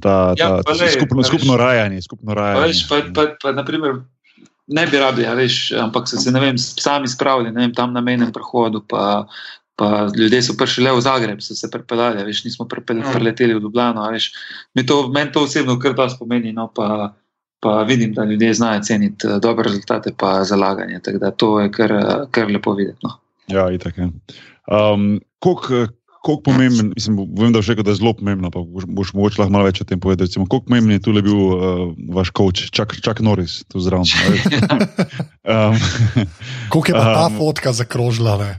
Ta, 0.01 0.33
Ja, 0.39 0.47
ta, 0.47 0.61
pa 0.65 0.73
ta 0.73 0.83
lej, 0.83 0.91
skupno, 0.95 1.23
skupno 1.23 1.57
rajanje, 1.57 2.01
skupno 2.01 2.31
Pa, 2.31 2.39
rajanje. 2.41 2.67
veš, 2.67 2.87
pa, 2.89 2.95
pa, 3.15 3.23
pa, 3.41 3.51
naprimer, 3.51 3.91
ne 4.67 4.85
bi 4.87 4.97
rabili, 4.97 5.27
a 5.27 5.33
veš, 5.33 5.71
ampak 5.81 6.07
so 6.09 6.17
se 6.17 6.31
vem, 6.31 6.57
sami 6.57 7.07
spravili 7.07 7.51
vem, 7.51 7.73
tam 7.73 7.93
na 7.93 8.01
mejnem 8.01 8.31
prehodu. 8.31 8.83
Pa, 8.87 9.27
pa 9.75 10.07
ljudje 10.17 10.41
so 10.43 10.53
prišli 10.57 10.83
le 10.83 10.91
v 10.93 11.01
Zagreb, 11.01 11.41
so 11.41 11.55
se 11.55 11.71
pripeljali, 11.71 12.21
a 12.21 12.25
veš, 12.25 12.43
nismo 12.45 12.67
Ja. 12.69 13.11
preleteli 13.11 13.53
v 13.53 13.61
Ljubljano. 13.61 14.11
Veš, 14.11 14.31
Mi 14.75 14.85
to, 14.85 15.07
meni 15.07 15.31
to 15.31 15.43
osebno 15.43 15.79
kar 15.79 15.93
da 15.93 16.09
spomeni. 16.09 16.53
No, 16.53 16.67
pa, 16.75 17.13
pa 17.59 17.83
vidim, 17.83 18.13
da 18.13 18.23
ljudje 18.23 18.53
znajo 18.53 18.81
ceniti 18.81 19.27
eh, 19.27 19.39
dobre 19.39 19.63
rezultate, 19.63 20.13
pa 20.17 20.43
zalaganje. 20.43 20.99
Tako 21.03 21.17
da 21.17 21.31
to 21.31 21.59
je 21.59 21.71
kar, 21.71 21.93
kar 22.31 22.51
lepo 22.51 22.73
videti. 22.73 22.99
No. 23.03 23.17
Ja, 23.47 23.71
itak. 23.71 23.97
Ja. 23.97 24.09
Um, 24.71 25.19
koliko, 25.39 25.87
koliko 26.21 26.43
pomemben, 26.43 26.93
mislim, 26.95 27.17
vem, 27.39 27.53
da 27.53 27.59
je 27.59 27.65
rekel, 27.67 27.83
da 27.83 27.91
je 27.91 27.95
zelo 27.95 28.13
pomembno, 28.13 28.51
pa 28.51 28.59
boš, 28.59 28.85
boš 28.87 29.13
mogoče 29.13 29.41
lahko 29.41 29.53
malo 29.53 29.65
več 29.65 29.81
o 29.81 29.85
tem 29.89 29.99
povedal. 29.99 30.27
Recimo, 30.29 30.45
koliko 30.45 30.69
pomemben 30.69 30.93
je 30.93 31.01
tule 31.01 31.21
bil 31.25 31.37
uh, 31.37 31.61
vaš 32.13 32.29
coach, 32.37 32.69
Čak, 32.69 32.99
Čak 33.01 33.23
Norris, 33.25 33.63
tu 33.65 33.81
zraven. 33.81 34.05
um, 35.53 35.79
Koliko 36.73 36.91
je 36.91 36.93
pa 36.93 37.05
ta 37.05 37.25
Um, 37.31 37.39
fotka 37.39 37.73
zakrožila? 37.73 38.37
Ne? 38.37 38.51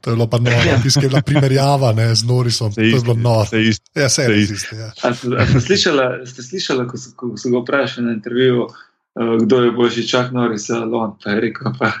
To 0.00 0.10
je 0.10 0.16
bilo 0.16 0.26
pa 0.26 0.38
noro, 0.38 0.78
tiskaj 0.82 1.08
bila 1.08 1.22
primerjava 1.22 1.92
ne, 1.92 2.14
z 2.14 2.24
Norisom. 2.26 2.72
To 2.72 2.80
se 2.80 2.86
je 2.86 2.88
isti, 2.96 3.04
bilo 3.04 3.16
noro. 3.16 3.44
se 3.46 3.62
isti. 3.62 3.90
Ja, 3.94 4.08
se 4.08 4.22
se 4.22 4.32
je 4.32 4.42
isti. 4.42 4.54
isti. 4.54 4.76
Ja. 4.76 4.88
A 5.02 5.14
ste, 5.14 5.28
a 5.36 5.46
ste 5.46 5.60
slišali, 5.60 6.26
ste 6.26 6.42
slišali 6.42 6.88
ko, 6.88 6.96
so, 6.96 7.12
ko 7.16 7.36
so 7.36 7.52
ga 7.52 7.60
vprašali 7.60 8.06
na 8.06 8.16
intervjuju, 8.16 8.64
uh, 8.64 9.36
kdo 9.44 9.60
je 9.62 9.70
boljši, 9.70 10.08
Čak 10.08 10.32
Norris 10.32 10.70
ali 10.70 10.96
on? 10.96 11.14
Pa 11.24 11.36
je 11.36 11.40
rekel, 11.44 11.76
pa, 11.78 11.92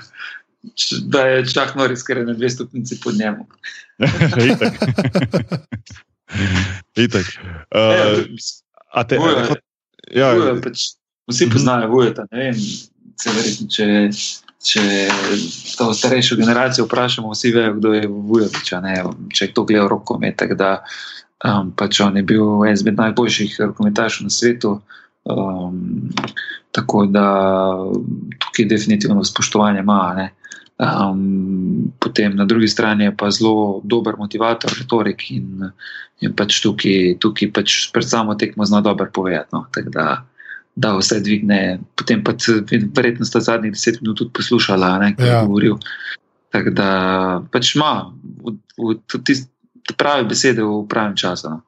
da 1.02 1.20
je 1.22 1.46
Čak 1.46 1.74
Norris, 1.74 2.02
ker 2.02 2.16
je 2.16 2.24
na 2.24 2.32
dve 2.32 2.50
stopnici 2.50 3.00
pod 3.00 3.14
njemu. 3.14 3.46
Itak. 4.44 4.74
Itak. 6.96 7.26
Ja, 7.70 8.12
Uh, 8.12 8.26
a 8.92 9.04
te, 9.04 9.18
Vujo 9.18 9.36
hot- 9.46 9.64
ja, 10.10 10.32
Vujo 10.32 10.60
pač, 10.60 10.78
vsi 11.26 11.46
Mhm. 11.46 11.52
poznajo 11.52 11.88
Vujeta. 11.88 12.26
Verjetno, 13.24 13.68
če, 13.68 13.86
če 14.60 14.82
to 15.76 15.92
starejšo 15.92 16.36
generacijo 16.36 16.84
vprašamo, 16.84 17.30
vsi 17.30 17.52
vejo, 17.52 17.74
kdo 17.74 17.92
je 17.92 18.06
Vujovič. 18.06 18.72
Če 19.30 19.42
je 19.42 19.52
to 19.52 19.64
gledal 19.64 19.88
rokomet. 19.88 20.36
tako 20.36 20.54
da, 20.54 20.82
Um, 21.42 21.72
pač 21.72 21.98
on 22.00 22.14
je 22.16 22.22
bil 22.22 22.38
eden 22.62 22.72
izmed 22.72 22.94
najboljših 22.94 23.56
rokometašov 23.60 24.22
na 24.22 24.30
svetu. 24.30 24.78
Um, 25.24 26.06
tako 26.70 27.06
da 27.06 27.24
tukaj 28.38 28.64
definitivno 28.64 29.24
spoštovanje 29.24 29.80
ima. 29.80 30.14
ne. 30.14 30.30
Um, 30.82 31.92
potem 31.98 32.34
na 32.36 32.44
drugi 32.44 32.68
strani 32.68 33.04
je 33.04 33.16
pa 33.16 33.30
zelo 33.30 33.80
dober 33.84 34.16
motivator, 34.18 34.70
retorik 34.78 35.30
in, 35.30 35.70
in 36.20 36.34
pač 36.34 36.58
tukaj, 36.58 37.18
tukaj 37.22 37.52
pač 37.54 37.76
pred 37.94 38.08
samo 38.08 38.34
tekmo 38.34 38.66
zna 38.66 38.80
dobro 38.82 39.06
povedati. 39.14 39.54
No. 39.54 39.66
Tako 39.70 39.94
da, 39.94 40.06
da 40.74 40.96
vse 40.98 41.20
dvigne. 41.22 41.78
Potem 41.94 42.24
pa 42.24 42.34
verjetno 42.96 43.26
sta 43.28 43.40
zadnjih 43.40 43.72
deset 43.72 44.00
minut 44.02 44.18
tudi 44.18 44.34
poslušala, 44.34 44.98
ne, 44.98 45.14
kaj 45.14 45.28
Ja. 45.28 45.38
je 45.38 45.46
govoril. 45.46 45.78
Tako 46.50 46.70
da 46.70 46.88
pač 47.52 47.76
ima 47.76 48.10
tiste 49.24 49.48
prave 49.96 50.24
besede 50.24 50.66
v 50.66 50.82
pravem 50.88 51.14
času. 51.16 51.48
No. 51.48 51.60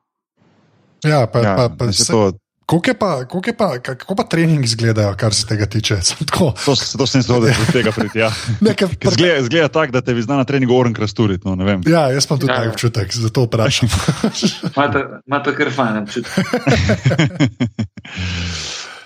Ja, 1.04 1.26
pa, 1.26 1.38
ja, 1.38 1.54
pa, 1.56 1.68
pa, 1.68 1.92
se 1.92 2.04
se, 2.04 2.12
to, 2.12 2.32
koliko, 2.66 2.90
je 2.90 2.94
pa, 2.94 3.24
koliko, 3.24 3.50
je 3.50 3.56
pa, 3.56 3.78
kako 3.78 4.14
pa 4.14 4.22
trening 4.24 4.64
izgledajo, 4.64 5.14
kar 5.16 5.34
se 5.34 5.46
tega 5.46 5.66
tiče? 5.66 5.96
Tako, 6.26 6.52
to, 6.64 6.74
to 6.98 7.06
sem 7.06 7.22
se 7.22 7.32
odvijal 7.32 7.56
od 7.60 7.72
tega 7.72 7.92
priti. 7.92 8.18
Ja. 8.18 8.30
Zgleda, 9.14 9.42
zgleda 9.42 9.68
tako, 9.68 9.92
da 9.92 10.00
te 10.00 10.14
bi 10.14 10.22
znal 10.22 10.38
na 10.38 10.44
treningu 10.44 10.76
oren 10.76 10.94
krasturiti. 10.94 11.48
No, 11.48 11.56
ja, 11.86 12.08
jaz 12.10 12.26
imam 12.30 12.40
tudi 12.40 12.52
Ja, 12.52 12.54
ja, 12.54 12.60
ja. 12.60 12.64
tak 12.64 12.72
občutek, 12.74 13.14
zato 13.14 13.42
vprašam. 13.44 13.88
Imate- 14.76 15.54
kar 15.56 15.72
fajn 15.72 15.96
občutek. 15.98 16.32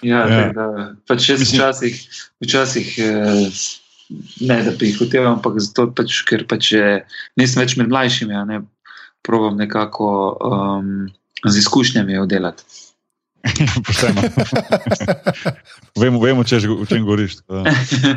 Ja, 0.03 0.19
Ja. 0.29 0.41
ja. 0.41 0.53
Da, 0.53 0.95
pač 1.09 1.29
jaz 1.29 1.41
Mislim- 1.41 1.59
včasih, 1.61 1.95
včasih 2.41 2.99
eh, 2.99 3.51
ne 4.41 4.63
da 4.63 4.71
bi 4.71 4.87
jih 4.87 4.99
hotel, 4.99 5.27
ampak 5.27 5.59
zato, 5.59 5.89
pač, 5.91 6.23
ker 6.23 6.47
pač 6.47 6.73
je, 6.73 7.05
nisem 7.37 7.63
več 7.63 7.77
med 7.77 7.91
mlajšimi, 7.91 8.35
a 8.35 8.45
ne 8.45 8.61
probam 9.27 9.57
nekako 9.59 10.39
um, 10.39 11.09
z 11.45 11.59
izkušnjami 11.59 12.19
oddelati. 12.19 12.63
Pošteno. 13.87 14.23
vemo, 16.01 16.21
vemo 16.21 16.45
če, 16.45 16.61
o 16.69 16.87
čem 16.89 17.05
govoriš. 17.07 17.39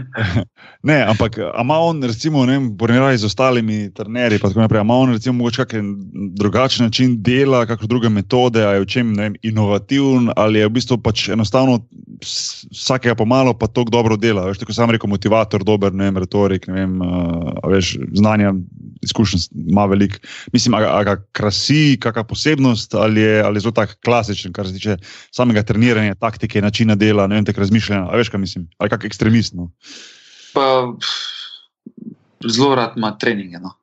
ne, 0.90 0.98
ampak 1.08 1.38
ima 1.38 1.78
on, 1.80 2.02
recimo, 2.04 2.46
ne, 2.46 2.58
primerjali 2.78 3.22
z 3.22 3.30
ostalimi 3.30 3.80
trenerji, 3.94 4.40
pa 4.42 4.50
tako 4.50 4.66
naprej, 4.66 4.82
ima 4.82 4.98
on, 4.98 5.14
recimo, 5.14 5.38
mogoče 5.38 5.64
kakšen 5.64 5.92
drugačen 6.38 6.86
način 6.90 7.16
dela, 7.24 7.66
kakšne 7.70 7.90
druge 7.92 8.10
metode, 8.10 8.66
ali 8.66 8.82
je 8.82 8.86
v 8.86 8.90
čem 8.96 9.14
ne, 9.18 9.32
inovativen, 9.42 10.32
ali 10.36 10.60
je 10.60 10.70
v 10.70 10.76
bistvu 10.80 10.98
pač 11.02 11.30
enostavno 11.30 11.80
vsakega 12.22 13.16
pomalo 13.16 13.54
pa 13.58 13.68
tako 13.68 13.90
dobro 13.90 14.18
dela. 14.18 14.46
Veš, 14.46 14.62
tako 14.62 14.74
sam 14.74 14.92
rekel, 14.94 15.10
motivator, 15.10 15.64
dober, 15.66 15.94
ne 15.94 16.10
vem, 16.10 16.18
retorik, 16.22 16.68
ne 16.68 16.74
vem, 16.74 16.98
uh, 17.02 17.54
veš, 17.72 17.96
znanja, 18.18 18.54
izkušenj 19.02 19.48
ima 19.70 19.86
veliko. 19.90 20.22
Mislim, 20.54 20.76
a, 20.78 20.84
a 21.00 21.04
ga 21.04 21.16
krasi, 21.34 21.98
kakšna 22.02 22.24
posebnost, 22.30 22.96
ali 22.96 23.22
je, 23.22 23.42
ali 23.44 23.58
je 23.58 23.66
zelo 23.66 23.76
tak 23.78 23.98
klasičen, 24.06 24.54
kar 24.54 24.68
se 24.68 24.74
tiče 24.78 24.98
samega 25.36 25.64
treniranja, 25.64 26.16
taktike, 26.16 26.62
načina 26.62 26.96
dela, 26.96 27.28
ne 27.28 27.40
vem, 27.40 27.46
tako 27.46 27.64
razmišljanja. 27.66 28.08
A 28.10 28.20
veš, 28.20 28.30
kaj 28.30 28.42
mislim? 28.42 28.68
Ali 28.78 28.94
kak 28.94 29.06
ekstremist? 29.10 29.54
No? 29.58 29.72
Pa, 30.54 30.66
zelo 32.48 32.76
rad 32.76 32.98
ima 32.98 33.18
treninge. 33.18 33.60
No. 33.60 33.74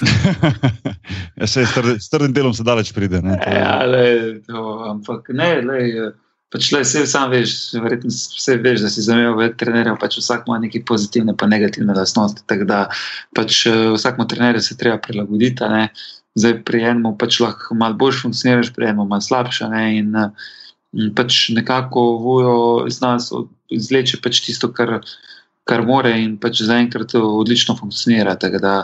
ja, 1.40 1.46
se, 1.46 1.66
s, 1.66 1.74
trd, 1.74 1.96
s 2.00 2.10
trdim 2.10 2.32
delom 2.32 2.54
se 2.54 2.62
daleč 2.62 2.92
pride. 2.92 3.22
Ne, 3.22 3.38
ja, 3.46 3.84
le, 3.86 4.04
to, 4.46 4.66
ampak 4.90 5.28
ne, 5.32 5.50
le. 5.62 6.12
Pač 6.54 6.68
le, 6.70 6.84
vse 6.86 7.00
sam 7.10 7.32
veš, 7.32 7.52
verjetno 7.82 8.12
vse 8.14 8.54
veš, 8.62 8.84
da 8.84 8.90
si 8.92 9.02
zamenjal 9.02 9.34
več 9.40 9.56
trenerjev, 9.58 9.96
pač 9.98 10.20
vsak 10.20 10.44
ima 10.46 10.60
neke 10.62 10.84
pozitivne 10.86 11.34
in 11.34 11.50
negativne 11.50 11.96
lastnosti. 11.96 12.44
Tako 12.46 12.68
da 12.68 12.84
pač 13.34 13.64
vsakmu 13.66 14.28
trenerju 14.30 14.62
se 14.62 14.76
treba 14.78 15.00
prilagoditi. 15.02 15.70
Zdaj 16.38 16.54
pri 16.66 16.84
enem 16.92 17.16
pač 17.18 17.40
lahko 17.42 17.74
malo 17.74 17.98
bolj 17.98 18.20
funkcioniraš, 18.20 18.70
pri 18.76 18.92
enem 18.92 19.02
malo 19.02 19.22
slabše. 19.22 19.66
Ne? 19.72 19.82
In, 19.98 20.14
in 20.14 20.30
pač 21.16 21.48
nekako 21.54 22.02
vujo 22.22 22.56
iz 22.88 23.00
nas 23.02 23.30
izleče 23.74 24.20
pač 24.22 24.40
tisto, 24.44 24.70
kar, 24.72 25.00
kar 25.68 25.84
more 25.86 26.12
in 26.20 26.36
pač 26.40 26.62
zaenkrat 26.62 27.16
odlično 27.18 27.76
funkcionira. 27.78 28.36
Da 28.40 28.74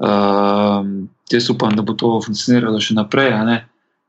um, 0.00 1.08
jaz 1.30 1.50
upam, 1.50 1.76
da 1.76 1.82
bo 1.82 1.96
to 1.98 2.16
funkcioniralo 2.24 2.80
še 2.80 2.96
naprej 2.98 3.34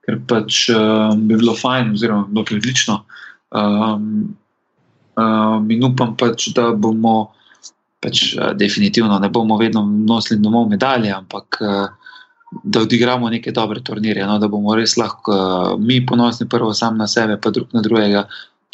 ker 0.05 0.17
pač 0.27 0.65
um, 0.73 1.27
bi 1.27 1.37
bilo 1.37 1.55
fajn, 1.57 1.93
oziroma 1.95 2.29
bilo 2.29 2.45
bi 2.47 2.57
odlično. 2.57 3.01
Um, 3.51 4.35
um, 5.19 5.69
in 5.71 5.85
upam 5.85 6.15
pač, 6.17 6.49
da 6.55 6.71
bomo, 6.73 7.31
pač, 8.01 8.31
definitivno 8.57 9.19
ne 9.21 9.29
bomo 9.29 9.59
vedno 9.61 9.83
nosili 9.85 10.41
domov 10.41 10.69
medalje, 10.71 11.13
ampak 11.13 11.61
uh, 11.61 12.00
da 12.51 12.81
odigramo 12.83 13.29
neke 13.31 13.53
dobre 13.55 13.81
turnirje, 13.83 14.25
no, 14.27 14.37
da 14.39 14.49
bomo 14.51 14.75
res 14.75 14.97
lahko 14.99 15.31
uh, 15.31 15.79
mi 15.79 16.01
ponosni 16.05 16.49
prvo 16.49 16.73
sam 16.75 16.97
na 16.99 17.07
sebe, 17.07 17.39
pa 17.41 17.51
drug 17.51 17.71
na 17.73 17.81
drugega, 17.85 18.25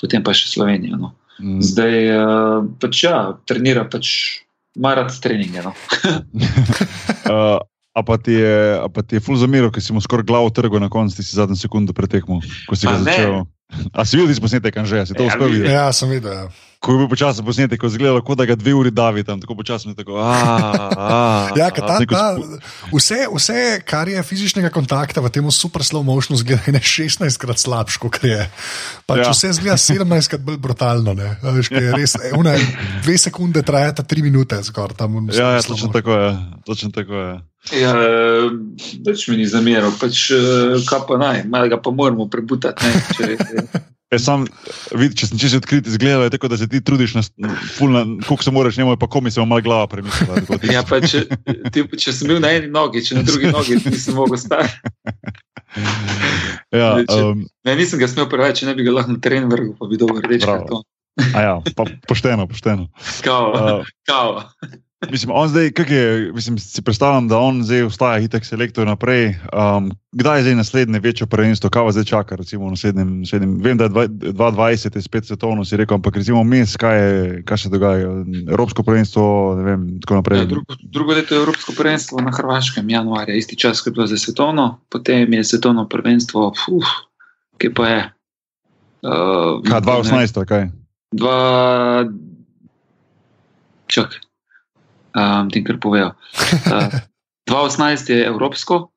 potem 0.01 0.25
pa 0.25 0.33
še 0.33 0.49
Slovenijo. 0.49 0.97
No. 0.97 1.13
Mm. 1.37 1.61
Zdaj 1.61 1.95
uh, 2.15 2.67
pač 2.81 3.05
ja, 3.05 3.17
trenira 3.45 3.85
pač. 3.89 4.43
Marat 4.77 5.15
treninge. 5.23 5.63
No. 5.65 5.71
uh, 7.25 7.57
A 7.97 8.05
pa 8.05 8.13
ti 8.21 8.37
je, 8.37 8.77
je 9.09 9.19
ful 9.25 9.39
zamiro, 9.41 9.71
ker 9.73 9.81
si 9.81 9.89
mu 9.89 9.97
skoraj 9.97 10.27
glavo 10.29 10.53
trgal 10.53 10.77
na 10.77 10.85
koncu, 10.85 11.17
ti 11.17 11.25
si 11.25 11.33
zadnji 11.33 11.57
sekundu 11.57 11.97
pretekmo, 11.97 12.37
ko 12.69 12.77
si 12.77 12.85
ga 12.85 13.01
začel. 13.01 13.41
A 13.97 14.05
si 14.05 14.21
videl, 14.21 14.29
da 14.29 14.37
si 14.37 14.43
posnetek, 14.45 14.77
že 14.85 15.09
si 15.09 15.17
to 15.17 15.25
ja, 15.25 15.33
uspel 15.33 15.49
videti? 15.49 15.73
Ja, 15.73 15.89
sem 15.89 16.13
videl. 16.13 16.45
Ja. 16.45 16.66
Ko 16.79 16.93
je 16.93 17.01
bil 17.01 17.07
počasen 17.09 17.45
posnetek, 17.45 17.79
ko 17.81 17.89
je 17.89 17.95
izgledalo, 17.95 18.21
kot 18.21 18.37
da 18.37 18.45
ga 18.45 18.55
dve 18.55 18.73
uri 18.77 18.91
davi 18.93 19.23
tam, 19.25 19.39
tako 19.41 19.55
počasen. 19.57 19.95
Tako, 19.97 20.19
a, 20.21 20.33
a, 20.93 21.17
ja, 21.59 21.69
ta, 21.73 21.97
ta, 22.05 22.25
vse, 22.93 23.25
vse, 23.33 23.63
kar 23.87 24.09
je 24.11 24.21
fizičnega 24.23 24.69
kontakta 24.73 25.23
v 25.25 25.31
tem 25.33 25.49
super 25.51 25.81
slow 25.81 26.05
motionu, 26.05 26.37
zgleda 26.37 26.69
ne 26.75 26.81
16 26.83 27.41
krat 27.41 27.63
slabš, 27.63 27.97
kot 28.03 28.21
je. 28.21 28.45
Pač 29.09 29.23
ja. 29.23 29.33
Vse 29.33 29.55
zgleda 29.57 29.79
17 29.81 30.33
krat 30.35 30.45
bolj 30.45 30.61
brutalno. 30.61 31.17
Veš, 31.17 31.73
ja. 31.73 31.97
res, 31.97 32.13
une, 32.39 32.53
dve 33.01 33.17
sekunde 33.17 33.65
trajata 33.65 34.05
tri 34.05 34.21
minute. 34.21 34.61
Zgor, 34.69 34.93
tam, 34.93 35.17
ja, 35.33 35.57
ja 35.57 35.65
točno 35.65 35.89
tako 35.89 36.13
je. 36.13 36.31
Točno 36.65 36.93
tako 36.93 37.17
je. 37.25 37.35
Ja, 37.81 37.91
več 39.03 39.25
mi 39.27 39.41
ni 39.41 39.49
zameril, 39.49 39.91
pač, 39.99 40.29
eh, 40.31 40.77
kaj 40.87 41.03
pa 41.09 41.17
naj, 41.19 41.43
malo 41.49 41.73
ga 41.73 41.81
pa 41.81 41.91
moramo 41.91 42.29
prebutati. 42.31 42.85
Ja, 44.07 44.19
sam, 44.23 44.45
vid, 44.95 45.17
če 45.19 45.27
sem 45.27 45.39
čisto 45.41 45.59
odkrit, 45.59 45.87
izgleda 45.89 46.29
je 46.29 46.31
tako, 46.37 46.47
da 46.47 46.57
se 46.57 46.67
ti 46.71 46.79
trudiš, 46.79 47.17
koliko 48.27 48.43
se 48.43 48.51
moraš 48.55 48.77
njemu, 48.79 48.95
pa 48.97 49.09
komi 49.11 49.31
se 49.31 49.43
malo 49.43 49.61
glava 49.61 49.87
premišljati. 49.91 50.71
Ja, 50.71 50.83
pa 50.87 51.01
če, 51.03 51.25
ti, 51.75 51.83
če 51.91 52.13
sem 52.15 52.31
bil 52.31 52.39
na 52.39 52.53
eni 52.55 52.71
nogi, 52.71 53.03
če 53.03 53.19
na 53.19 53.25
drugi 53.27 53.51
nogi, 53.55 53.75
nisem 53.83 54.15
mogel 54.15 54.39
stati. 54.39 54.71
Ja, 56.71 56.93
um, 57.03 57.43
ne, 57.67 57.75
nisem 57.75 57.99
ga 57.99 58.07
smel 58.07 58.29
preveč, 58.31 58.61
če 58.61 58.71
ne 58.71 58.77
bi 58.79 58.87
ga 58.87 58.95
lahko 58.95 59.17
na 59.17 59.23
teren 59.23 59.51
vrgel, 59.51 59.75
pa 59.75 59.91
bi 59.91 59.99
dobil 59.99 60.23
rdeč 60.23 60.47
karton. 60.47 60.87
Ja, 61.33 61.57
pošteno, 62.07 62.47
pošteno. 62.47 62.87
Kao, 63.25 63.51
uh, 63.51 63.91
kao. 64.07 64.45
Mislim, 65.11 65.35
zdaj, 65.47 65.71
je, 65.89 66.31
mislim, 66.33 66.57
si 66.57 66.81
predstavljam, 66.81 67.27
da 67.27 67.37
on 67.37 67.63
zdaj 67.63 67.83
ostaja 67.83 68.19
hitek 68.19 68.45
selektor 68.45 68.87
naprej. 68.87 69.27
Um, 69.27 69.91
kdaj 70.11 70.39
je 70.39 70.43
zdaj 70.43 70.55
naslednje 70.55 70.99
večje 70.99 71.27
prvenstvo, 71.27 71.69
kaj 71.69 71.83
vas 71.83 71.93
zdaj 71.93 72.03
čaka? 72.03 72.35
Recimo, 72.35 72.69
naslednjem, 72.69 73.19
naslednjem, 73.19 73.59
vem, 73.61 73.77
da 73.77 73.83
je 73.83 73.89
2020 73.89 74.95
je 74.95 75.01
spet 75.01 75.25
svetovno, 75.25 75.65
si 75.65 75.77
rekel, 75.77 75.95
ampak 75.95 76.15
recimo 76.15 76.43
mes, 76.43 76.75
kaj, 76.77 76.97
je, 76.97 77.43
kaj 77.45 77.57
se 77.57 77.69
dogaja? 77.69 78.09
Evropsko 78.49 78.83
prvenstvo, 78.83 79.55
ne 79.55 79.63
vem, 79.63 79.87
tako 80.01 80.15
naprej. 80.15 80.39
Ja, 80.39 80.45
drugo, 80.45 80.75
drugo 80.81 81.13
leto 81.13 81.35
je 81.35 81.41
Evropsko 81.41 81.73
prvenstvo 81.77 82.21
na 82.21 82.31
Hrvaškem, 82.31 82.89
januarja, 82.89 83.35
isti 83.35 83.55
čas, 83.55 83.81
kot 83.81 83.87
je 83.87 83.93
bilo 83.93 84.07
za 84.07 84.17
svetovno, 84.17 84.79
potem 84.89 85.33
je 85.33 85.43
svetovno 85.43 85.87
prvenstvo, 85.89 86.53
uf, 86.71 86.85
ki 87.61 87.69
pa 87.73 87.87
je. 87.87 88.03
Uh, 89.05 89.61
kaj, 89.61 89.81
2018, 89.81 90.45
kaj? 90.45 90.69
Dva... 91.11 92.05
Čakaj 93.87 94.26
um, 95.17 95.49
tem, 95.49 95.65
kar 95.65 95.81
povejo. 95.81 96.13
Uh, 96.67 96.93
2018 97.47 98.09
je 98.11 98.25
evropsko. 98.27 98.91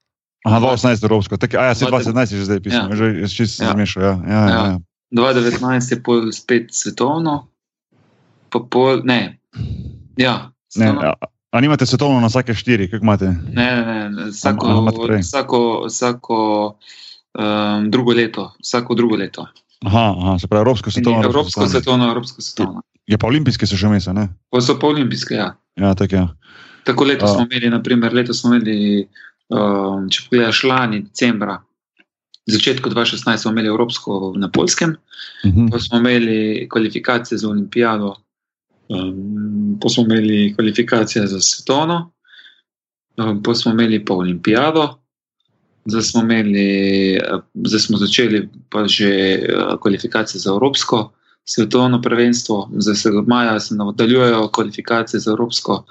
Aha, 0.44 0.58
2018 0.60 1.02
je 1.02 1.06
evropsko, 1.06 1.36
tako 1.36 1.56
ja, 1.56 1.74
se 1.74 1.86
2019 1.86 2.36
že 2.36 2.44
zdaj 2.44 2.60
pisal, 2.60 2.90
ja. 2.90 2.96
že 2.96 3.04
je 3.04 3.28
čisto 3.28 3.64
ja. 3.64 3.72
zmešal. 3.72 4.02
Ja. 4.02 4.14
Ja, 4.26 4.42
ja. 4.48 4.66
ja. 4.66 4.78
2019 5.14 5.92
je 5.92 5.98
pol 6.02 6.32
spet 6.32 6.74
svetovno, 6.74 7.46
pa 8.50 8.58
pol, 8.70 9.02
ne. 9.04 9.38
Ja, 10.16 10.50
ne 10.74 10.86
a, 10.90 11.14
a 11.50 11.60
nimate 11.60 11.86
svetovno 11.86 12.20
na 12.20 12.26
vsake 12.26 12.54
štiri, 12.54 12.90
kako 12.90 13.04
imate? 13.04 13.26
Ne, 13.52 13.70
ne, 13.86 14.10
ne. 14.10 14.24
Vsako, 14.30 14.66
a, 14.66 15.18
vsako, 15.18 15.60
vsako 15.86 16.38
um, 17.38 17.90
drugo 17.90 18.12
leto, 18.12 18.52
vsako 18.62 18.94
drugo 18.94 19.16
leto. 19.16 19.46
Aha, 19.86 20.14
aha, 20.18 20.38
se 20.38 20.48
pravi, 20.48 20.60
evropsko 20.60 20.90
svetovno. 20.90 21.24
Evropsko 21.24 21.66
svetovno, 21.66 22.10
evropsko 22.10 22.42
svetovno. 22.42 22.82
Je 23.06 23.18
pa 23.18 23.26
olimpijske 23.26 23.66
so 23.66 23.76
še 23.76 23.88
mesa, 23.88 24.12
ne? 24.12 24.28
Pa 24.50 24.60
so 24.60 24.78
pa 24.78 24.90
olimpijske, 24.90 25.34
ja. 25.34 25.54
Ja, 25.80 25.94
tak, 25.94 26.12
ja. 26.12 26.28
Tako 26.84 27.04
leto 27.04 27.26
uh. 27.26 27.32
smo 27.34 27.46
imeli, 27.48 27.70
naprimer, 27.70 28.14
leto 28.14 28.34
smo 28.34 28.54
imeli, 28.54 29.06
uh, 29.54 30.06
če 30.10 30.28
pogledaš 30.28 30.62
lani, 30.68 31.02
decembra, 31.08 31.58
začetku 32.50 32.90
2016 32.90 33.36
smo 33.36 33.50
imeli 33.50 33.68
Evropsko 33.68 34.34
na 34.36 34.50
Polskem, 34.50 34.96
uh 35.44 35.50
mhm. 35.50 35.60
-huh. 35.60 35.70
pa 35.70 35.78
smo 35.78 35.98
imeli 35.98 36.68
kvalifikacije 36.68 37.38
za 37.38 37.48
olimpijado, 37.48 38.14
um, 38.88 39.78
pa 39.82 39.88
smo 39.88 40.02
imeli 40.02 40.54
kvalifikacije 40.54 41.26
za 41.26 41.40
svetovno, 41.40 42.12
um, 43.16 43.42
pa 43.42 43.54
smo 43.54 43.72
imeli 43.72 44.04
pa 44.04 44.14
olimpijado. 44.14 44.96
Zdaj 45.84 46.02
smo, 46.02 46.20
imeli, 46.20 47.20
zdaj 47.66 47.80
smo 47.80 47.98
začeli 47.98 48.48
pa 48.68 48.86
že 48.86 49.40
kvalifikacije 49.80 50.40
za 50.40 50.50
Evropsko, 50.50 51.12
svetovno 51.54 52.02
prvenstvo, 52.02 52.68
zdaj 52.76 52.94
se 52.94 53.08
od 53.08 53.28
maja 53.28 53.60
se 53.60 53.74
nadaljujejo 53.74 54.48
kvalifikacije 54.48 55.20
za 55.20 55.30
Evropsko, 55.30 55.72
uh, 55.72 55.84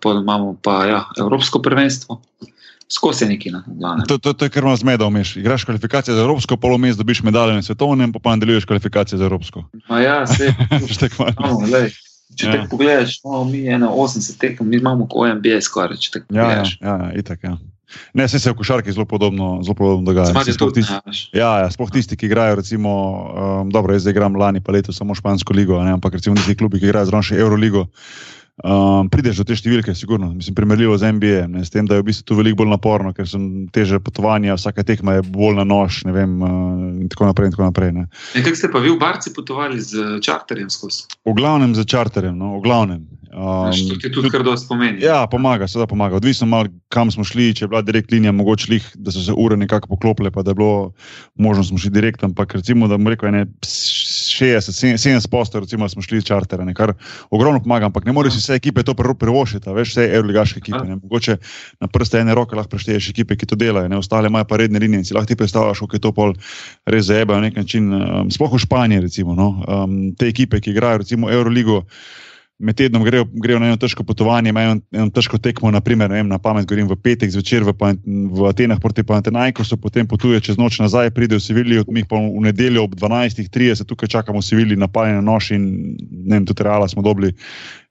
pa 0.00 0.10
imamo 0.22 0.56
pa 0.62 0.84
ja, 0.86 1.04
Evropsko 1.18 1.58
prvenstvo. 1.62 2.22
Skozi 2.92 3.26
neki 3.26 3.50
na 3.50 3.62
to. 3.62 4.04
To, 4.08 4.18
to, 4.18 4.32
to 4.32 4.44
je 4.44 4.50
kar 4.50 4.64
malo 4.64 4.76
zmedel, 4.76 5.10
miš. 5.10 5.36
Igraš 5.36 5.64
kvalifikacije 5.64 6.14
za 6.14 6.20
Evropsko, 6.20 6.56
polomest 6.56 6.98
dobiš 6.98 7.22
medalje 7.22 7.54
na 7.54 7.62
svetovnem, 7.62 8.12
pa 8.12 8.18
pa 8.18 8.30
nadaljuješ 8.30 8.64
kvalifikacije 8.64 9.18
za 9.18 9.24
Evropsko. 9.24 9.64
Ma 9.88 10.00
ja, 10.00 10.26
se. 10.26 10.54
Če 12.36 12.46
ja. 12.46 12.52
te 12.52 12.68
pogledaš, 12.70 13.20
imamo 13.24 13.44
mi 13.44 13.58
81 13.58 14.38
tekem, 14.38 14.68
mi 14.68 14.76
imamo 14.76 15.08
kot 15.08 15.28
MBS, 15.34 15.64
skoraj. 15.64 15.96
Ja, 16.30 16.50
ja, 16.50 16.64
ja, 16.80 17.12
itak, 17.18 17.44
ja. 17.44 17.56
Ne, 18.14 18.26
vse 18.26 18.38
se 18.38 18.52
v 18.52 18.58
košarki 18.58 18.92
zelo 18.92 19.06
podobno, 19.06 19.60
zelo 19.62 19.74
podobno 19.74 20.06
dogaja. 20.06 20.34
Sploh 20.44 20.72
tisti, 20.74 20.94
ja, 21.36 21.52
ja, 21.64 21.70
sploh 21.70 21.90
tisti, 21.90 22.16
ki 22.16 22.26
igrajo, 22.30 22.58
recimo, 22.60 22.90
um, 22.90 23.70
dobro, 23.70 23.94
jaz 23.94 24.06
igram 24.10 24.36
lani, 24.36 24.60
pa 24.60 24.72
letos 24.72 24.98
samo 24.98 25.14
špansko 25.14 25.54
ligo, 25.56 25.78
ne, 25.84 25.94
ampak 25.98 26.18
recimo 26.18 26.38
neki 26.38 26.58
klubi, 26.60 26.80
ki 26.80 26.90
igrajo 26.90 27.10
zraven 27.10 27.30
še 27.30 27.40
Euroligo. 27.40 27.88
Um, 28.60 29.08
prideš 29.08 29.38
do 29.40 29.44
te 29.48 29.54
številke, 29.56 29.94
sigurno, 29.96 30.26
mislim, 30.36 30.52
primerljivo 30.58 30.98
z 31.00 31.08
NBA, 31.16 31.46
ne, 31.48 31.62
s 31.64 31.72
tem, 31.72 31.86
da 31.88 31.96
je 31.96 32.02
v 32.02 32.10
bistvu 32.10 32.26
tu 32.28 32.36
veliko 32.36 32.58
bolj 32.60 32.68
naporno, 32.74 33.12
ker 33.16 33.24
so 33.24 33.40
teže 33.72 34.02
potovanja, 34.04 34.58
vsaka 34.58 34.84
tekma 34.84 35.16
je 35.16 35.22
bolj 35.32 35.56
na 35.62 35.64
nož, 35.64 36.02
ne 36.04 36.12
vem, 36.12 36.34
uh, 36.44 36.50
in 37.00 37.08
tako 37.08 37.30
naprej. 37.30 37.48
In 37.48 37.54
tako 37.56 37.70
naprej 37.70 37.94
Kako 38.36 38.58
ste 38.60 38.68
pa 38.68 38.82
vi 38.84 38.92
v 38.92 38.98
Barci 39.00 39.32
potovali 39.32 39.80
z 39.80 40.20
čarterjem 40.20 40.68
skozi? 40.68 41.08
V 41.24 41.32
glavnem 41.40 41.72
z 41.72 41.88
čarterjem, 41.88 42.36
no, 42.36 42.58
v 42.60 42.68
glavnem. 42.68 43.08
Um, 43.30 43.70
to 43.88 43.94
ti 44.02 44.10
tudi 44.10 44.30
kar 44.30 44.42
dosti 44.42 44.66
pomeni. 44.68 45.04
Ja, 45.04 45.22
pomaga, 45.30 45.68
seveda 45.70 45.86
pomaga. 45.86 46.16
Odvisno 46.18 46.48
malo, 46.50 46.66
kam 46.90 47.12
smo 47.14 47.22
šli, 47.24 47.52
če 47.54 47.64
je 47.64 47.68
bila 47.70 47.82
direkt 47.86 48.10
linija, 48.10 48.32
mogoče 48.34 48.72
lih, 48.72 48.88
da 48.98 49.12
so 49.14 49.22
se 49.22 49.34
ure 49.38 49.54
nekako 49.56 49.92
poklopile, 49.92 50.32
pa 50.34 50.42
da 50.42 50.50
je 50.50 50.58
bilo 50.58 50.92
možno 51.38 51.62
smo 51.64 51.78
šli 51.78 51.92
direkt, 51.94 52.24
ampak 52.26 52.56
recimo, 52.58 52.88
da 52.90 52.98
bomo 52.98 53.12
rekli, 53.14 53.30
ne 53.30 53.44
60, 53.62 54.74
70 54.98 55.30
postov, 55.30 55.62
recimo, 55.62 55.88
smo 55.88 56.02
šli 56.02 56.18
iz 56.18 56.26
čartera, 56.26 56.64
ne, 56.66 56.74
kar 56.74 56.92
ogromno 57.30 57.62
pomaga, 57.62 57.86
ampak 57.86 58.08
ne 58.08 58.16
moreš 58.16 58.40
vse 58.40 58.58
ekipe 58.58 58.82
to 58.82 58.96
privošiti, 58.98 59.70
veš, 59.70 59.92
vse 59.94 60.08
evroligaške 60.08 60.58
ekipe. 60.58 60.82
Ne. 60.88 60.98
Mogoče 60.98 61.36
na 61.80 61.86
prste 61.86 62.24
ene 62.24 62.34
roke 62.34 62.58
lahko 62.58 62.74
prešteješ 62.74 63.12
ekipe, 63.14 63.36
ki 63.38 63.46
to 63.46 63.58
delajo, 63.60 63.92
ne, 63.92 64.00
ostale 64.00 64.26
imajo 64.26 64.48
pa 64.50 64.58
redne 64.58 64.82
linije 64.82 65.04
in 65.04 65.06
si 65.06 65.14
lahko 65.14 65.30
ti 65.30 65.38
predstavljaš, 65.38 65.84
kako 65.86 65.96
je 66.00 66.02
to 66.08 66.12
pol 66.16 66.34
res 66.90 67.06
zajebajo 67.06 67.38
na 67.38 67.46
nek 67.46 67.62
način, 67.62 67.92
um, 67.94 68.34
sploh 68.34 68.58
v 68.58 68.64
Španiji, 68.66 69.06
recimo, 69.06 69.38
no, 69.38 69.52
um, 69.62 70.00
te 70.18 70.26
ekipe, 70.26 70.58
ki 70.58 70.74
igrajo 70.74 71.04
recimo 71.04 71.30
Euroligo 71.30 71.84
med 72.60 72.76
tednom 72.76 73.04
grejo, 73.04 73.24
grejo 73.32 73.58
na 73.58 73.70
eno 73.70 73.78
težko 73.80 74.04
potovanje, 74.04 74.52
imajo 74.52 74.74
eno 74.92 75.08
težko 75.14 75.38
tekmo, 75.40 75.70
naprimer, 75.72 76.12
vem, 76.12 76.28
na 76.28 76.38
pamet, 76.38 76.66
govorim 76.68 76.88
v 76.90 76.96
petek 77.00 77.32
zvečer 77.32 77.64
v, 77.64 77.72
v 77.72 78.48
Atenah 78.50 78.80
proti 78.80 79.04
Panatenajkosu, 79.06 79.78
potem 79.80 80.08
potuje 80.08 80.40
čez 80.44 80.60
noč 80.60 80.76
nazaj, 80.82 81.10
pride 81.16 81.38
v 81.38 81.44
Sevilijo, 81.44 81.86
mi 81.88 82.04
pa 82.04 82.20
v 82.20 82.44
nedeljo 82.44 82.84
ob 82.84 82.96
12.30 83.00 83.88
tukaj 83.88 84.12
čakamo 84.12 84.44
v 84.44 84.48
Seviliji, 84.50 84.80
napaljene 84.80 85.24
nož 85.24 85.54
in 85.56 85.64
ne 86.10 86.36
vem, 86.36 86.48
tudi 86.48 86.66
reala 86.68 86.88
smo 86.88 87.02
dobili 87.02 87.32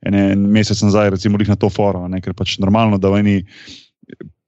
en 0.05 0.45
mesec 0.53 0.77
nazaj, 0.85 1.15
recimo, 1.17 1.41
na 1.41 1.57
to 1.57 1.69
foro, 1.73 2.05
ne, 2.07 2.21
ker 2.21 2.37
pač 2.37 2.59
normalno, 2.61 3.01
da 3.01 3.09
v 3.09 3.23
eni 3.23 3.37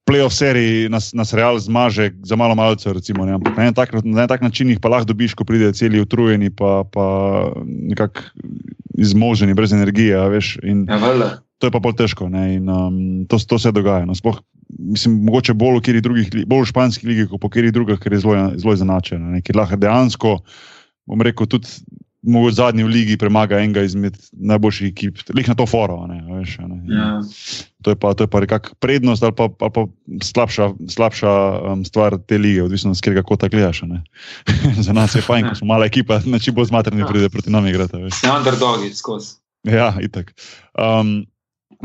playoff 0.06 0.34
seriji 0.34 0.90
nas, 0.90 1.14
nas 1.14 1.34
Real 1.34 1.60
zmaže 1.60 2.12
za 2.24 2.36
malo 2.36 2.56
malce. 2.56 2.94
Recimo, 2.94 3.26
na, 3.26 3.40
en 3.58 3.74
tak, 3.74 3.94
na 4.04 4.26
en 4.26 4.28
tak 4.28 4.42
način 4.42 4.70
jih 4.70 4.80
pa 4.80 4.90
lahko 4.90 5.14
dobiš, 5.14 5.34
ko 5.34 5.46
pride 5.46 5.74
celi 5.74 6.02
utrujeni, 6.02 6.50
pa, 6.50 6.84
pa 6.84 7.06
nekako 7.66 8.22
izmoženi, 8.98 9.54
brez 9.54 9.74
energije. 9.74 10.18
Veš, 10.30 10.58
ja, 10.64 11.00
to 11.62 11.70
je 11.70 11.72
pa 11.72 11.80
bolj 11.80 11.96
težko 12.02 12.26
in 12.28 12.70
um, 12.70 13.26
to, 13.30 13.38
to 13.38 13.60
se 13.60 13.72
dogaja. 13.72 14.06
No, 14.06 14.16
sploh, 14.18 14.42
mislim, 14.80 15.22
mogoče 15.28 15.54
bolj 15.54 15.82
v, 15.86 16.02
drugih, 16.02 16.30
bolj 16.50 16.66
v 16.66 16.72
španski 16.74 17.08
ligi, 17.08 17.28
kot 17.30 17.44
v 17.44 17.50
kjer 17.54 17.72
drugih, 17.72 18.00
ker 18.02 18.14
je 18.14 18.24
zelo, 18.26 18.38
zelo 18.58 18.76
zanačeno. 18.76 19.38
Ker 19.46 19.60
lahko 19.60 19.78
dejansko, 19.78 20.38
bom 21.06 21.22
rekel, 21.22 21.48
tudi 21.48 21.70
mogoče 22.22 22.56
zadnji 22.56 22.86
v 22.86 22.94
ligi 22.94 23.18
premaga 23.18 23.62
enega 23.62 23.84
izmed 23.86 24.18
najboljših 24.32 24.90
ekip, 24.92 25.22
lih 25.34 25.48
na 25.50 25.56
to 25.58 25.66
foro. 25.70 26.02
Ne, 26.10 26.22
veš, 26.40 26.58
ne. 26.66 26.82
Ja. 26.90 27.12
To 27.82 27.92
je 27.92 27.98
pa, 27.98 28.14
pa 28.14 28.40
nekakšna 28.40 28.78
prednost 28.80 29.24
ali 29.24 29.34
pa, 29.36 29.50
ali 29.50 29.72
pa 29.74 29.86
slabša, 30.24 30.70
slabša 30.90 31.32
um, 31.72 31.86
stvar 31.86 32.18
te 32.28 32.38
lige, 32.38 32.64
odvisno 32.64 32.92
od 32.92 33.02
tega, 33.02 33.22
kako 33.22 33.36
ta 33.36 33.48
gledaš. 33.48 33.82
Za 34.86 34.94
nas 34.94 35.16
je 35.16 35.22
fajn, 35.22 35.50
ko 35.50 35.56
smo 35.56 35.68
mala 35.74 35.86
ekipa, 35.86 36.22
na 36.32 36.40
čim 36.40 36.56
bo 36.56 36.66
zmatrni, 36.66 37.06
pride 37.08 37.30
proti 37.30 37.50
nam 37.50 37.68
igrati. 37.68 37.98
Ja, 38.24 38.38
underdogi 38.38 38.94
skozi. 38.94 39.36
Ja, 39.64 39.94
itak. 40.02 40.34
Um, 40.74 41.26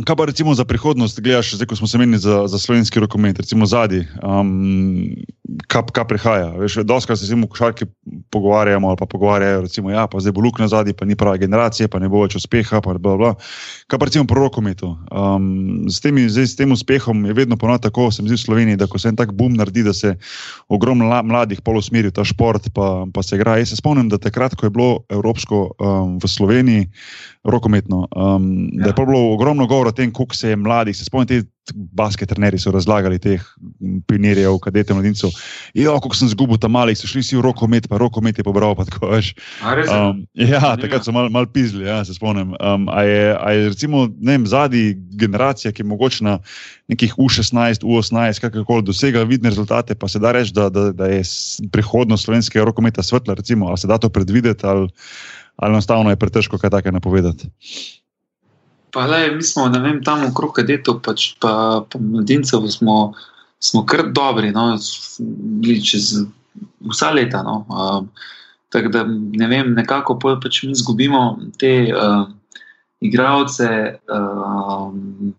Kaj 0.04 0.16
pa 0.16 0.24
recimo 0.28 0.52
za 0.54 0.64
prihodnost, 0.64 1.20
gledaš, 1.20 1.54
zdaj 1.56 1.66
ko 1.66 1.76
smo 1.76 1.86
se 1.88 1.98
menili 1.98 2.18
za, 2.18 2.44
za 2.46 2.58
slovenski 2.58 3.00
rokomet, 3.00 3.38
recimo 3.38 3.66
zadnji, 3.66 4.04
um, 4.20 5.16
kaj, 5.66 5.82
kaj 5.92 6.04
prihaja? 6.04 6.52
Doskrat 6.84 7.18
se 7.18 7.34
v 7.34 7.46
košarki 7.48 7.86
pogovarjamo 8.30 8.88
ali 8.88 8.96
pa 9.00 9.06
pogovarjajo, 9.06 9.60
recimo, 9.64 9.90
ja, 9.90 10.06
pa 10.06 10.20
zdaj 10.20 10.32
bo 10.36 10.44
luk 10.44 10.58
na 10.58 10.68
zadnji, 10.68 10.92
pa 10.92 11.08
ni 11.08 11.16
prava 11.16 11.36
generacija, 11.40 11.88
pa 11.88 11.98
ne 11.98 12.08
bo 12.12 12.20
več 12.22 12.36
uspeha. 12.36 12.80
Bla, 12.84 13.16
bla. 13.16 13.32
Kaj 13.88 13.98
pa 13.98 14.04
recimo 14.04 14.26
pro 14.28 14.44
rokometu? 14.44 14.92
Um, 15.08 15.88
s, 15.88 16.00
temi, 16.04 16.28
zdaj, 16.28 16.46
s 16.46 16.60
tem 16.60 16.72
uspehom 16.72 17.24
je 17.26 17.32
vedno 17.32 17.56
ponovno 17.56 17.78
tako, 17.78 18.10
se 18.12 18.22
mi 18.22 18.28
zdi 18.28 18.36
v 18.36 18.44
Sloveniji, 18.44 18.76
da 18.76 18.90
ko 18.90 19.00
se 19.00 19.08
en 19.08 19.16
tak 19.16 19.32
boom 19.32 19.56
naredi, 19.56 19.86
da 19.86 19.96
se 19.96 20.16
ogromno 20.68 21.08
mladih 21.08 21.64
pol 21.64 21.80
usmeri 21.80 22.12
v 22.12 22.18
ta 22.20 22.24
šport, 22.24 22.68
pa, 22.76 23.06
pa 23.08 23.24
se 23.24 23.40
igra. 23.40 23.56
Jaz 23.62 23.72
se 23.72 23.80
spomnim, 23.80 24.12
da 24.12 24.20
takrat, 24.20 24.58
ko 24.60 24.68
je 24.68 24.76
bilo 24.76 25.06
evropsko 25.08 25.70
um, 25.80 26.18
v 26.20 26.28
Sloveniji 26.28 26.90
rokometno. 27.46 28.06
Um, 28.16 28.68
ja. 28.72 28.82
Da 28.82 28.88
je 28.90 28.94
ja. 28.98 29.04
bilo 29.06 29.32
ogromno 29.32 29.66
govora 29.66 29.88
o 29.88 29.96
tem, 29.96 30.12
koliko 30.12 30.34
se 30.34 30.50
je 30.50 30.56
mladih, 30.56 30.96
se 30.96 31.04
spomnite, 31.04 31.42
basket 31.74 32.28
trenerji 32.28 32.60
so 32.62 32.70
razlagali 32.74 33.18
teh 33.22 33.42
pionirjev, 34.06 34.58
kadete 34.62 34.94
mladincev. 34.94 35.32
Ja, 35.74 35.96
koliko 36.00 36.16
sem 36.18 36.30
zgubil 36.32 36.60
tam 36.62 36.74
malih, 36.76 36.98
so 36.98 37.08
šli 37.10 37.22
si 37.26 37.38
v 37.38 37.44
rokomet, 37.46 37.88
pa 37.90 37.98
rokomet 38.00 38.38
je 38.38 38.44
pobral. 38.46 38.76
Pa 38.78 38.86
tako, 38.88 39.10
um, 39.10 40.22
ja, 40.34 40.74
takrat 40.80 41.06
so 41.06 41.14
mal, 41.14 41.30
mal 41.32 41.48
pizli, 41.50 41.86
ja, 41.88 42.02
se 42.04 42.14
spomnim. 42.14 42.54
Um, 42.60 42.88
a, 42.92 43.02
je, 43.06 43.22
a 43.34 43.52
je 43.52 43.68
recimo 43.74 44.06
vem, 44.22 44.46
zadnji 44.46 44.96
generacija, 45.18 45.72
ki 45.72 45.82
je 45.82 45.90
mogoče 45.90 46.24
na 46.24 46.38
nekih 46.92 47.16
U16, 47.18 47.82
U18, 47.82 48.40
kakorkoli 48.40 48.86
dosega 48.86 49.26
vidne 49.26 49.50
rezultate, 49.50 49.94
pa 49.94 50.08
se 50.08 50.22
da 50.22 50.32
reči, 50.36 50.54
da, 50.54 50.68
da, 50.70 50.90
da 50.92 51.10
je 51.10 51.22
prihodnost 51.72 52.24
slovenskega 52.24 52.64
rokometa 52.64 53.02
svetla, 53.02 53.34
recimo, 53.34 53.68
ali 53.68 53.78
se 53.78 53.90
da 53.90 53.98
to 53.98 54.08
predvideti. 54.08 54.66
Ali, 54.66 54.88
ali 55.56 55.72
enostavno 55.72 56.10
je 56.10 56.16
pretežko 56.20 56.58
kaj 56.58 56.70
takega 56.70 56.94
napovedati. 56.94 57.48
Pa, 58.90 59.06
le, 59.06 59.30
mi 59.36 59.42
smo 59.42 59.68
vem, 59.68 60.00
tam 60.04 60.24
okrog 60.28 60.54
kadetov, 60.56 61.00
pač, 61.04 61.34
pa, 61.42 61.82
pa 61.90 62.00
mladincev, 62.00 62.64
smo, 62.72 63.14
smo 63.62 63.84
kar 63.88 64.06
dobri, 64.14 64.52
no, 64.54 64.74
čez 65.84 66.12
vsa 66.92 67.12
leta. 67.12 67.42
No. 67.46 67.64
Um, 67.68 68.08
tako 68.72 68.92
da 68.94 69.04
ne 69.08 69.48
vem, 69.50 69.74
nekako 69.76 70.18
pač 70.22 70.62
mi 70.64 70.72
izgubimo 70.72 71.22
te 71.60 71.72
uh, 71.92 72.26
igralce, 73.04 73.70
uh, 74.12 74.86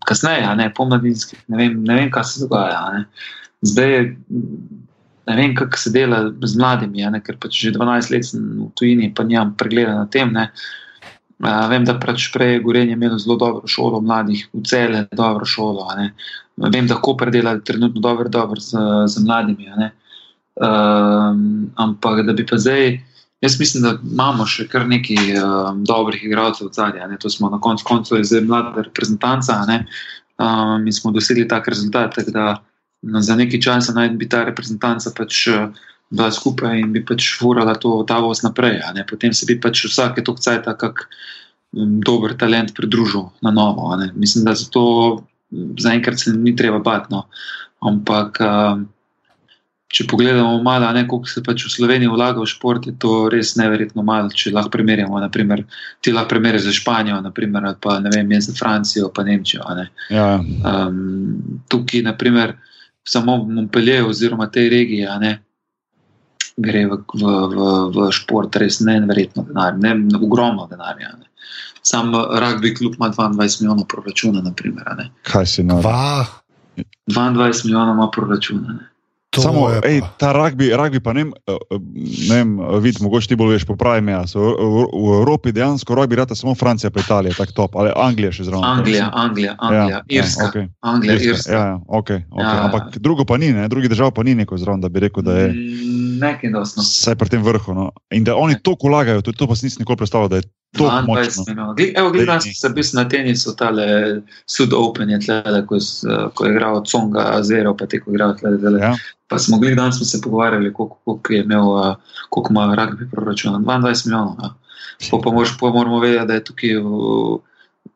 kasneje, 0.06 0.50
ne 0.60 0.68
pomladinski. 0.74 1.40
Ne 1.48 1.62
vem, 1.62 1.80
ne 1.84 2.02
vem, 2.02 2.12
kaj 2.14 2.28
se 2.30 2.44
dogaja. 2.46 2.82
Ne. 2.94 3.06
Zdaj 3.66 3.94
je 3.94 4.02
ne 5.28 5.34
vem, 5.36 5.54
kako 5.54 5.76
se 5.76 5.90
dela 5.92 6.22
z 6.40 6.56
mladimi, 6.56 7.04
ne, 7.04 7.20
ker 7.20 7.36
pač 7.36 7.58
že 7.66 7.74
12 7.74 8.12
let 8.14 8.24
sem 8.24 8.44
v 8.62 8.68
tujini, 8.80 9.10
pa 9.12 9.26
nimam 9.28 9.50
pregleda 9.60 9.98
na 9.98 10.06
tem. 10.08 10.30
Ne. 10.32 10.46
Uh, 10.48 10.87
vem, 11.40 11.84
da 11.84 11.94
pač 11.98 12.30
prej 12.34 12.56
je 12.56 12.62
Gorenje 12.64 12.96
imelo 12.96 13.18
zelo 13.18 13.36
dobro 13.36 13.66
šolo 13.70 14.00
mladih, 14.00 14.48
v 14.52 14.62
cele 14.66 15.06
dobro 15.12 15.46
šolo. 15.46 15.86
Vem, 16.56 16.86
da 16.86 16.98
ko 16.98 17.16
predela 17.16 17.58
trenutno 17.60 18.00
dobro, 18.00 18.28
dobro 18.28 18.60
z, 18.60 18.78
z 19.06 19.24
mladimi. 19.24 19.70
Uh, 20.58 21.36
ampak 21.78 22.24
da 22.26 22.32
bi 22.34 22.42
pa 22.46 22.58
zdaj, 22.58 22.96
jaz 23.40 23.54
mislim, 23.60 23.84
da 23.84 23.92
imamo 24.02 24.46
še 24.46 24.66
kar 24.66 24.88
nekaj 24.90 25.36
uh, 25.38 25.68
dobrih 25.86 26.24
igralcev 26.26 26.72
v 26.72 26.74
zadnji. 26.74 27.20
To 27.22 27.30
smo 27.30 27.50
na 27.50 27.60
koncu 27.62 27.86
koncev 27.86 28.24
zdaj 28.26 28.42
mlada 28.42 28.82
reprezentanca 28.82 29.60
uh, 29.62 30.82
in 30.82 30.92
smo 30.92 31.14
dosegli 31.14 31.46
tak 31.48 31.70
rezultat. 31.70 32.18
Tak, 32.18 32.34
da, 32.34 32.56
No, 33.02 33.20
za 33.20 33.36
neki 33.36 33.62
čas 33.62 33.88
naj 33.94 34.08
bi 34.08 34.28
ta 34.28 34.42
reprezentanca 34.44 35.12
pač 35.16 35.46
eh, 35.48 35.68
bila 36.10 36.30
skupaj 36.32 36.80
in 36.80 36.92
bi 36.92 37.04
pač 37.04 37.34
furala 37.38 37.74
to 37.76 38.02
ta 38.08 38.20
voz 38.24 38.42
naprej. 38.42 38.80
Potem 39.08 39.32
se 39.32 39.46
bi 39.48 39.58
pač 39.60 39.84
vsake 39.86 40.24
to 40.24 40.34
kcaj 40.34 40.62
tako 40.64 40.94
mm, 41.76 42.00
dober 42.04 42.36
talent 42.36 42.74
pridružil 42.74 43.28
na 43.42 43.50
novo. 43.50 43.92
Mislim, 44.14 44.44
da 44.44 44.54
za 44.54 44.70
to 44.70 44.84
mm, 45.52 45.74
zaenkrat 45.78 46.20
se 46.20 46.32
ni 46.32 46.56
treba 46.56 46.78
bati. 46.78 47.12
No. 47.12 47.26
Ampak. 47.80 48.40
Uh, 48.40 48.86
Če 49.88 50.04
pogledamo 50.04 50.58
malo, 50.60 50.90
koliko 51.08 51.30
se 51.32 51.40
pač 51.40 51.62
v 51.64 51.70
Sloveniji 51.72 52.10
vlaga 52.12 52.42
v 52.42 52.48
šport, 52.50 52.84
je 52.84 52.92
to 53.00 53.30
res 53.32 53.54
neverjetno 53.56 54.02
malo. 54.04 54.28
Če 54.28 54.52
lahko 54.52 54.68
primerjamo, 54.74 55.16
naprimer, 55.16 55.62
ti 56.04 56.12
lahko 56.12 56.34
primerjaš 56.34 56.66
za 56.66 56.74
Španijo, 56.76 57.16
naprimer, 57.24 57.64
ali 57.70 57.78
pa 57.80 57.96
ne 58.04 58.12
vem, 58.12 58.34
za 58.36 58.52
Francijo, 58.52 59.08
pa 59.08 59.24
Nemčijo. 59.24 59.64
Ja. 60.12 60.26
Um, 60.44 61.62
tukaj, 61.72 62.04
naprimer, 62.04 62.52
samo 63.00 63.38
v 63.46 63.56
Montpellier 63.56 64.04
oziroma 64.04 64.50
tej 64.52 64.68
regiji, 64.68 65.08
ne, 65.24 65.38
gre 66.58 66.84
v, 66.90 66.98
v, 67.14 67.22
v, 67.54 67.70
v 67.94 68.10
šport 68.14 68.58
res 68.60 68.80
neverjetno 68.84 69.46
denar, 69.48 69.78
ne, 69.78 69.94
ogromno 70.18 70.66
denarja. 70.70 71.14
Ne. 71.18 71.26
Sam 71.86 72.12
rugby 72.12 72.74
klub 72.76 72.98
ima 72.98 73.10
22 73.14 73.62
milijonov 73.62 73.86
proračuna. 73.88 74.42
Naprimer, 74.44 75.08
Kaj 75.22 75.46
si 75.46 75.64
na 75.64 75.80
22 75.80 77.64
milijonov 77.64 77.94
ima 77.94 78.10
proračuna. 78.10 78.76
Ne. 78.80 78.86
Samo, 79.36 79.68
ej, 79.84 80.00
ta 80.16 80.32
rugby, 80.32 80.72
rugby 80.72 81.00
pa 81.04 81.12
ne 81.12 81.28
vem, 82.30 82.58
vidiš, 82.80 83.00
mogoče 83.04 83.28
ti 83.28 83.36
bolj 83.36 83.52
veš, 83.52 83.66
popravim 83.68 84.08
jaz. 84.08 84.32
V, 84.34 84.40
v, 84.40 84.84
v 84.88 85.18
Evropi 85.20 85.52
dejansko 85.52 85.94
rugby 85.94 86.16
rata 86.16 86.34
samo 86.34 86.54
Francija, 86.54 86.90
pa 86.90 87.00
Italija, 87.00 87.36
tako 87.36 87.52
top, 87.52 87.76
ali 87.76 87.92
Anglija 87.96 88.32
še 88.32 88.48
zraven. 88.48 88.64
Anglija, 88.64 89.10
Anglija, 89.14 89.54
Anglija, 89.58 89.88
ja, 89.88 90.00
Irska. 90.08 90.44
Ja, 90.44 90.50
okay. 90.50 90.68
Anglija, 90.80 91.14
Irska. 91.14 91.28
Irska. 91.28 91.52
Ja, 91.52 91.64
ja, 91.66 91.78
okay, 91.86 92.24
okay. 92.30 92.56
ja, 92.56 92.64
Ampak 92.64 92.98
drugo 92.98 93.28
pa 93.28 93.36
ni, 93.36 93.52
ne? 93.52 93.68
drugi 93.68 93.92
držav 93.92 94.14
pa 94.16 94.24
ni 94.24 94.34
neko 94.34 94.58
zraven, 94.58 94.80
da 94.80 94.88
bi 94.88 95.04
rekel, 95.04 95.22
da 95.22 95.36
je. 95.38 95.52
Nekaj 95.52 96.07
dosno. 96.52 96.82
Saj 96.82 97.16
pri 97.18 97.28
tem 97.28 97.42
vrhu. 97.42 97.74
No. 97.74 97.90
In 98.10 98.24
da 98.24 98.36
oni 98.36 98.58
to 98.62 98.76
ulagajo, 98.80 99.22
to, 99.22 99.32
to 99.32 99.46
pa 99.46 99.56
si 99.56 99.66
nisem 99.66 99.82
nikoli 99.82 99.96
predstavljal, 99.96 100.28
da 100.28 100.36
je 100.36 100.42
22 100.78 101.48
minut. 101.48 101.80
Evo, 101.96 102.10
gledam, 102.10 102.40
sem 102.40 102.74
bil 102.74 102.84
na 102.92 103.08
tenisu, 103.08 103.54
tale 103.56 103.86
Sud 104.46 104.74
Open 104.76 105.10
je 105.10 105.20
tle, 105.24 105.62
ko, 105.66 105.78
ko 106.34 106.44
je 106.44 106.52
igral 106.52 106.82
Conga, 106.84 107.42
Zero, 107.42 107.74
pa 107.76 107.86
te, 107.86 108.00
ko 108.00 108.10
je 108.10 108.18
igral 108.18 108.36
tle, 108.36 108.56
tle. 108.60 108.78
Ja. 108.80 108.94
Pa 109.28 109.38
smo 109.38 109.58
gledali, 109.58 109.80
danes 109.80 109.96
smo 109.96 110.06
se 110.06 110.20
pogovarjali, 110.20 110.72
koliko, 110.72 110.98
koliko 111.04 111.32
je 111.32 111.42
imel, 111.42 111.66
koliko 112.30 112.52
ima 112.52 112.66
rugby 112.76 113.10
proračun. 113.10 113.64
22 113.64 114.06
milijonov. 114.06 114.36
Ja. 114.42 114.54
Pa, 115.10 115.20
pa, 115.24 115.30
mož, 115.30 115.56
pa 115.60 115.70
moramo 115.70 116.00
vedeti, 116.00 116.26
da 116.26 116.34
je 116.34 116.44
tukaj, 116.44 116.70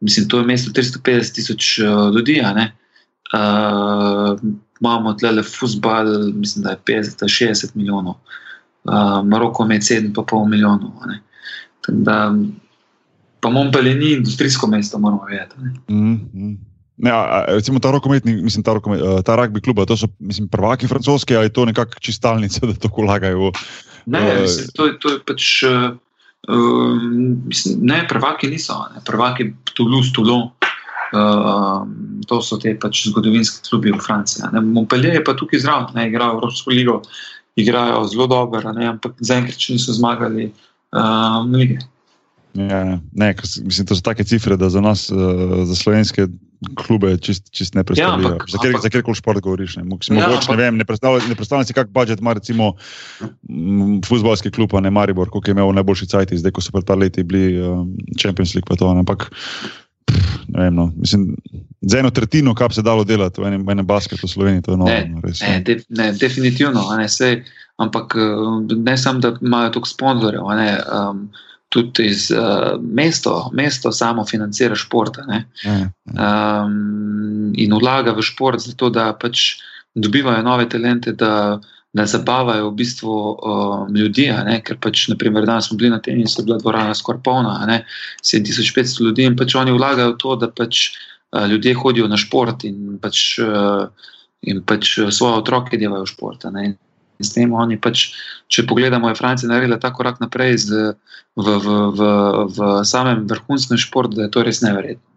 mislim, 0.01 0.29
to 0.29 0.39
je 0.39 0.45
mesto 0.47 0.71
350 0.71 1.35
tisoč 1.35 1.79
ljudi, 2.15 2.41
a 2.45 2.53
ne. 2.55 2.73
Uh, 3.33 4.39
imamo 4.83 5.15
tle 5.15 5.31
le 5.33 5.43
futbal, 5.43 6.07
mislim, 6.35 6.65
da 6.65 6.71
je 6.71 6.79
50-60 6.87 7.71
milijonov, 7.75 8.15
uh, 8.85 9.23
Maroko 9.25 9.65
ima 9.65 9.75
7,5 9.75 10.49
milijonov. 10.49 10.91
Da, 11.89 12.35
pa 13.41 13.51
Montpellier 13.51 13.97
ni 13.97 14.13
industrijsko 14.13 14.67
mesto, 14.67 14.99
moramo 14.99 15.25
vedeti. 15.25 15.57
Mm 15.89 16.21
-hmm. 16.35 16.57
Ne, 16.97 17.11
a, 17.11 17.45
recimo 17.49 17.79
ta 17.79 17.91
rokometni, 17.91 18.43
mislim, 18.43 18.63
ta, 18.63 18.73
rokomet, 18.73 19.01
uh, 19.03 19.21
ta 19.27 19.37
rugby 19.37 19.61
klub, 19.61 19.87
to 19.87 19.97
so 19.97 20.07
mislim, 20.19 20.49
prvaki 20.49 20.87
francoski 20.87 21.37
ali 21.37 21.47
je 21.47 21.53
to 21.53 21.65
nekakšna 21.65 22.01
čistalnica, 22.01 22.67
da 22.67 22.75
tako 22.75 23.03
lagajo? 23.03 23.53
Ne, 24.07 24.21
uh, 24.21 24.41
mislim, 24.43 24.67
to, 24.75 24.89
to 25.01 25.09
je 25.09 25.19
pač. 25.27 25.63
Uh, 25.63 25.97
uh, 26.49 27.03
mislim, 27.47 27.79
ne, 27.83 28.07
prvaki 28.09 28.47
niso, 28.47 28.75
ne, 28.95 29.01
prvaki 29.07 29.53
Toulouse, 29.75 30.13
Toulon. 30.15 30.51
Uh, 31.13 31.85
to 32.25 32.41
so 32.41 32.57
te 32.57 32.73
pač 32.81 33.03
zgodovinske 33.11 33.67
klubi 33.69 33.93
v 33.93 34.01
Franciji. 34.01 34.49
Montpellier 34.65 35.19
je 35.19 35.25
pa 35.25 35.35
tukaj 35.37 35.61
zraven, 35.61 35.99
igrajo 36.09 36.39
Evropsko 36.39 36.73
ligo, 36.73 37.03
igrajo 37.61 38.07
zelo 38.09 38.27
dobro, 38.33 38.63
ampak 38.65 39.21
zaenkrat 39.21 39.69
niso 39.69 39.93
zmagali 39.93 40.49
uh, 40.97 41.45
lige. 41.53 41.83
Ja, 42.57 42.99
ne, 43.13 43.35
mislim, 43.65 43.87
to 43.89 43.97
so 43.97 44.05
take 44.05 44.25
cifre, 44.25 44.57
da 44.57 44.69
za 44.69 44.81
nas, 44.81 45.11
uh, 45.13 45.65
za 45.69 45.77
slovenske 45.77 46.27
klube, 46.75 47.17
čist, 47.19 47.51
čist 47.51 47.75
ne 47.75 47.85
predstavljajo. 47.85 48.37
Ja, 48.37 48.47
za, 48.49 48.59
kjer, 48.63 48.77
za 48.83 48.89
kjerkoli 48.89 49.19
šport 49.19 49.41
govoriš. 49.41 49.77
Ne, 49.77 49.85
Mogoče, 49.85 50.15
ja, 50.15 50.29
ne, 50.29 50.57
vem, 50.57 50.77
ne 50.77 50.85
predstavljam 50.85 51.65
si, 51.67 51.75
kak 51.75 51.91
budžet 51.91 52.21
ima 52.21 52.33
recimo 52.33 52.73
futbalski 54.07 54.51
klub, 54.51 54.75
ne 54.81 54.91
Maribor, 54.91 55.31
koliko 55.31 55.51
je 55.51 55.57
imel 55.57 55.73
najboljši 55.73 56.07
cajt, 56.07 56.35
zdaj 56.39 56.55
ko 56.55 56.65
so 56.65 56.73
pred 56.73 56.87
par 56.87 56.99
leti 56.99 57.25
bili 57.25 57.59
um, 57.61 57.97
Champions 58.21 58.55
League. 58.55 58.79
To, 58.79 58.89
ampak, 58.89 59.31
ne 59.33 59.82
vem, 60.59 60.75
no, 60.75 60.93
mislim, 60.97 61.37
za 61.81 61.99
eno 61.99 62.11
tretjino, 62.11 62.55
kar 62.55 62.73
se 62.73 62.83
dalo 62.83 63.05
delati 63.05 63.41
v 63.41 63.51
enem, 63.51 63.69
enem 63.71 63.87
basketu 63.87 64.27
v 64.27 64.31
Sloveniji, 64.31 64.63
to 64.63 64.75
je 64.75 64.77
novo. 64.77 64.91
Ne, 64.91 65.09
no, 65.09 65.21
res, 65.25 65.41
ne, 65.41 65.61
de, 65.61 65.79
ne, 65.89 66.13
definitivno. 66.13 66.85
Ne, 66.99 67.09
sej, 67.09 67.43
ampak 67.83 68.15
ne 68.77 68.99
samo, 68.99 69.21
da 69.21 69.35
imajo 69.41 69.71
toliko 69.77 69.89
sponzorjev. 69.89 70.45
Um, 70.45 71.31
tudi 71.73 72.07
iz 72.13 72.31
uh, 72.31 72.77
mesto, 72.83 73.51
mesto 73.53 73.93
samo 73.93 74.25
financira 74.29 74.75
šport 74.77 75.19
um, 75.19 75.33
in 77.57 77.75
vlaga 77.81 78.13
v 78.13 78.23
šport, 78.23 78.61
zato 78.61 78.91
da 78.93 79.13
pač 79.17 79.57
dobivajo 79.95 80.43
nove 80.45 80.69
talente, 80.69 81.13
da, 81.17 81.61
da 81.93 82.07
zabavajo 82.07 82.71
v 82.71 82.75
bistvu 82.75 83.13
uh, 83.13 83.89
ljudi. 83.93 84.31
Ker 84.65 84.79
pač, 84.81 85.07
naprimer, 85.13 85.45
danes 85.49 85.69
smo 85.69 85.77
bili 85.81 85.91
na 85.93 86.01
tenisu, 86.01 86.45
bila 86.47 86.59
dvorana 86.61 86.95
skoraj 86.97 87.21
polna, 87.25 87.83
7500 88.25 89.05
ljudi 89.05 89.29
in 89.29 89.37
pač 89.37 89.57
oni 89.61 89.75
vlagajo 89.77 90.15
v 90.15 90.21
to, 90.23 90.37
da 90.41 90.49
pač 90.49 90.87
uh, 90.89 91.45
ljudje 91.53 91.75
hodijo 91.77 92.09
na 92.09 92.17
šport 92.17 92.65
in 92.65 92.97
pač, 93.03 93.37
uh, 93.45 93.93
in 94.43 94.65
pač 94.65 94.97
svoje 95.11 95.43
otroke 95.43 95.77
delajo 95.77 96.09
v 96.09 96.13
šport. 96.15 96.49
In 96.49 96.77
s 97.21 97.37
tem 97.37 97.53
oni 97.53 97.77
pač, 97.77 98.09
če 98.49 98.65
pogledamo, 98.67 99.13
je 99.13 99.21
Francija 99.21 99.53
naredila 99.53 99.77
ta 99.79 99.93
korak 99.93 100.21
naprej 100.25 100.65
z, 100.65 100.93
v, 101.37 101.45
v, 101.45 101.79
v, 101.93 102.13
v 102.57 102.75
samem 102.89 103.27
vrhunskem 103.29 103.77
športu, 103.77 104.17
da 104.17 104.27
je 104.27 104.33
to 104.33 104.49
res 104.49 104.65
neverjetno. 104.65 105.13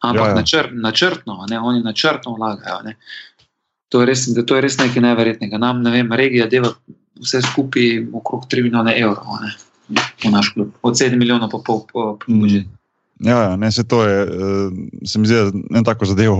Ampak 0.00 0.22
ja, 0.22 0.28
ja. 0.30 0.34
Načrt, 0.38 0.70
načrtno, 0.72 1.34
ne, 1.50 1.58
oni 1.60 1.82
načrtno 1.84 2.32
vlagajo. 2.38 2.78
Ne. 2.86 2.96
To 3.90 4.02
je, 4.02 4.06
res, 4.06 4.26
to 4.46 4.56
je 4.56 4.62
res 4.62 4.78
nekaj 4.78 5.02
neverjetnega. 5.02 5.58
Nam, 5.58 5.82
ne 5.82 5.90
vem, 5.94 6.12
regija 6.14 6.46
deva 6.50 6.72
vse 7.20 7.42
skupaj 7.42 8.04
okrog 8.16 8.46
3 8.50 8.66
milijone 8.68 8.94
evrov 8.96 9.40
ne, 9.42 9.54
v 10.24 10.30
naš 10.30 10.52
klub, 10.54 10.70
od 10.86 10.94
7 10.96 11.18
milijonov 11.18 11.50
pa 11.50 11.58
pol 11.58 11.82
po, 11.84 11.86
po, 11.90 12.14
po, 12.14 12.26
po, 12.26 12.36
po, 12.38 12.60
po, 12.64 12.80
Ja, 13.20 13.42
ja, 13.42 13.56
ne, 13.56 13.68
se 13.72 13.84
to 13.84 14.04
je, 14.04 14.24
uh, 14.24 14.72
se 15.04 15.18
mi 15.18 15.26
zdi, 15.26 15.36
ena 15.70 15.82
tako 15.84 16.06
zadeva, 16.08 16.36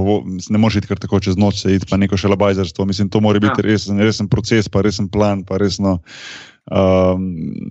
ne 0.51 0.59
moreš 0.59 0.81
iti 0.81 0.89
kar 0.89 0.99
tako 0.99 1.21
čez 1.21 1.37
noč, 1.37 1.61
se 1.61 1.75
iti 1.75 1.87
pa 1.91 1.97
neko 2.01 2.17
šelabajzerstvo. 2.17 2.87
Mislim, 2.89 3.09
to 3.09 3.21
mora 3.21 3.39
biti 3.41 3.61
ja. 3.61 3.63
resen, 3.63 4.01
resen 4.01 4.29
proces, 4.29 4.69
pa 4.69 4.81
resen 4.81 5.09
plan, 5.09 5.45
pa 5.45 5.59
resno, 5.61 5.99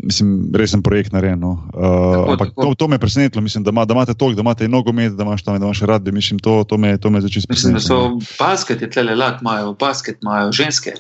mislim, 0.03 0.51
resen 0.53 0.81
projekt 0.83 1.11
narejen. 1.11 1.39
No. 1.39 1.51
Uh, 1.73 2.31
ampak 2.31 2.49
to, 2.55 2.73
to 2.75 2.87
me 2.87 2.95
je 2.95 2.99
presenetilo, 2.99 3.41
mislim, 3.41 3.63
da, 3.63 3.69
ima, 3.69 3.85
da 3.85 3.93
imate 3.93 4.13
toliko, 4.13 4.35
da 4.35 4.41
imate 4.41 4.67
nogomet, 4.67 5.13
da 5.13 5.23
imaš 5.23 5.43
tam, 5.43 5.59
da 5.59 5.65
imaš 5.65 5.81
rad, 5.81 6.13
mislim, 6.13 6.39
to, 6.39 6.63
to 6.63 6.77
me, 6.77 6.97
me 7.09 7.21
začne 7.21 7.41
presenetiti. 7.47 7.49
Mislim, 7.49 7.73
da 7.73 7.79
so 7.79 8.09
no. 8.09 8.19
basket, 8.39 8.81
je 8.81 8.89
tle 8.89 9.15
lat, 9.15 9.41
imajo 9.41 9.73
basket, 9.73 10.17
imajo 10.21 10.51
ženske, 10.51 10.93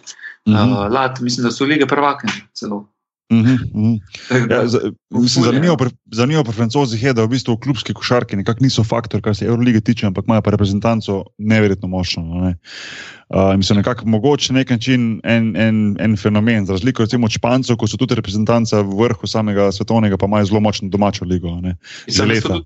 uh 0.45 0.53
-huh. 0.53 0.85
uh, 0.85 0.93
lat, 0.93 1.19
mislim, 1.19 1.43
da 1.43 1.51
so 1.51 1.65
lige 1.65 1.87
prvake 1.87 2.27
celo. 2.53 2.87
Uh 3.29 3.37
-huh, 3.37 3.59
uh 3.73 3.99
-huh. 4.29 4.51
Ja, 4.51 4.67
za, 4.67 4.79
mislim, 5.09 5.45
zanimivo, 5.45 5.77
pri, 5.77 5.89
zanimivo 6.11 6.43
pri 6.43 6.53
francozih 6.53 7.03
je, 7.03 7.13
da 7.13 7.23
v 7.23 7.27
bistvu 7.27 7.53
v 7.53 7.59
klubski 7.59 7.93
košarki 7.93 8.35
nekako 8.35 8.63
niso 8.63 8.83
faktor, 8.83 9.21
kar 9.21 9.35
se 9.35 9.45
Eurolige 9.45 9.81
tiče, 9.81 10.05
ampak 10.05 10.25
imajo 10.27 10.41
pa 10.41 10.51
reprezentanco 10.51 11.23
neverjetno 11.37 11.87
močno. 11.87 12.23
Ne? 12.23 12.55
Uh, 13.29 13.55
mislim, 13.57 13.77
nekako 13.77 14.05
mogoče 14.05 14.53
nek 14.53 14.69
način 14.69 15.21
en, 15.23 15.55
en, 15.55 15.95
en 15.99 16.17
fenomen, 16.17 16.65
za 16.65 16.73
razliko 16.73 17.03
od 17.03 17.29
Špancev, 17.29 17.75
ko 17.75 17.87
so 17.87 17.97
tudi 17.97 18.15
reprezentanca 18.15 18.81
v 18.81 18.97
vrhu 19.03 19.27
samega 19.27 19.71
svetovnega, 19.71 20.17
pa 20.17 20.25
imajo 20.25 20.45
zelo 20.45 20.59
močno 20.59 20.89
domačo 20.89 21.25
ligo. 21.25 21.61
Ne, 21.61 21.77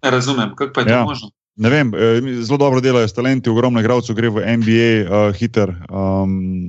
ne 0.04 0.12
razumem, 0.12 0.56
kako 0.56 0.80
je 0.80 0.86
to 0.86 0.92
ja. 0.92 1.04
možno. 1.04 1.30
Ne 1.56 1.70
vem, 1.70 1.92
eh, 1.94 2.42
zelo 2.42 2.58
dobro 2.58 2.82
delajo 2.82 3.08
s 3.08 3.14
talenti, 3.14 3.50
ogromno 3.50 3.80
igralcev 3.80 4.16
gre 4.16 4.30
v 4.30 4.58
NBA, 4.58 4.90
uh, 5.06 5.36
hiter. 5.36 5.70
Um, 5.92 6.66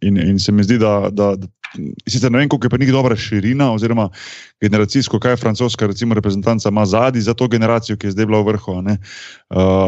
in, 0.00 0.18
in 0.18 0.38
se 0.38 0.52
mi 0.52 0.62
zdi, 0.64 0.78
da, 0.78 1.08
da, 1.10 1.36
da 1.36 1.46
sicer 2.08 2.32
ne 2.32 2.38
vem, 2.38 2.48
koliko 2.48 2.66
je 2.66 2.70
pa 2.70 2.76
njih 2.76 2.92
dobra 2.92 3.16
širina, 3.16 3.72
oziroma 3.72 4.08
generacijsko, 4.60 5.20
kaj 5.20 5.36
francoska 5.36 5.86
recimo, 5.86 6.14
reprezentanca 6.14 6.68
ima 6.68 6.86
zadnji 6.86 7.20
za 7.20 7.34
to 7.34 7.48
generacijo, 7.48 7.96
ki 7.96 8.06
je 8.06 8.16
zdaj 8.16 8.26
bila 8.26 8.40
v 8.40 8.52
vrhu. 8.52 8.72
Uh, 8.72 8.96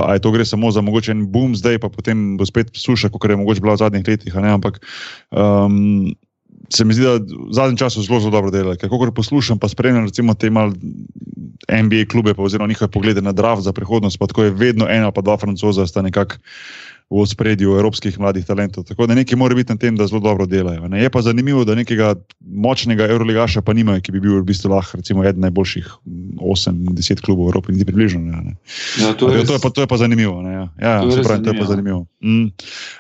ali 0.09 0.21
to 0.21 0.31
gre 0.31 0.45
samo 0.45 0.71
za 0.71 0.81
mogočen 0.81 1.27
boom, 1.33 1.57
zdaj 1.57 1.79
pa 1.79 1.89
potem 1.89 2.37
bo 2.37 2.47
spet 2.47 2.71
suša, 2.75 3.09
kot 3.09 3.31
je 3.31 3.37
mogoče 3.37 3.61
bila 3.61 3.75
v 3.75 3.83
zadnjih 3.85 4.09
letih. 4.09 4.37
Ampak. 4.37 4.81
Um, 5.31 6.15
Se 6.73 6.85
mi 6.85 6.95
zdi, 6.95 7.05
da 7.05 7.21
v 7.21 7.53
zadnjem 7.53 7.77
času 7.77 8.03
zelo, 8.03 8.21
zelo 8.25 8.33
dobro 8.33 8.51
delajo. 8.51 8.79
Kako 8.81 9.13
poslušam, 9.13 9.59
pa 9.61 9.69
spremljam, 9.69 10.07
recimo, 10.09 10.35
te 10.35 10.49
malo 10.51 10.73
NBA 11.69 12.09
klube, 12.09 12.35
pa 12.35 12.43
oziroma 12.43 12.69
njihove 12.69 12.91
poglede 12.91 13.23
na 13.23 13.33
draft 13.33 13.63
za 13.63 13.73
prihodnost, 13.73 14.19
pa 14.19 14.27
tako 14.27 14.45
je 14.49 14.51
vedno 14.51 14.89
ena 14.89 15.11
pa 15.13 15.21
dva 15.21 15.37
francoza, 15.37 15.87
sta 15.87 16.03
nekako 16.03 16.41
v 17.11 17.27
spredju 17.29 17.77
evropskih 17.77 18.17
mladih 18.19 18.47
talentov. 18.47 18.85
Tako 18.89 19.07
da 19.07 19.15
nekaj 19.15 19.37
mora 19.37 19.55
biti 19.55 19.73
na 19.73 19.79
tem, 19.79 19.97
da 19.97 20.07
zelo 20.07 20.21
dobro 20.21 20.47
delajo. 20.47 20.89
Ne? 20.89 21.03
Je 21.03 21.11
pa 21.11 21.23
zanimivo, 21.23 21.65
da 21.65 21.75
nekega 21.75 22.15
močnega 22.41 23.07
Euroligaša 23.07 23.63
pa 23.63 23.73
nimajo, 23.77 24.01
ki 24.01 24.13
bi 24.13 24.23
bil 24.25 24.41
v 24.41 24.47
bistvu 24.49 24.73
lahko 24.73 24.99
eden 24.99 25.45
najboljših 25.45 25.91
8-10 26.41 27.21
klubov 27.21 27.47
v 27.47 27.49
Evropi, 27.53 27.73
niti 27.73 27.85
približno. 27.85 28.21
Ne? 28.21 28.57
Ja, 28.99 29.13
to, 29.13 29.31
je, 29.31 29.45
to, 29.45 29.59
je 29.59 29.61
pa, 29.61 29.71
to 29.71 29.85
je 29.85 29.87
pa 29.87 29.97
zanimivo. 30.01 30.41
Ja, 30.49 30.69
ja 30.81 31.01
to, 31.03 31.17
je 31.17 31.23
pravi, 31.23 31.45
to 31.45 31.53
je 31.53 31.59
pa 31.61 31.67
zanimivo. 31.69 32.07
Mm. 32.25 32.49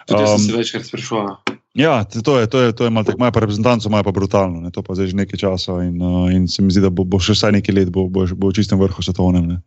Tudi 0.06 0.22
um, 0.22 0.28
sem 0.28 0.38
se 0.38 0.56
večkrat 0.56 0.86
sprašoval. 0.86 1.36
Ja, 1.74 2.04
to 2.04 2.38
je, 2.38 2.46
to 2.46 2.60
je, 2.60 2.72
to 2.72 2.84
je 2.84 2.90
malo 2.90 3.04
tako, 3.04 3.18
imajo 3.18 3.32
pa 3.32 3.40
reprezentanco, 3.40 3.88
imajo 3.88 4.04
pa 4.06 4.12
brutalno, 4.12 4.60
ne? 4.60 4.70
to 4.70 4.82
pa 4.82 4.94
zdaj 4.94 5.06
že 5.10 5.16
nekaj 5.16 5.38
časa 5.42 5.82
in, 5.82 5.98
uh, 6.02 6.30
in 6.30 6.46
se 6.48 6.62
mi 6.62 6.70
zdi, 6.70 6.78
da 6.80 6.90
bo, 6.90 7.02
bo 7.02 7.18
še 7.18 7.34
vsaj 7.34 7.50
nekaj 7.50 7.74
let, 7.74 7.90
bo, 7.90 8.06
bo, 8.06 8.22
bo 8.30 8.52
v 8.52 8.54
čistem 8.54 8.78
vrhu 8.78 9.02
svetovnem. 9.02 9.58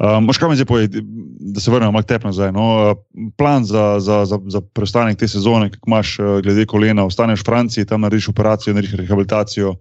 Um, 0.00 0.24
Moš 0.24 0.40
kaj 0.40 0.48
mi 0.48 0.56
zdaj 0.56 0.68
povedati, 0.70 1.04
da 1.52 1.60
se 1.60 1.68
vrnemo 1.68 1.92
malo 1.92 2.08
tep 2.08 2.24
nazaj. 2.24 2.54
No? 2.56 2.64
Uh, 2.96 3.28
plan 3.36 3.68
za, 3.68 4.00
za, 4.00 4.24
za, 4.24 4.40
za 4.48 4.64
preostanek 4.64 5.20
te 5.20 5.28
sezone, 5.28 5.68
kako 5.76 5.92
imaš 5.92 6.14
uh, 6.24 6.40
glede 6.40 6.64
kolena, 6.64 7.04
ostaneš 7.04 7.44
v 7.44 7.50
Franciji, 7.52 7.84
tam 7.84 8.08
narediš 8.08 8.32
operacijo, 8.32 8.72
narediš 8.72 8.96
rehabilitacijo. 9.04 9.76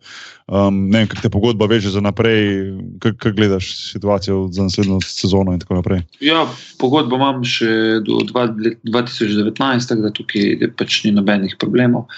Um, 0.51 0.89
ne 0.91 0.99
vem, 0.99 1.07
kako 1.07 1.21
te 1.23 1.29
pogodba 1.31 1.65
veže 1.71 1.93
za 1.93 2.01
naprej, 2.03 2.73
kako 2.99 3.31
gledaš 3.31 3.69
situacijo 3.93 4.49
za 4.51 4.65
naslednjo 4.67 4.97
sezono 4.99 5.53
in 5.55 5.61
tako 5.63 5.77
naprej. 5.79 6.01
Ja, 6.19 6.43
pogodbo 6.79 7.15
imam 7.15 7.39
še 7.47 8.01
do 8.03 8.19
2019, 8.27 9.87
tako 9.87 10.03
da 10.03 10.11
tukaj 10.11 10.73
pač 10.75 11.05
ni 11.05 11.13
nobenih 11.15 11.55
problemov. 11.55 12.09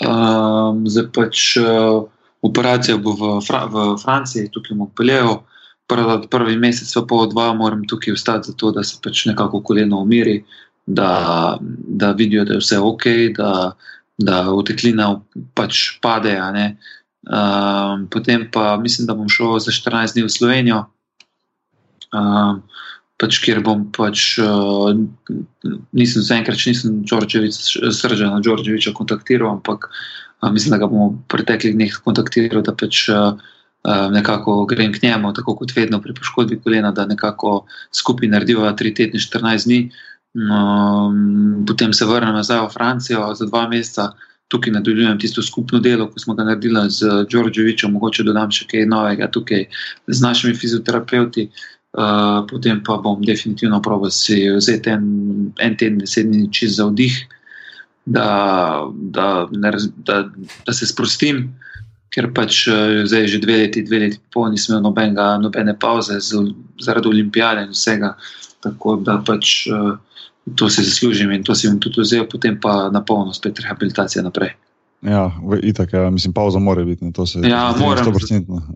Um, 0.00 0.86
zdaj 0.88 1.10
pač 1.12 1.42
uh, 1.60 2.08
operacija 2.40 2.96
bo 2.96 3.12
v, 3.20 3.34
Fra 3.44 3.66
v 3.68 3.84
Franciji, 4.00 4.48
tukaj 4.48 4.72
v 4.72 4.80
Montpellieru. 4.80 5.36
Prvi, 5.84 6.16
prvi 6.32 6.56
mesec, 6.56 6.88
pa 7.04 7.20
dva, 7.28 7.52
moram 7.52 7.84
tukaj 7.84 8.16
ostati, 8.16 8.48
zato 8.48 8.72
da 8.72 8.80
se 8.80 8.96
pač 9.04 9.26
nekako 9.28 9.60
koleno 9.60 10.00
umiri, 10.00 10.40
da, 10.86 11.58
da 11.60 12.12
vidijo, 12.16 12.48
da 12.48 12.56
je 12.56 12.64
vse 12.64 12.80
ok, 12.80 13.04
da, 13.36 13.50
da 14.16 14.40
uteklina 14.56 15.18
pač 15.52 15.98
pade. 16.00 16.32
Um, 17.24 18.06
potem 18.10 18.50
pa 18.52 18.76
mislim, 18.76 19.06
da 19.06 19.14
bom 19.14 19.28
šel 19.28 19.58
za 19.58 19.72
14 19.72 20.12
dni 20.12 20.26
v 20.26 20.32
Slovenijo, 20.32 20.82
um, 22.12 22.60
pač, 23.16 23.38
kjer 23.40 23.62
bom 23.64 23.86
pač, 23.96 24.36
uh, 24.42 24.92
nisem 25.96 26.24
zaenkrat, 26.26 26.60
nisem 26.68 27.00
srčen 27.08 28.28
na 28.28 28.42
Đorđeviča 28.44 28.92
kontaktiral, 28.92 29.56
ampak 29.56 29.88
uh, 29.88 30.50
mislim, 30.52 30.76
da 30.76 30.82
ga 30.84 30.90
bom 30.90 31.14
v 31.14 31.22
preteklih 31.32 31.72
dneh 31.78 31.96
kontaktiral, 32.04 32.60
da 32.66 32.76
pač 32.76 33.06
uh, 33.08 33.32
nekako 34.12 34.64
grem 34.68 34.92
k 34.92 35.02
njemu, 35.02 35.32
tako 35.32 35.56
kot 35.56 35.72
vedno 35.76 36.00
pri 36.00 36.14
poškodbi 36.16 36.60
kolena, 36.60 36.92
da 36.92 37.06
nekako 37.06 37.64
skupaj 37.92 38.28
narediva 38.28 38.72
3 38.72 38.96
tedne, 38.96 39.20
14 39.20 39.64
dni. 39.64 39.80
Um, 40.34 41.64
potem 41.68 41.92
se 41.92 42.04
vrnem 42.04 42.34
nazaj 42.34 42.66
v 42.66 42.72
Francijo 42.72 43.34
za 43.38 43.46
dva 43.46 43.68
meseca 43.68 44.12
tukaj 44.48 44.72
nadaljujem 44.72 45.18
tisto 45.18 45.42
skupno 45.42 45.80
delo, 45.80 46.08
ki 46.12 46.20
smo 46.20 46.34
ga 46.34 46.44
naredili 46.44 46.80
z 46.90 47.24
Đorđevičem, 47.30 47.92
mogoče 47.92 48.26
dodam 48.26 48.50
še 48.52 48.66
kaj 48.70 48.86
novega 48.86 49.30
tukaj 49.30 49.66
z 50.06 50.20
našimi 50.22 50.54
fizioterapeuti. 50.54 51.48
Uh, 51.94 52.42
potem 52.50 52.80
pa 52.82 52.96
bom 52.98 53.20
definitivno 53.22 53.78
proval 53.82 54.10
si 54.10 54.48
vzeti 54.50 54.90
en, 54.90 55.04
en 55.62 55.76
teden, 55.78 56.00
deset 56.02 56.26
dni 56.26 56.48
čez 56.50 56.80
za 56.80 56.88
vdih, 56.88 57.20
da, 58.04 58.24
da, 59.14 59.46
da, 59.94 60.16
da 60.66 60.74
se 60.74 60.88
sprostim, 60.90 61.44
ker 62.10 62.32
pač 62.34 62.64
uh, 62.66 63.04
zdaj 63.06 63.28
že 63.30 63.38
dve 63.46 63.60
leti, 63.62 63.84
dve 63.86 64.00
leti 64.02 64.18
pol 64.34 64.50
nisem 64.50 64.74
imel 64.74 64.88
nobenega, 64.88 65.28
nobene 65.38 65.76
pauze 65.78 66.18
z, 66.18 66.42
zaradi 66.82 67.12
olimpijade 67.12 67.62
in 67.68 67.70
vsega. 67.70 68.16
Tako 68.66 68.96
da 69.06 69.20
pač 69.22 69.54
uh, 69.70 69.94
to 70.56 70.68
si 70.70 70.84
zaslužim 70.84 71.32
in 71.32 71.44
to 71.44 71.54
si 71.54 71.66
jim 71.66 71.80
tudi 71.80 72.00
vzel, 72.04 72.28
potem 72.30 72.60
pa 72.60 72.90
na 72.92 73.00
polno 73.00 73.32
spet 73.32 73.60
rehabilitacija 73.64 74.22
naprej. 74.22 74.54
Ja, 75.04 75.32
itak, 75.62 75.92
ja, 75.92 76.10
mislim, 76.10 76.32
pauza 76.32 76.58
mora 76.58 76.84
biti. 76.84 77.04
Ja, 77.48 77.74
moram. 77.78 78.14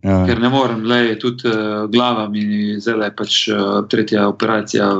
Ja. 0.02 0.26
Ker 0.26 0.40
ne 0.40 0.48
morem, 0.48 0.84
le 0.84 1.18
tudi 1.18 1.48
uh, 1.48 1.86
glava 1.90 2.26
mi 2.28 2.76
zdaj 2.80 3.00
je 3.04 3.14
pač 3.16 3.36
uh, 3.48 3.62
tretja 3.88 4.26
operacija 4.28 4.90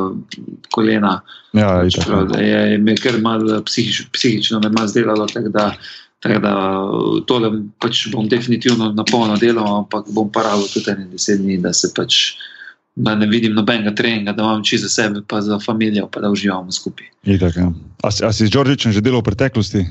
kolena. 0.73 1.19
Ja, 1.53 1.83
pač, 1.83 1.99
itak, 1.99 2.07
prav, 2.09 2.33
ja. 2.41 2.63
je 2.73 2.79
me 2.81 2.97
kar 2.97 3.21
malo 3.21 3.61
psihič, 3.61 4.07
psihično 4.13 4.61
me 4.65 4.73
malo 4.73 4.89
zdelalo. 4.89 5.27
Tak 5.29 5.51
da, 5.53 5.67
tak 6.25 6.41
da, 6.41 6.55
tole 7.29 7.53
pač 7.77 8.07
bom 8.13 8.29
definitivno 8.29 8.95
na 8.97 9.05
polno 9.05 9.37
delal, 9.37 9.83
ampak 9.83 10.09
bom 10.09 10.33
pa 10.33 10.49
rado 10.49 10.65
tudi 10.73 10.95
ene 10.97 11.11
deset 11.13 11.45
dni, 11.45 11.61
da 11.61 11.77
se 11.77 11.93
pač 11.97 12.39
da 12.99 13.15
ne 13.15 13.27
vidim 13.27 13.55
nobenega 13.55 13.95
treninga, 13.95 14.33
da 14.33 14.43
imam 14.43 14.65
čisto 14.65 14.89
za 14.89 14.95
sebe, 14.95 15.21
pa 15.27 15.41
za 15.41 15.59
družino, 15.59 16.09
pa 16.11 16.21
da 16.21 16.31
uživamo 16.31 16.73
skupaj. 16.73 17.07
Itak, 17.23 17.57
ja. 17.57 17.71
A, 18.03 18.09
a 18.09 18.33
si 18.33 18.47
z 18.47 18.51
Džordžičem 18.51 18.93
že 18.93 19.01
delal 19.01 19.23
v 19.23 19.31
preteklosti? 19.31 19.85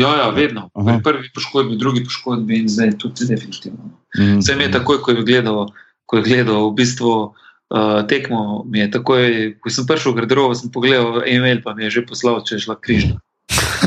Ja, 0.00 0.16
ja 0.16 0.28
vedno. 0.32 0.70
Prvi 1.04 1.28
poškodbi, 1.34 1.76
drugi 1.76 2.04
poškodbi 2.04 2.64
in 2.64 2.68
zdaj 2.68 2.96
tudi 2.98 3.28
definitivno. 3.28 3.92
Mm. 4.16 4.40
Vse 4.40 4.56
mi 4.56 4.64
je 4.64 4.72
takoj, 4.72 5.02
ko 5.04 5.12
je 5.12 5.22
gledal, 5.22 5.68
ko 6.06 6.16
je 6.16 6.22
gledal 6.22 6.70
v 6.70 6.76
bistvu. 6.80 7.34
Uh, 7.74 8.04
tekmo 8.06 8.64
mi 8.68 8.78
je 8.78 8.90
takoj, 8.92 9.22
ko 9.60 9.70
sem 9.72 9.86
prišel 9.88 10.12
v 10.12 10.20
garderobo, 10.20 10.54
sem 10.54 10.70
pogledal 10.70 11.24
e-mail, 11.26 11.62
pa 11.64 11.74
mi 11.74 11.88
je 11.88 12.00
že 12.00 12.02
poslal, 12.06 12.44
če 12.44 12.56
je 12.56 12.64
šla 12.68 12.76
križna. 12.80 13.16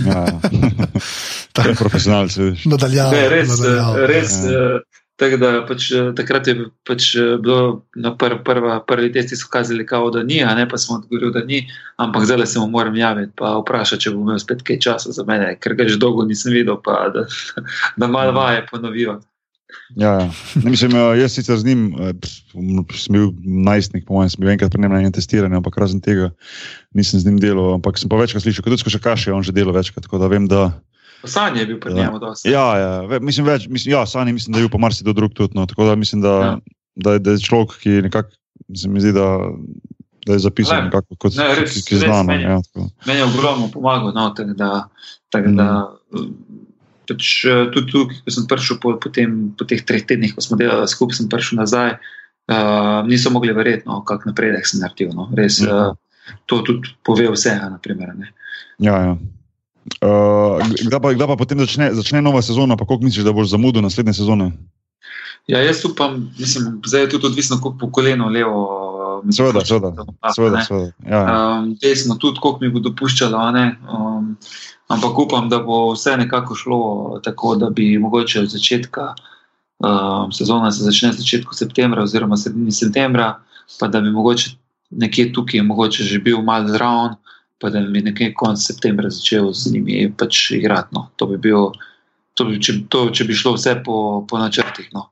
Ja, 0.05 0.25
tako 1.55 1.69
je 1.69 1.75
profesionalci. 1.77 2.41
Nadaljavo. 2.65 3.21
Res, 3.31 3.53
res 4.09 4.33
ja. 4.43 4.81
Tako 5.17 5.37
da 5.41 5.51
pač, 5.65 5.87
eh, 5.91 6.11
takrat 6.13 6.47
je 6.47 6.53
pač 6.85 7.07
eh, 7.17 7.37
bilo 7.41 7.85
na 7.97 8.11
pr, 8.13 8.35
prva, 8.45 8.77
prvi 8.85 9.09
testi, 9.15 9.37
so 9.39 9.49
kazali, 9.49 9.85
kao, 9.85 10.11
da 10.13 10.21
ni, 10.23 10.43
a 10.45 10.53
ne 10.55 10.67
pa 10.69 10.77
smo 10.77 10.99
odgovorili, 10.99 11.33
da 11.33 11.41
ni, 11.45 11.63
ampak 11.97 12.27
zdaj 12.29 12.45
se 12.45 12.59
mu 12.61 12.67
moram 12.69 12.95
javiti 12.95 13.33
in 13.33 13.61
vprašati, 13.63 14.03
če 14.03 14.13
bo 14.13 14.21
imel 14.21 14.37
spet 14.39 14.61
kaj 14.67 14.77
časa 14.85 15.15
za 15.15 15.25
mene, 15.25 15.55
ker 15.57 15.73
ga 15.73 15.87
že 15.89 15.97
dolgo 15.97 16.25
nisem 16.25 16.53
videl, 16.53 16.77
pa 16.85 17.07
da, 17.13 17.25
da 17.99 18.07
malo 18.07 18.35
vaje 18.37 18.67
ponovijo. 18.69 19.17
Ja, 19.97 20.11
ja. 20.21 20.29
Ne, 20.61 20.69
mislim, 20.69 20.93
eh, 20.93 21.17
jaz 21.23 21.33
sicer 21.33 21.57
z 21.57 21.65
njim, 21.65 21.89
sem 22.93 23.17
bil 23.17 23.31
najstnik, 23.41 24.05
po 24.05 24.19
mojem, 24.19 24.29
sem 24.29 24.45
bil 24.45 24.53
enkrat 24.53 24.71
prenem 24.75 24.93
na 24.93 25.01
enem 25.01 25.17
testiranju, 25.17 25.57
ampak 25.57 25.81
razen 25.81 26.03
tega 26.03 26.29
nisem 26.93 27.19
z 27.19 27.25
njim 27.25 27.41
delal, 27.41 27.73
ampak 27.79 27.97
sem 27.97 28.05
pa 28.05 28.21
večkrat 28.21 28.45
slišal, 28.45 28.61
kot 28.61 28.77
da 28.77 28.93
še 28.93 29.01
kaše, 29.01 29.33
on 29.33 29.41
že 29.41 29.55
delo 29.57 29.73
večkrat, 29.73 30.05
tako 30.05 30.21
da 30.21 30.29
vem, 30.29 30.45
da. 30.45 30.69
Sanje 31.23 31.59
je 31.61 31.65
bil 31.65 31.79
pri 31.79 31.91
ja. 31.91 31.97
njemu 31.97 32.19
dosti. 32.19 32.49
Ja, 32.49 32.77
ja. 32.77 33.19
Mislim, 33.21 33.45
več, 33.47 33.67
mislim, 33.67 33.93
ja, 33.93 34.05
Sanje 34.05 34.33
mislim, 34.33 34.53
da 34.53 34.59
je 34.59 34.67
bil 34.67 34.73
pa 34.73 34.81
marsikdo 34.81 35.13
drug 35.13 35.33
tudi. 35.33 35.57
No. 35.57 35.65
Tako 35.65 35.85
da 35.85 35.95
mislim, 35.95 36.21
da, 36.21 36.33
ja. 36.43 36.57
da, 36.95 37.17
da 37.19 37.35
je 37.35 37.43
človek, 37.45 37.77
ki 37.81 38.01
nekako 38.07 38.35
se 38.75 38.89
mi 38.89 39.01
zdi, 39.01 39.13
da, 39.15 39.27
da 40.25 40.33
je 40.33 40.39
zapisan 40.39 40.77
ne, 40.77 40.89
nekako 40.89 41.15
kot 41.15 41.37
ne, 41.39 41.47
res, 41.59 41.79
ki 41.87 41.95
je 41.95 42.03
znan. 42.05 42.25
Meni, 42.25 42.43
ja, 42.43 42.59
meni 43.07 43.19
je 43.19 43.25
ogromno 43.25 43.69
pomagal. 43.73 44.13
No, 44.15 44.29
tak, 44.37 44.53
da, 44.59 44.87
tak, 45.33 45.47
mm. 45.47 45.57
da, 45.57 45.69
pač, 47.09 47.31
tudi 47.73 47.93
tukaj, 47.93 48.21
ko 48.25 48.35
sem 48.35 48.49
prišel 48.49 48.81
po, 48.83 48.97
po, 49.01 49.13
tem, 49.13 49.39
po 49.57 49.67
teh 49.67 49.81
treh 49.87 50.05
tednih, 50.05 50.35
ko 50.35 50.43
smo 50.43 50.59
delali 50.59 50.89
skupaj, 50.91 51.21
sem 51.21 51.31
prišel 51.31 51.63
nazaj. 51.63 51.97
Uh, 52.47 53.03
niso 53.03 53.27
mogli 53.27 53.51
verjeti, 53.51 53.83
no, 53.89 53.99
kako 54.07 54.29
napredek 54.29 54.67
sem 54.67 54.79
naredil. 54.79 55.11
No. 55.15 55.27
Res, 55.35 55.59
ja. 55.59 55.91
uh, 55.91 56.35
to 56.47 56.61
tudi 56.67 56.93
pove 57.03 57.27
vse. 57.33 57.57
Naprimer, 57.59 58.13
ja, 58.79 58.95
ja. 59.03 59.17
Uh, 60.03 60.59
kdaj, 60.87 60.99
pa, 60.99 61.13
kdaj 61.15 61.27
pa 61.27 61.37
potem 61.39 61.59
začne, 61.63 61.93
začne 61.95 62.21
nova 62.21 62.41
sezona, 62.41 62.77
pa 62.77 62.85
koliko 62.85 63.07
misliš, 63.07 63.25
da 63.25 63.33
boš 63.33 63.53
zamudil 63.53 63.81
naslednje 63.81 64.13
sezone? 64.13 64.51
Ja, 65.47 65.61
jaz 65.63 65.85
upam, 65.87 66.27
mislim, 66.39 66.81
zdaj 66.85 67.07
je 67.07 67.09
tudi 67.09 67.27
odvisno, 67.27 67.55
kako 67.57 67.77
po 67.79 67.91
kolenu 67.91 68.27
levo. 68.27 68.59
Seveda, 69.31 69.63
seveda. 69.65 70.05
seveda, 70.35 70.63
seveda. 70.67 70.91
Ja, 71.07 71.21
ja. 71.21 71.37
Um, 71.59 71.71
desno 71.81 72.15
tudi, 72.19 72.39
koliko 72.43 72.59
mi 72.61 72.69
bo 72.69 72.83
dopuščalo. 72.83 73.39
Um, 73.39 74.35
ampak 74.87 75.19
upam, 75.19 75.49
da 75.49 75.59
bo 75.63 75.93
vse 75.95 76.17
nekako 76.17 76.55
šlo 76.55 76.81
tako, 77.23 77.55
da 77.55 77.69
bi 77.69 77.97
mogoče 77.97 78.43
od 78.43 78.51
začetka 78.51 79.13
um, 79.79 80.31
sezona 80.31 80.71
se 80.71 80.83
začne 80.83 81.11
v 81.11 81.21
začetku 81.21 81.53
septembra 81.53 82.03
oziroma 82.03 82.37
sredini 82.37 82.71
septembra, 82.71 83.37
pa 83.79 83.87
da 83.87 84.01
bi 84.01 84.11
mogoče 84.11 84.55
nekje 84.89 85.33
tukaj 85.33 85.61
mogoče 85.61 86.03
že 86.03 86.19
bil 86.19 86.41
mal 86.41 86.67
zraven 86.67 87.17
pa 87.61 87.69
da 87.73 87.81
bi 87.81 88.01
nekaj 88.05 88.33
konec 88.37 88.61
septembra 88.61 89.09
začel 89.09 89.51
z 89.53 89.73
njimi 89.73 90.07
pač 90.17 90.51
igrati. 90.51 90.95
No. 90.95 91.07
To 91.15 91.27
bi 91.31 91.37
bil, 91.41 91.71
to 92.37 92.45
bi, 92.45 92.59
če, 92.61 92.79
to, 92.89 93.07
če 93.09 93.25
bi 93.27 93.37
šlo 93.37 93.55
vse 93.57 93.79
po, 93.85 94.25
po 94.29 94.41
načrtih. 94.41 94.89
No. 94.93 95.09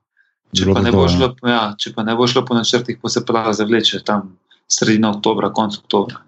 Če, 0.54 0.70
pa 0.70 0.82
to, 0.86 1.08
šlo, 1.10 1.32
ja, 1.50 1.62
če 1.78 1.92
pa 1.96 2.06
ne 2.06 2.14
bo 2.16 2.28
šlo 2.30 2.44
po 2.46 2.54
načrtih, 2.56 3.00
pa 3.02 3.10
se 3.12 3.24
pa 3.26 3.50
zavleče 3.52 4.00
tam 4.06 4.36
sredina 4.70 5.10
oktobra, 5.16 5.50
konec 5.54 5.80
oktobra. 5.82 6.22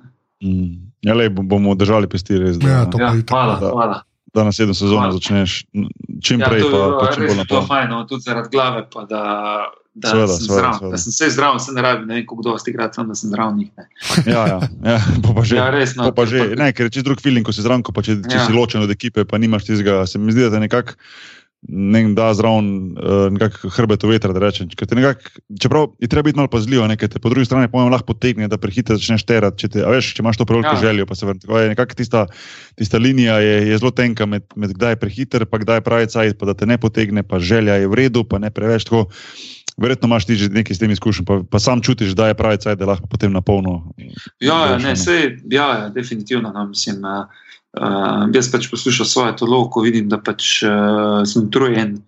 Mm. 0.44 0.90
Ja, 1.06 1.14
le, 1.14 1.28
bomo 1.30 1.74
držali 1.78 2.10
pesti 2.10 2.38
res. 2.42 2.58
Ja, 2.62 2.82
to 2.90 2.98
ja, 2.98 3.12
hvala, 3.30 3.58
da, 3.62 3.70
hvala. 3.70 4.00
Da 4.34 4.44
na 4.44 4.52
sedem 4.52 4.74
sezono 4.74 5.12
začneš 5.14 5.62
čim 6.22 6.42
ja, 6.42 6.50
prej. 6.50 6.66
Ja, 6.66 6.70
to 6.70 6.80
je 6.82 6.96
pa, 6.98 7.12
res 7.22 7.36
zelo 7.38 7.62
fajno, 7.66 8.02
tudi 8.10 8.26
zaradi 8.26 8.50
glave. 8.52 8.82
Pa, 8.92 9.06
da, 9.08 9.22
da, 10.02 10.12
sveda, 10.14 10.26
sem 10.26 10.46
sveda, 10.46 10.58
zdrav, 10.58 10.74
sveda. 10.78 10.90
da 10.90 11.00
sem 11.02 11.14
vse 11.14 11.30
zdrav, 11.34 11.58
se 11.62 11.74
ne 11.76 11.84
rabi, 11.84 12.06
ne 12.06 12.18
vem, 12.18 12.26
kako 12.26 12.46
dolgo 12.46 12.58
ste 12.62 12.72
igrali, 12.74 13.06
da 13.08 13.16
sem 13.18 13.32
zdrav. 13.32 13.56
Njih, 13.56 13.70
ja, 14.26 14.44
ja, 14.52 14.60
ja, 14.84 14.98
pa 15.24 15.42
že. 15.42 15.56
Ja, 15.58 15.70
res, 15.74 15.96
no, 15.98 16.10
pa 16.14 16.26
že. 16.30 16.52
Ne, 16.58 16.70
ker 16.76 16.92
če 16.92 17.06
drug 17.06 17.22
feeling, 17.24 17.46
ko 17.46 17.54
si 17.54 17.64
zdrav, 17.64 17.82
pa 17.94 18.04
če, 18.04 18.20
če 18.26 18.38
ja. 18.38 18.46
si 18.46 18.54
ločen 18.54 18.84
od 18.86 18.94
ekipe, 18.94 19.26
pa 19.28 19.40
nimaš 19.42 19.68
tizga, 19.70 20.04
se 20.06 20.22
mi 20.22 20.34
zdi, 20.34 20.48
da 20.48 20.60
je 20.60 20.66
nekako 20.68 20.98
ne 21.68 22.02
da 22.14 22.30
zraven 22.34 22.94
uh, 22.94 23.72
hrbet 23.74 24.02
v 24.06 24.14
veter. 24.14 24.30
Rečem, 24.30 24.70
nekak, 24.70 25.26
čeprav 25.58 25.90
je 25.98 26.08
treba 26.08 26.28
biti 26.30 26.38
malo 26.38 26.48
pazljiv, 26.48 26.84
nekaj 26.86 27.08
te 27.08 27.18
po 27.18 27.32
drugi 27.32 27.48
strani 27.48 27.68
pojem, 27.68 27.90
lahko 27.90 28.14
potegne, 28.14 28.48
da 28.48 28.60
prehitro 28.60 28.96
začneš 28.96 29.26
terati. 29.26 29.64
Če, 29.64 29.72
te, 29.74 29.82
veš, 29.82 30.12
če 30.14 30.22
imaš 30.22 30.38
to 30.38 30.46
preveliko 30.46 30.76
ja. 30.76 30.82
željo, 30.86 31.06
pa 31.06 31.18
se 31.18 31.26
vrti. 31.26 31.50
Tista, 31.98 32.26
tista 32.78 32.98
linija 33.02 33.40
je, 33.42 33.56
je 33.72 33.78
zelo 33.82 33.90
tenka 33.90 34.26
med, 34.26 34.46
med 34.54 34.76
kdaj 34.78 34.94
je 34.94 35.02
prehiter, 35.02 35.46
pa 35.50 35.58
kdaj 35.58 35.82
je 35.82 35.86
pravi 35.88 36.10
cajt, 36.14 36.38
pa 36.38 36.52
da 36.52 36.54
te 36.54 36.66
ne 36.66 36.78
potegne, 36.78 37.26
pa 37.26 37.42
želja 37.42 37.80
je 37.82 37.90
v 37.90 38.02
redu, 38.06 38.24
pa 38.24 38.38
ne 38.38 38.54
preveč. 38.54 38.86
Tako, 38.86 39.08
Verjetno 39.78 40.08
imaš 40.10 40.26
ti 40.26 40.36
že 40.36 40.48
nekaj 40.50 40.74
s 40.74 40.82
tem 40.82 40.90
izkušnjami, 40.90 41.26
pa, 41.26 41.34
pa 41.50 41.58
sam 41.62 41.82
čutiš, 41.82 42.16
da 42.18 42.28
je 42.28 42.38
pravi 42.38 42.58
cajt, 42.58 42.78
da 42.78 42.88
lahko 42.90 43.06
potem 43.06 43.32
na 43.32 43.40
polno. 43.40 43.92
Ja, 44.42 44.74
ja, 44.74 44.78
ne, 44.82 44.96
sej, 44.98 45.38
ja, 45.50 45.68
ja, 45.78 45.88
definitivno. 45.94 46.50
No, 46.54 46.66
mislim, 46.66 47.04
uh, 47.06 47.30
Uh, 47.76 48.24
jaz 48.32 48.48
pač 48.48 48.66
poslušam 48.72 49.06
svoje 49.06 49.34
telo, 49.36 49.60
ko 49.70 49.82
vidim, 49.84 50.08
da 50.08 50.16
pač, 50.18 50.62
uh, 50.64 51.20
sem 51.28 51.46
utrujen. 51.46 51.98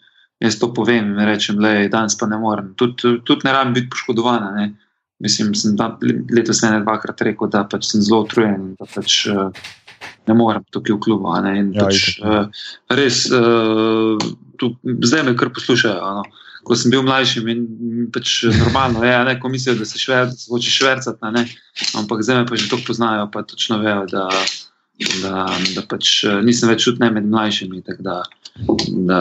Jaz 0.40 0.56
to 0.56 0.70
povem 0.72 1.12
in 1.12 1.26
rečem, 1.28 1.58
da 1.60 1.74
danes 1.92 2.16
pa 2.16 2.24
ne 2.26 2.38
morem. 2.40 2.70
Tudi 2.80 3.18
tud 3.28 3.44
ne 3.44 3.52
rabim 3.52 3.74
biti 3.76 3.90
poškodovan. 3.92 4.46
Ne? 4.56 4.70
Mislim, 5.20 5.50
da 5.52 5.60
sem 5.60 5.76
letos 6.32 6.62
ne 6.64 6.80
dvakrat 6.80 7.20
rekel, 7.28 7.50
da 7.52 7.66
pač 7.68 7.90
sem 7.90 8.00
zelo 8.00 8.22
utrujen 8.24 8.56
in 8.56 8.70
da 8.80 8.88
pač, 8.88 9.26
uh, 9.28 9.52
ne 10.30 10.38
morem 10.38 10.64
tukaj 10.72 10.96
v 10.96 11.02
klubu. 11.04 11.28
Ja, 11.36 11.52
pač, 11.76 12.16
uh, 12.24 12.64
res, 12.96 13.26
uh, 13.28 14.16
tu, 14.56 14.72
zdaj 15.04 15.28
me 15.28 15.36
kar 15.36 15.52
poslušajo. 15.52 16.14
No? 16.22 16.24
Ko 16.64 16.76
sem 16.76 16.92
bil 16.92 17.02
mlajši, 17.06 17.40
in 17.48 18.08
pač 18.12 18.42
normalno 18.52 19.04
je, 19.04 19.12
da 19.24 19.34
se 19.34 19.48
mislijo, 19.48 19.76
da 19.80 19.86
se 19.86 20.50
hoče 20.50 20.70
švrcati, 20.70 21.46
ampak 21.96 22.24
zdaj 22.26 22.42
me 22.42 22.46
pa 22.46 22.56
že 22.56 22.68
to 22.68 22.78
poznajo, 22.86 23.30
pa 23.32 23.42
točno 23.42 23.78
vejo, 23.80 24.04
da 24.10 24.28
da, 25.22 25.46
da 25.74 25.84
pač 25.88 26.20
eh, 26.28 26.40
nisem 26.44 26.70
več 26.70 26.84
čutil 26.84 27.12
med 27.14 27.28
mlajšimi, 27.30 27.80
da, 27.86 28.18
da, 29.08 29.20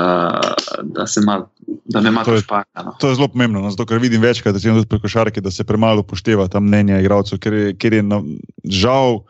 da, 0.84 1.06
mal, 1.26 1.46
da 1.88 2.02
me 2.04 2.12
malo 2.16 2.40
špaka. 2.42 2.84
No. 2.86 2.96
To 3.02 3.12
je 3.12 3.20
zelo 3.20 3.30
pomembno, 3.32 3.64
no, 3.64 3.72
zato 3.74 3.88
ker 3.90 4.02
vidim 4.04 4.24
večkrat, 4.24 4.56
da 4.56 4.62
se 4.62 4.74
tudi 4.74 4.90
preko 4.92 5.12
šarke, 5.12 5.44
da 5.44 5.54
se 5.54 5.68
premalo 5.68 6.04
upošteva 6.04 6.50
ta 6.52 6.62
mnenja 6.64 7.00
igralcev, 7.04 7.40
ker, 7.44 7.60
ker 7.80 8.00
je 8.00 8.04
na, 8.06 8.22
žal 8.66 9.22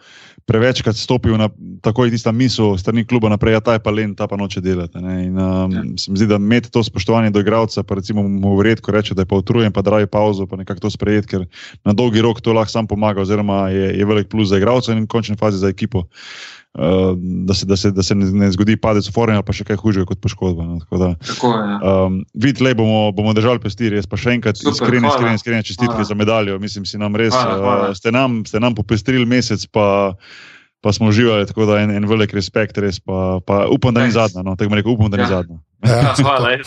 prevečkrat 0.50 0.97
stopil 0.97 1.38
na 1.38 1.45
takoj 1.86 2.10
tista 2.10 2.34
misel 2.34 2.74
strani 2.82 3.06
kluba 3.06 3.30
naprej, 3.30 3.54
ja, 3.54 3.62
ta 3.62 3.78
je 3.78 3.84
pa 3.86 3.93
len, 3.93 4.16
ta 4.18 4.26
pa 4.26 4.34
noče 4.34 4.64
delati. 4.66 4.97
In, 4.97 5.38
um, 5.38 5.70
ja. 5.72 5.84
Se 6.02 6.10
mi 6.10 6.18
zdi, 6.18 6.26
da 6.26 6.41
imeti 6.41 6.74
to 6.74 6.82
spoštovanje 6.84 7.30
do 7.30 7.43
igralca, 7.45 7.86
pa 7.86 8.00
recimo 8.02 8.26
mu 8.26 8.58
redko 8.66 8.91
reče, 8.91 9.14
da 9.14 9.22
je 9.22 9.30
pa 9.30 9.38
utrujen, 9.38 9.72
pa 9.72 9.86
da 9.86 9.93
raje 9.93 10.10
pauzo, 10.10 10.50
pa 10.50 10.58
nekako 10.58 10.88
to 10.88 10.93
sprejeti, 10.97 11.30
ker 11.30 11.45
na 11.86 11.93
dolgi 11.93 12.26
rok 12.26 12.41
to 12.41 12.54
lahko 12.58 12.74
sam 12.74 12.89
pomaga, 12.89 13.22
oziroma 13.22 13.70
je, 13.70 13.93
je 14.00 14.06
velik 14.10 14.30
plus 14.34 14.50
za 14.50 14.58
igralca 14.58 14.95
in 14.95 15.06
v 15.06 15.12
končni 15.14 15.38
fazi 15.38 15.62
za 15.62 15.70
ekipo. 15.70 16.08
Uh, 16.78 17.18
da, 17.48 17.54
se, 17.54 17.66
da, 17.66 17.76
se, 17.78 17.92
da 17.92 18.04
se 18.04 18.16
ne, 18.16 18.28
ne 18.32 18.52
zgodi 18.54 18.76
padec 18.78 19.08
v 19.10 19.12
forum, 19.12 19.40
pa 19.42 19.54
še 19.58 19.66
kaj 19.66 19.80
hujšega 19.82 20.06
kot 20.06 20.20
poškodba. 20.22 20.68
No, 20.68 20.78
tako 20.84 21.00
da, 21.02 21.08
tako 21.26 21.50
je, 21.56 21.64
ja. 21.66 21.78
um, 22.06 22.20
vid, 22.38 22.62
le 22.62 22.76
bomo, 22.78 23.00
bomo 23.18 23.34
držali 23.34 23.58
pesti, 23.64 23.90
res 23.90 24.06
pa 24.06 24.20
še 24.22 24.36
enkrat 24.38 24.62
iskrene, 24.62 25.10
iskrene, 25.10 25.34
iskrene 25.42 25.66
čestitke 25.66 26.06
za 26.06 26.14
medaljo. 26.14 26.60
Mislim, 26.62 26.86
si 26.86 27.02
nam 27.02 27.18
res, 27.18 27.34
hvala, 27.34 27.58
hvala. 27.58 27.90
Uh, 27.90 27.98
ste, 27.98 28.14
nam, 28.14 28.44
ste 28.46 28.62
nam 28.62 28.78
popestrili 28.78 29.26
mesec, 29.26 29.66
pa, 29.74 30.14
pa 30.86 30.94
smo 30.94 31.10
uživali, 31.10 31.50
tako 31.50 31.66
da 31.72 31.82
en, 31.82 31.96
en 31.98 32.06
velik 32.08 32.38
respekt, 32.38 32.78
res 32.78 33.02
pa, 33.02 33.42
pa 33.42 33.66
upam, 33.74 33.98
da 33.98 34.06
ni 34.06 34.14
zadnja. 34.14 34.46
No, 34.46 34.54
rekel, 34.54 34.94
upam, 34.94 35.10
da 35.10 35.18
ja. 35.18 35.26
ni 35.26 35.34
zadnja. 35.34 35.58
Ja, 35.84 36.14
hvala. 36.24 36.50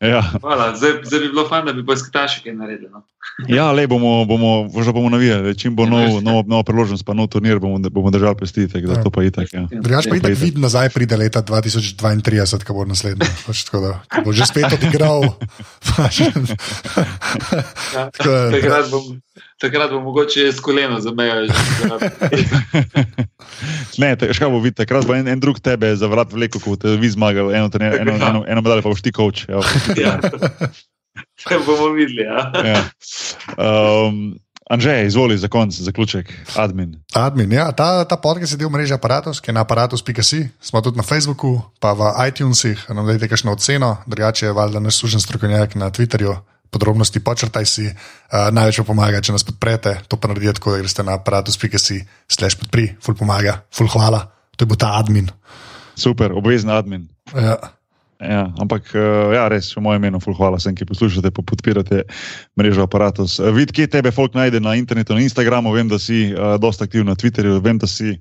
Ja. 0.00 0.22
hvala. 0.40 0.72
Zdaj, 0.76 1.04
zdaj 1.04 1.20
bi 1.20 1.28
bilo 1.28 1.48
fajn, 1.48 1.66
da 1.66 1.72
bi 1.72 1.84
poiskali 1.86 2.40
kaj 2.44 2.54
naredili. 2.54 2.88
No. 2.88 3.02
Ja, 3.44 3.72
le 3.72 3.84
bomo, 3.86 4.24
bomo, 4.24 4.70
možda 4.72 4.92
bomo 4.92 5.10
navijali. 5.12 5.52
Čim 5.58 5.76
bo 5.76 5.84
nov, 5.86 6.22
nov, 6.22 6.46
nova 6.48 6.62
priložnost, 6.62 7.04
pa 7.04 7.12
nov 7.12 7.28
turnir, 7.28 7.58
bomo, 7.60 7.76
bomo 7.90 8.10
držali 8.10 8.36
prestite, 8.36 8.80
da 8.80 9.02
to 9.02 9.10
pa 9.10 9.22
je 9.22 9.30
tako. 9.30 9.52
Ja. 9.52 9.66
Drugač 9.68 10.08
pa 10.08 10.16
je 10.16 10.22
tako 10.22 10.40
vidno, 10.40 10.60
nazaj 10.60 10.88
pride 10.88 11.16
leta 11.16 11.42
2032, 11.42 12.64
ko 12.64 12.74
bo 12.74 12.84
naslednji. 12.84 13.28
Pač 13.46 13.64
tako 13.68 13.80
da, 13.84 13.92
bo 14.24 14.32
že 14.32 14.48
spet 14.48 14.72
odigral. 14.72 15.36
Pač, 15.96 16.20
Ja, 17.92 18.08
Tako 18.12 18.32
Takrat 18.52 18.90
bom, 18.90 19.04
takrat 19.60 19.90
bom 19.90 20.02
mogoče 20.04 20.52
s 20.52 20.60
koleno 20.60 21.00
za 21.00 21.12
mejo. 21.12 21.44
Ne, 23.98 24.16
te, 24.16 24.28
škaj 24.32 24.50
bo 24.50 24.60
videti, 24.60 24.82
takrat 24.84 25.06
bo 25.06 25.14
en, 25.14 25.28
en 25.28 25.40
drug 25.40 25.60
tebe 25.60 25.92
za 25.96 26.08
vrat 26.08 26.32
vlekel, 26.32 26.60
ko 26.60 26.74
boste 26.74 26.96
vi 26.96 27.08
zmagali, 27.08 27.54
eno, 27.56 27.68
trener- 27.72 27.95
eno, 28.00 28.16
eno, 28.16 28.44
eno 28.48 28.60
medaljo 28.60 28.82
pa 28.82 28.92
boš 28.94 29.02
ti 29.02 29.12
coach. 29.12 29.46
Ja. 29.96 30.18
To 31.48 31.60
bomo 31.66 31.92
videli. 31.96 32.22
Ja. 32.22 32.52
Ja. 32.64 32.80
Um, 33.56 34.36
Anžej, 34.70 35.06
izvoli 35.06 35.38
za 35.38 35.48
konc, 35.48 35.74
zaključek, 35.74 36.32
admin. 36.56 36.96
Admin, 37.14 37.52
ja, 37.52 37.72
ta, 37.72 38.04
ta 38.04 38.16
podcast 38.16 38.52
je 38.52 38.58
del 38.58 38.70
mreže 38.70 38.96
Apparatus, 38.98 39.38
ki 39.40 39.52
je 39.52 39.54
na 39.54 39.62
aparatus.si, 39.62 40.40
smo 40.60 40.82
tudi 40.82 40.98
na 40.98 41.06
Facebooku, 41.06 41.60
pa 41.78 41.92
v 41.94 42.10
iTunesih, 42.26 42.88
nam 42.90 43.06
dajte 43.06 43.28
kakšno 43.30 43.54
oceno, 43.54 43.96
drugače 44.10 44.46
je 44.46 44.52
valjda 44.52 44.82
naš 44.82 44.98
služen 44.98 45.22
strokovnjak 45.22 45.78
na 45.78 45.90
Twitterju. 45.90 46.34
Podrobnosti 46.70 47.22
počrtaj 47.22 47.66
si, 47.66 47.86
uh, 47.86 48.50
največ 48.50 48.82
pomaga, 48.82 49.22
če 49.22 49.36
nas 49.36 49.46
podprete. 49.46 50.00
To 50.10 50.18
pa 50.18 50.28
naredite 50.28 50.58
tako, 50.58 50.74
da 50.74 50.82
greste 50.82 51.04
na 51.06 51.14
aparatus.si, 51.14 52.00
slash 52.26 52.58
podpri, 52.58 52.88
ful 53.00 53.14
pomaga, 53.14 53.60
ful 53.70 53.86
hvala. 53.86 54.24
To 54.58 54.66
je 54.66 54.72
bil 54.74 54.80
ta 54.82 54.96
admin. 54.98 55.30
Super, 55.94 56.34
obvezen 56.34 56.74
admin. 56.74 57.06
Ja. 57.30 57.54
Ja, 58.20 58.48
ampak, 58.56 58.94
eh, 58.96 59.34
ja, 59.36 59.44
res, 59.48 59.76
v 59.76 59.80
mojem 59.84 60.00
imenu, 60.00 60.16
hvala 60.16 60.56
vsem, 60.56 60.72
ki 60.72 60.88
poslušate, 60.88 61.28
pa 61.28 61.42
podpirate 61.44 62.08
mrežo 62.56 62.82
Apparatus. 62.88 63.36
Eh, 63.36 63.52
Vid, 63.52 63.76
kje 63.76 63.86
tebe 63.92 64.08
folk 64.08 64.32
najde 64.32 64.56
na 64.60 64.72
internetu, 64.72 65.12
na 65.12 65.20
Instagramu, 65.20 65.68
vem, 65.76 65.84
da 65.88 66.00
si 66.00 66.32
uh, 66.32 66.56
dosta 66.56 66.88
aktiven 66.88 67.06
na 67.06 67.14
Twitterju, 67.14 67.60
vem, 67.60 67.76
si. 67.84 68.16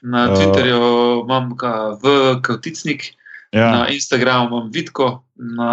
Na 0.00 0.32
Uh, 0.32 0.36
Twitterju 0.36 0.80
imam 1.28 1.52
ka 1.56 2.00
v 2.00 2.40
Kauticnik, 2.40 3.12
Ja, 3.54 3.70
na 3.70 3.82
Instagramu 3.92 4.48
imam 4.48 4.70
Vidko, 4.72 5.22
na 5.36 5.70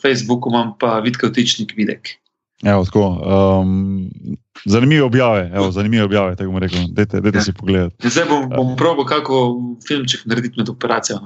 Facebooku 0.00 0.48
imam 0.48 0.72
pa 0.78 1.00
Vidkovtičnik 1.04 1.74
Videk. 1.76 2.16
evo, 2.64 2.84
tako. 2.84 3.20
Um, 3.20 4.08
zanimive 4.64 5.02
objave, 5.02 5.50
evo, 5.54 5.70
zanimive 5.70 6.04
objave, 6.04 6.36
tako 6.36 6.50
bom 6.50 6.62
rekel. 6.62 6.86
Dajte, 6.88 7.20
dajte 7.20 7.38
Ja. 7.38 7.42
si 7.44 7.52
pogledati. 7.52 8.08
Zdaj 8.08 8.24
bom, 8.24 8.48
bom 8.48 8.76
probil 8.76 9.04
kako 9.04 9.60
filmček 9.82 10.24
narediti 10.24 10.56
med 10.56 10.68
operacijo. 10.68 11.18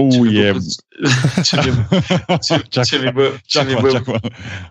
Uje, 0.00 0.54
Če 1.48 1.56
mi 1.62 1.70
bo- 1.72 2.38
če 2.38 2.98
mi 2.98 3.12
bo. 3.12 3.26
Če 3.46 3.64
mi 3.64 3.74
bo. 3.76 4.18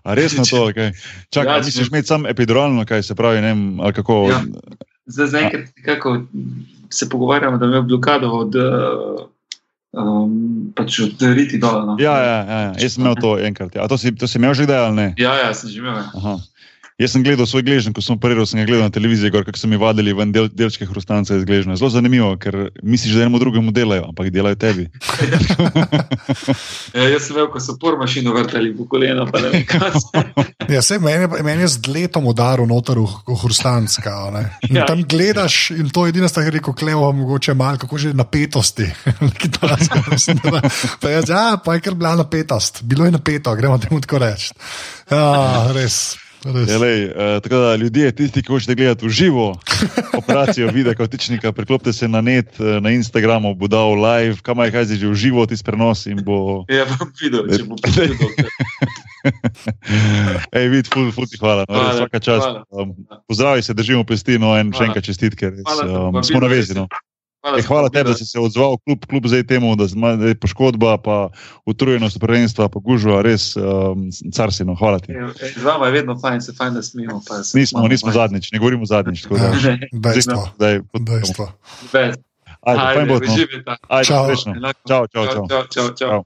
A 0.02 0.14
res 0.14 0.36
na 0.36 0.44
to, 0.44 0.66
kaj? 0.70 0.92
Čakaj, 1.28 1.52
Ja, 1.52 1.62
misliš 1.64 1.88
imeti 1.88 2.06
sam 2.06 2.26
epiduralno, 2.26 2.84
kaj 2.86 3.02
se 3.02 3.14
pravi, 3.14 3.40
ne 3.40 3.46
vem, 3.46 3.64
ali 3.80 3.92
kako. 3.92 4.20
Ja. 4.30 4.40
Zdaj 5.06 5.26
zaenkrat 5.26 5.64
nekako 5.76 6.16
se 6.90 7.08
pogovarjamo, 7.08 7.58
da 7.58 7.66
imam 7.66 7.88
blokado 7.88 8.30
od, 8.30 8.54
um, 9.92 10.34
pač 10.76 11.00
od 11.00 11.22
riti 11.34 11.58
dol. 11.58 11.82
No. 11.86 11.96
Ja, 11.98 12.14
ja, 12.14 12.38
ja, 12.44 12.60
ja. 12.60 12.72
jaz 12.76 12.94
sem 12.94 13.02
imel 13.02 13.18
to 13.20 13.34
enkrat. 13.38 13.74
Ja. 13.74 13.84
A 13.84 13.88
to 13.88 13.98
si, 13.98 14.14
to 14.14 14.28
si 14.30 14.38
imel 14.38 14.54
že 14.54 14.64
kdaj 14.64 14.78
ali 14.80 14.96
ne? 14.96 15.08
ja, 15.18 15.34
ja, 15.36 15.50
sem 15.54 15.70
že 15.70 15.78
imel. 15.78 15.98
ja. 15.98 16.36
Jaz 17.00 17.14
sem 17.14 17.22
gledal 17.24 17.46
svoj 17.48 17.62
gležen, 17.62 17.92
ko 17.92 18.02
sem 18.04 18.12
operiral, 18.12 18.44
sem 18.44 18.60
ga 18.60 18.66
gledal 18.66 18.84
na 18.84 18.92
televiziji, 18.92 19.32
kako 19.32 19.56
so 19.56 19.64
mi 19.64 19.76
vadili 19.76 20.12
ven 20.12 20.28
del, 20.30 20.50
delčke 20.50 20.84
hrustanca 20.84 21.32
iz 21.32 21.44
gležnja. 21.44 21.72
Zelo 21.74 21.88
zanimivo, 21.88 22.34
ker 22.36 22.58
misliš, 22.82 23.14
da 23.14 23.22
enemu 23.22 23.38
drugemu 23.38 23.72
delajo, 23.72 24.04
ampak 24.04 24.28
delajo 24.30 24.56
tebi. 24.56 24.84
Ja, 26.90 27.04
jaz 27.06 27.22
sem 27.24 27.36
imel, 27.36 27.46
ko 27.48 27.60
so 27.60 27.76
por 27.78 27.94
mašino 27.96 28.32
vrtali 28.34 28.72
po 28.74 28.84
koleno, 28.86 29.24
pa 29.26 29.40
ne 29.40 29.48
vem, 29.48 29.64
kaj 29.64 29.94
se. 29.94 30.22
Ja, 30.68 30.82
sej, 30.82 30.98
meni, 30.98 31.24
je- 31.24 31.42
meni 31.42 31.62
je 31.62 31.68
z 31.68 31.86
letom 31.86 32.26
udaril 32.26 32.66
noter 32.66 32.98
v, 32.98 33.06
v 33.24 33.36
Hrustanska. 33.36 34.10
Ja. 34.68 34.86
tam 34.86 35.02
gledaš 35.04 35.70
in 35.70 35.88
to 35.88 36.04
je 36.04 36.10
edina 36.10 36.28
stvar, 36.28 36.44
ki 36.44 36.50
je 36.50 36.56
rekel, 36.58 36.74
klevo, 36.74 37.12
mogoče 37.14 37.54
malo, 37.54 37.78
kako 37.78 37.98
že 37.98 38.12
napetosti. 38.12 38.90
Da- 39.52 39.76
pa 41.00 41.08
jaz, 41.10 41.28
ja, 41.28 41.56
pa 41.56 41.74
je 41.74 41.80
kar 41.80 41.94
bila 41.94 42.16
napetost, 42.16 42.82
bilo 42.82 43.04
je 43.04 43.12
napeto, 43.12 43.54
gremo 43.54 43.78
temu 43.78 44.00
tako 44.00 44.18
reči. 44.18 44.50
Ja, 45.10 45.70
res. 45.72 46.16
Res. 46.44 46.70
Ja, 46.70 46.78
uh, 46.78 47.42
tako 47.44 47.56
da 47.56 47.76
ljudje, 47.76 48.12
tisti, 48.12 48.42
ki 48.42 48.52
hočete 48.52 48.74
gledati 48.74 49.06
v 49.06 49.10
živo 49.10 49.46
operacijo 50.20 50.70
videa 50.72 50.94
kotičnika, 50.94 51.52
priklopite 51.52 51.92
se 51.92 52.08
na 52.08 52.20
net, 52.20 52.60
eh, 52.60 52.80
na 52.80 52.90
Instagramu, 52.90 53.54
bo 53.54 53.68
dal 53.68 53.94
live, 53.94 54.40
kam 54.42 54.58
je 54.64 54.70
kaj 54.72 54.84
zdaj 54.84 54.98
že 54.98 55.08
v 55.08 55.14
živo, 55.14 55.46
ti 55.46 55.56
prenos 55.64 56.06
in 56.06 56.24
bo. 56.24 56.64
Ja, 56.72 56.86
bom 56.86 57.12
videl, 57.20 57.48
če 57.50 57.64
bom 57.64 57.76
videl. 57.84 58.16
Ej, 60.56 60.68
vid, 60.72 60.88
ful, 60.88 61.10
ful 61.12 61.28
ti 61.28 61.36
hvala. 61.40 61.66
No, 61.68 61.76
res, 61.76 61.82
Hvala, 61.84 61.96
vsaka 62.00 62.18
čast. 62.20 62.46
hvala. 62.46 62.64
Um, 62.72 62.94
pozdravi 63.28 63.62
se, 63.62 63.74
držimo 63.74 64.04
pesti, 64.08 64.38
no 64.40 64.54
en 64.56 64.72
še 64.72 64.80
Hvala. 64.80 64.88
enkrat 64.90 65.04
čestitke. 65.04 65.50
Res, 65.52 65.66
Hvala 65.68 66.08
um, 66.08 66.22
smo 66.24 66.40
na 66.40 66.48
res. 66.48 66.70
vezi. 66.70 66.78
No. 66.78 66.88
Hvala, 67.40 67.58
E, 67.58 67.62
hvala 67.62 67.88
tebi, 67.88 68.10
da 68.10 68.14
si 68.14 68.26
se 68.26 68.36
odzval, 68.36 68.76
kljub, 68.78 69.06
kljub 69.06 69.26
zdaj 69.26 69.46
temu, 69.46 69.76
da 69.76 69.88
je 70.26 70.34
poškodba, 70.34 70.98
pa 70.98 71.28
utrujenost 71.64 72.20
prvenstva, 72.20 72.68
pa 72.68 72.78
gužva, 72.78 73.22
res 73.22 73.56
um, 73.56 74.10
car 74.32 74.52
si. 74.52 74.64
No. 74.64 74.74
Hvala 74.74 74.98
ti. 74.98 75.12
E, 75.12 75.24
Z 75.56 75.64
vama 75.64 75.86
je 75.86 75.92
vedno 75.92 76.18
fajn, 76.20 76.40
se 76.40 76.52
fajn, 76.52 76.74
da 76.74 76.82
smemo. 76.82 77.22
pa 77.24 77.40
se 77.42 77.58
Nismo, 77.58 77.88
nismo 77.88 78.08
fajn. 78.08 78.14
zadnjič, 78.14 78.52
ne 78.52 78.58
govorimo 78.58 78.84
zadnjič. 78.84 79.22
tako 79.22 79.36
Ja, 79.36 79.52
dejstvo. 79.92 80.52
Zdaj, 80.54 80.80
dejstvo. 81.08 81.52
Bez. 81.92 82.14
Ajde, 82.60 82.80
fajn 82.94 83.08
bo. 83.08 83.14
No. 83.16 83.36
živite. 83.36 83.76
Ajde, 83.88 84.06
Čau. 84.06 84.26
Čau, 84.88 85.06
čau, 85.06 85.26
čau. 85.26 85.46
čau, 85.48 85.64
čau, 85.64 85.88
čau. 85.88 86.08
Čau. 86.10 86.22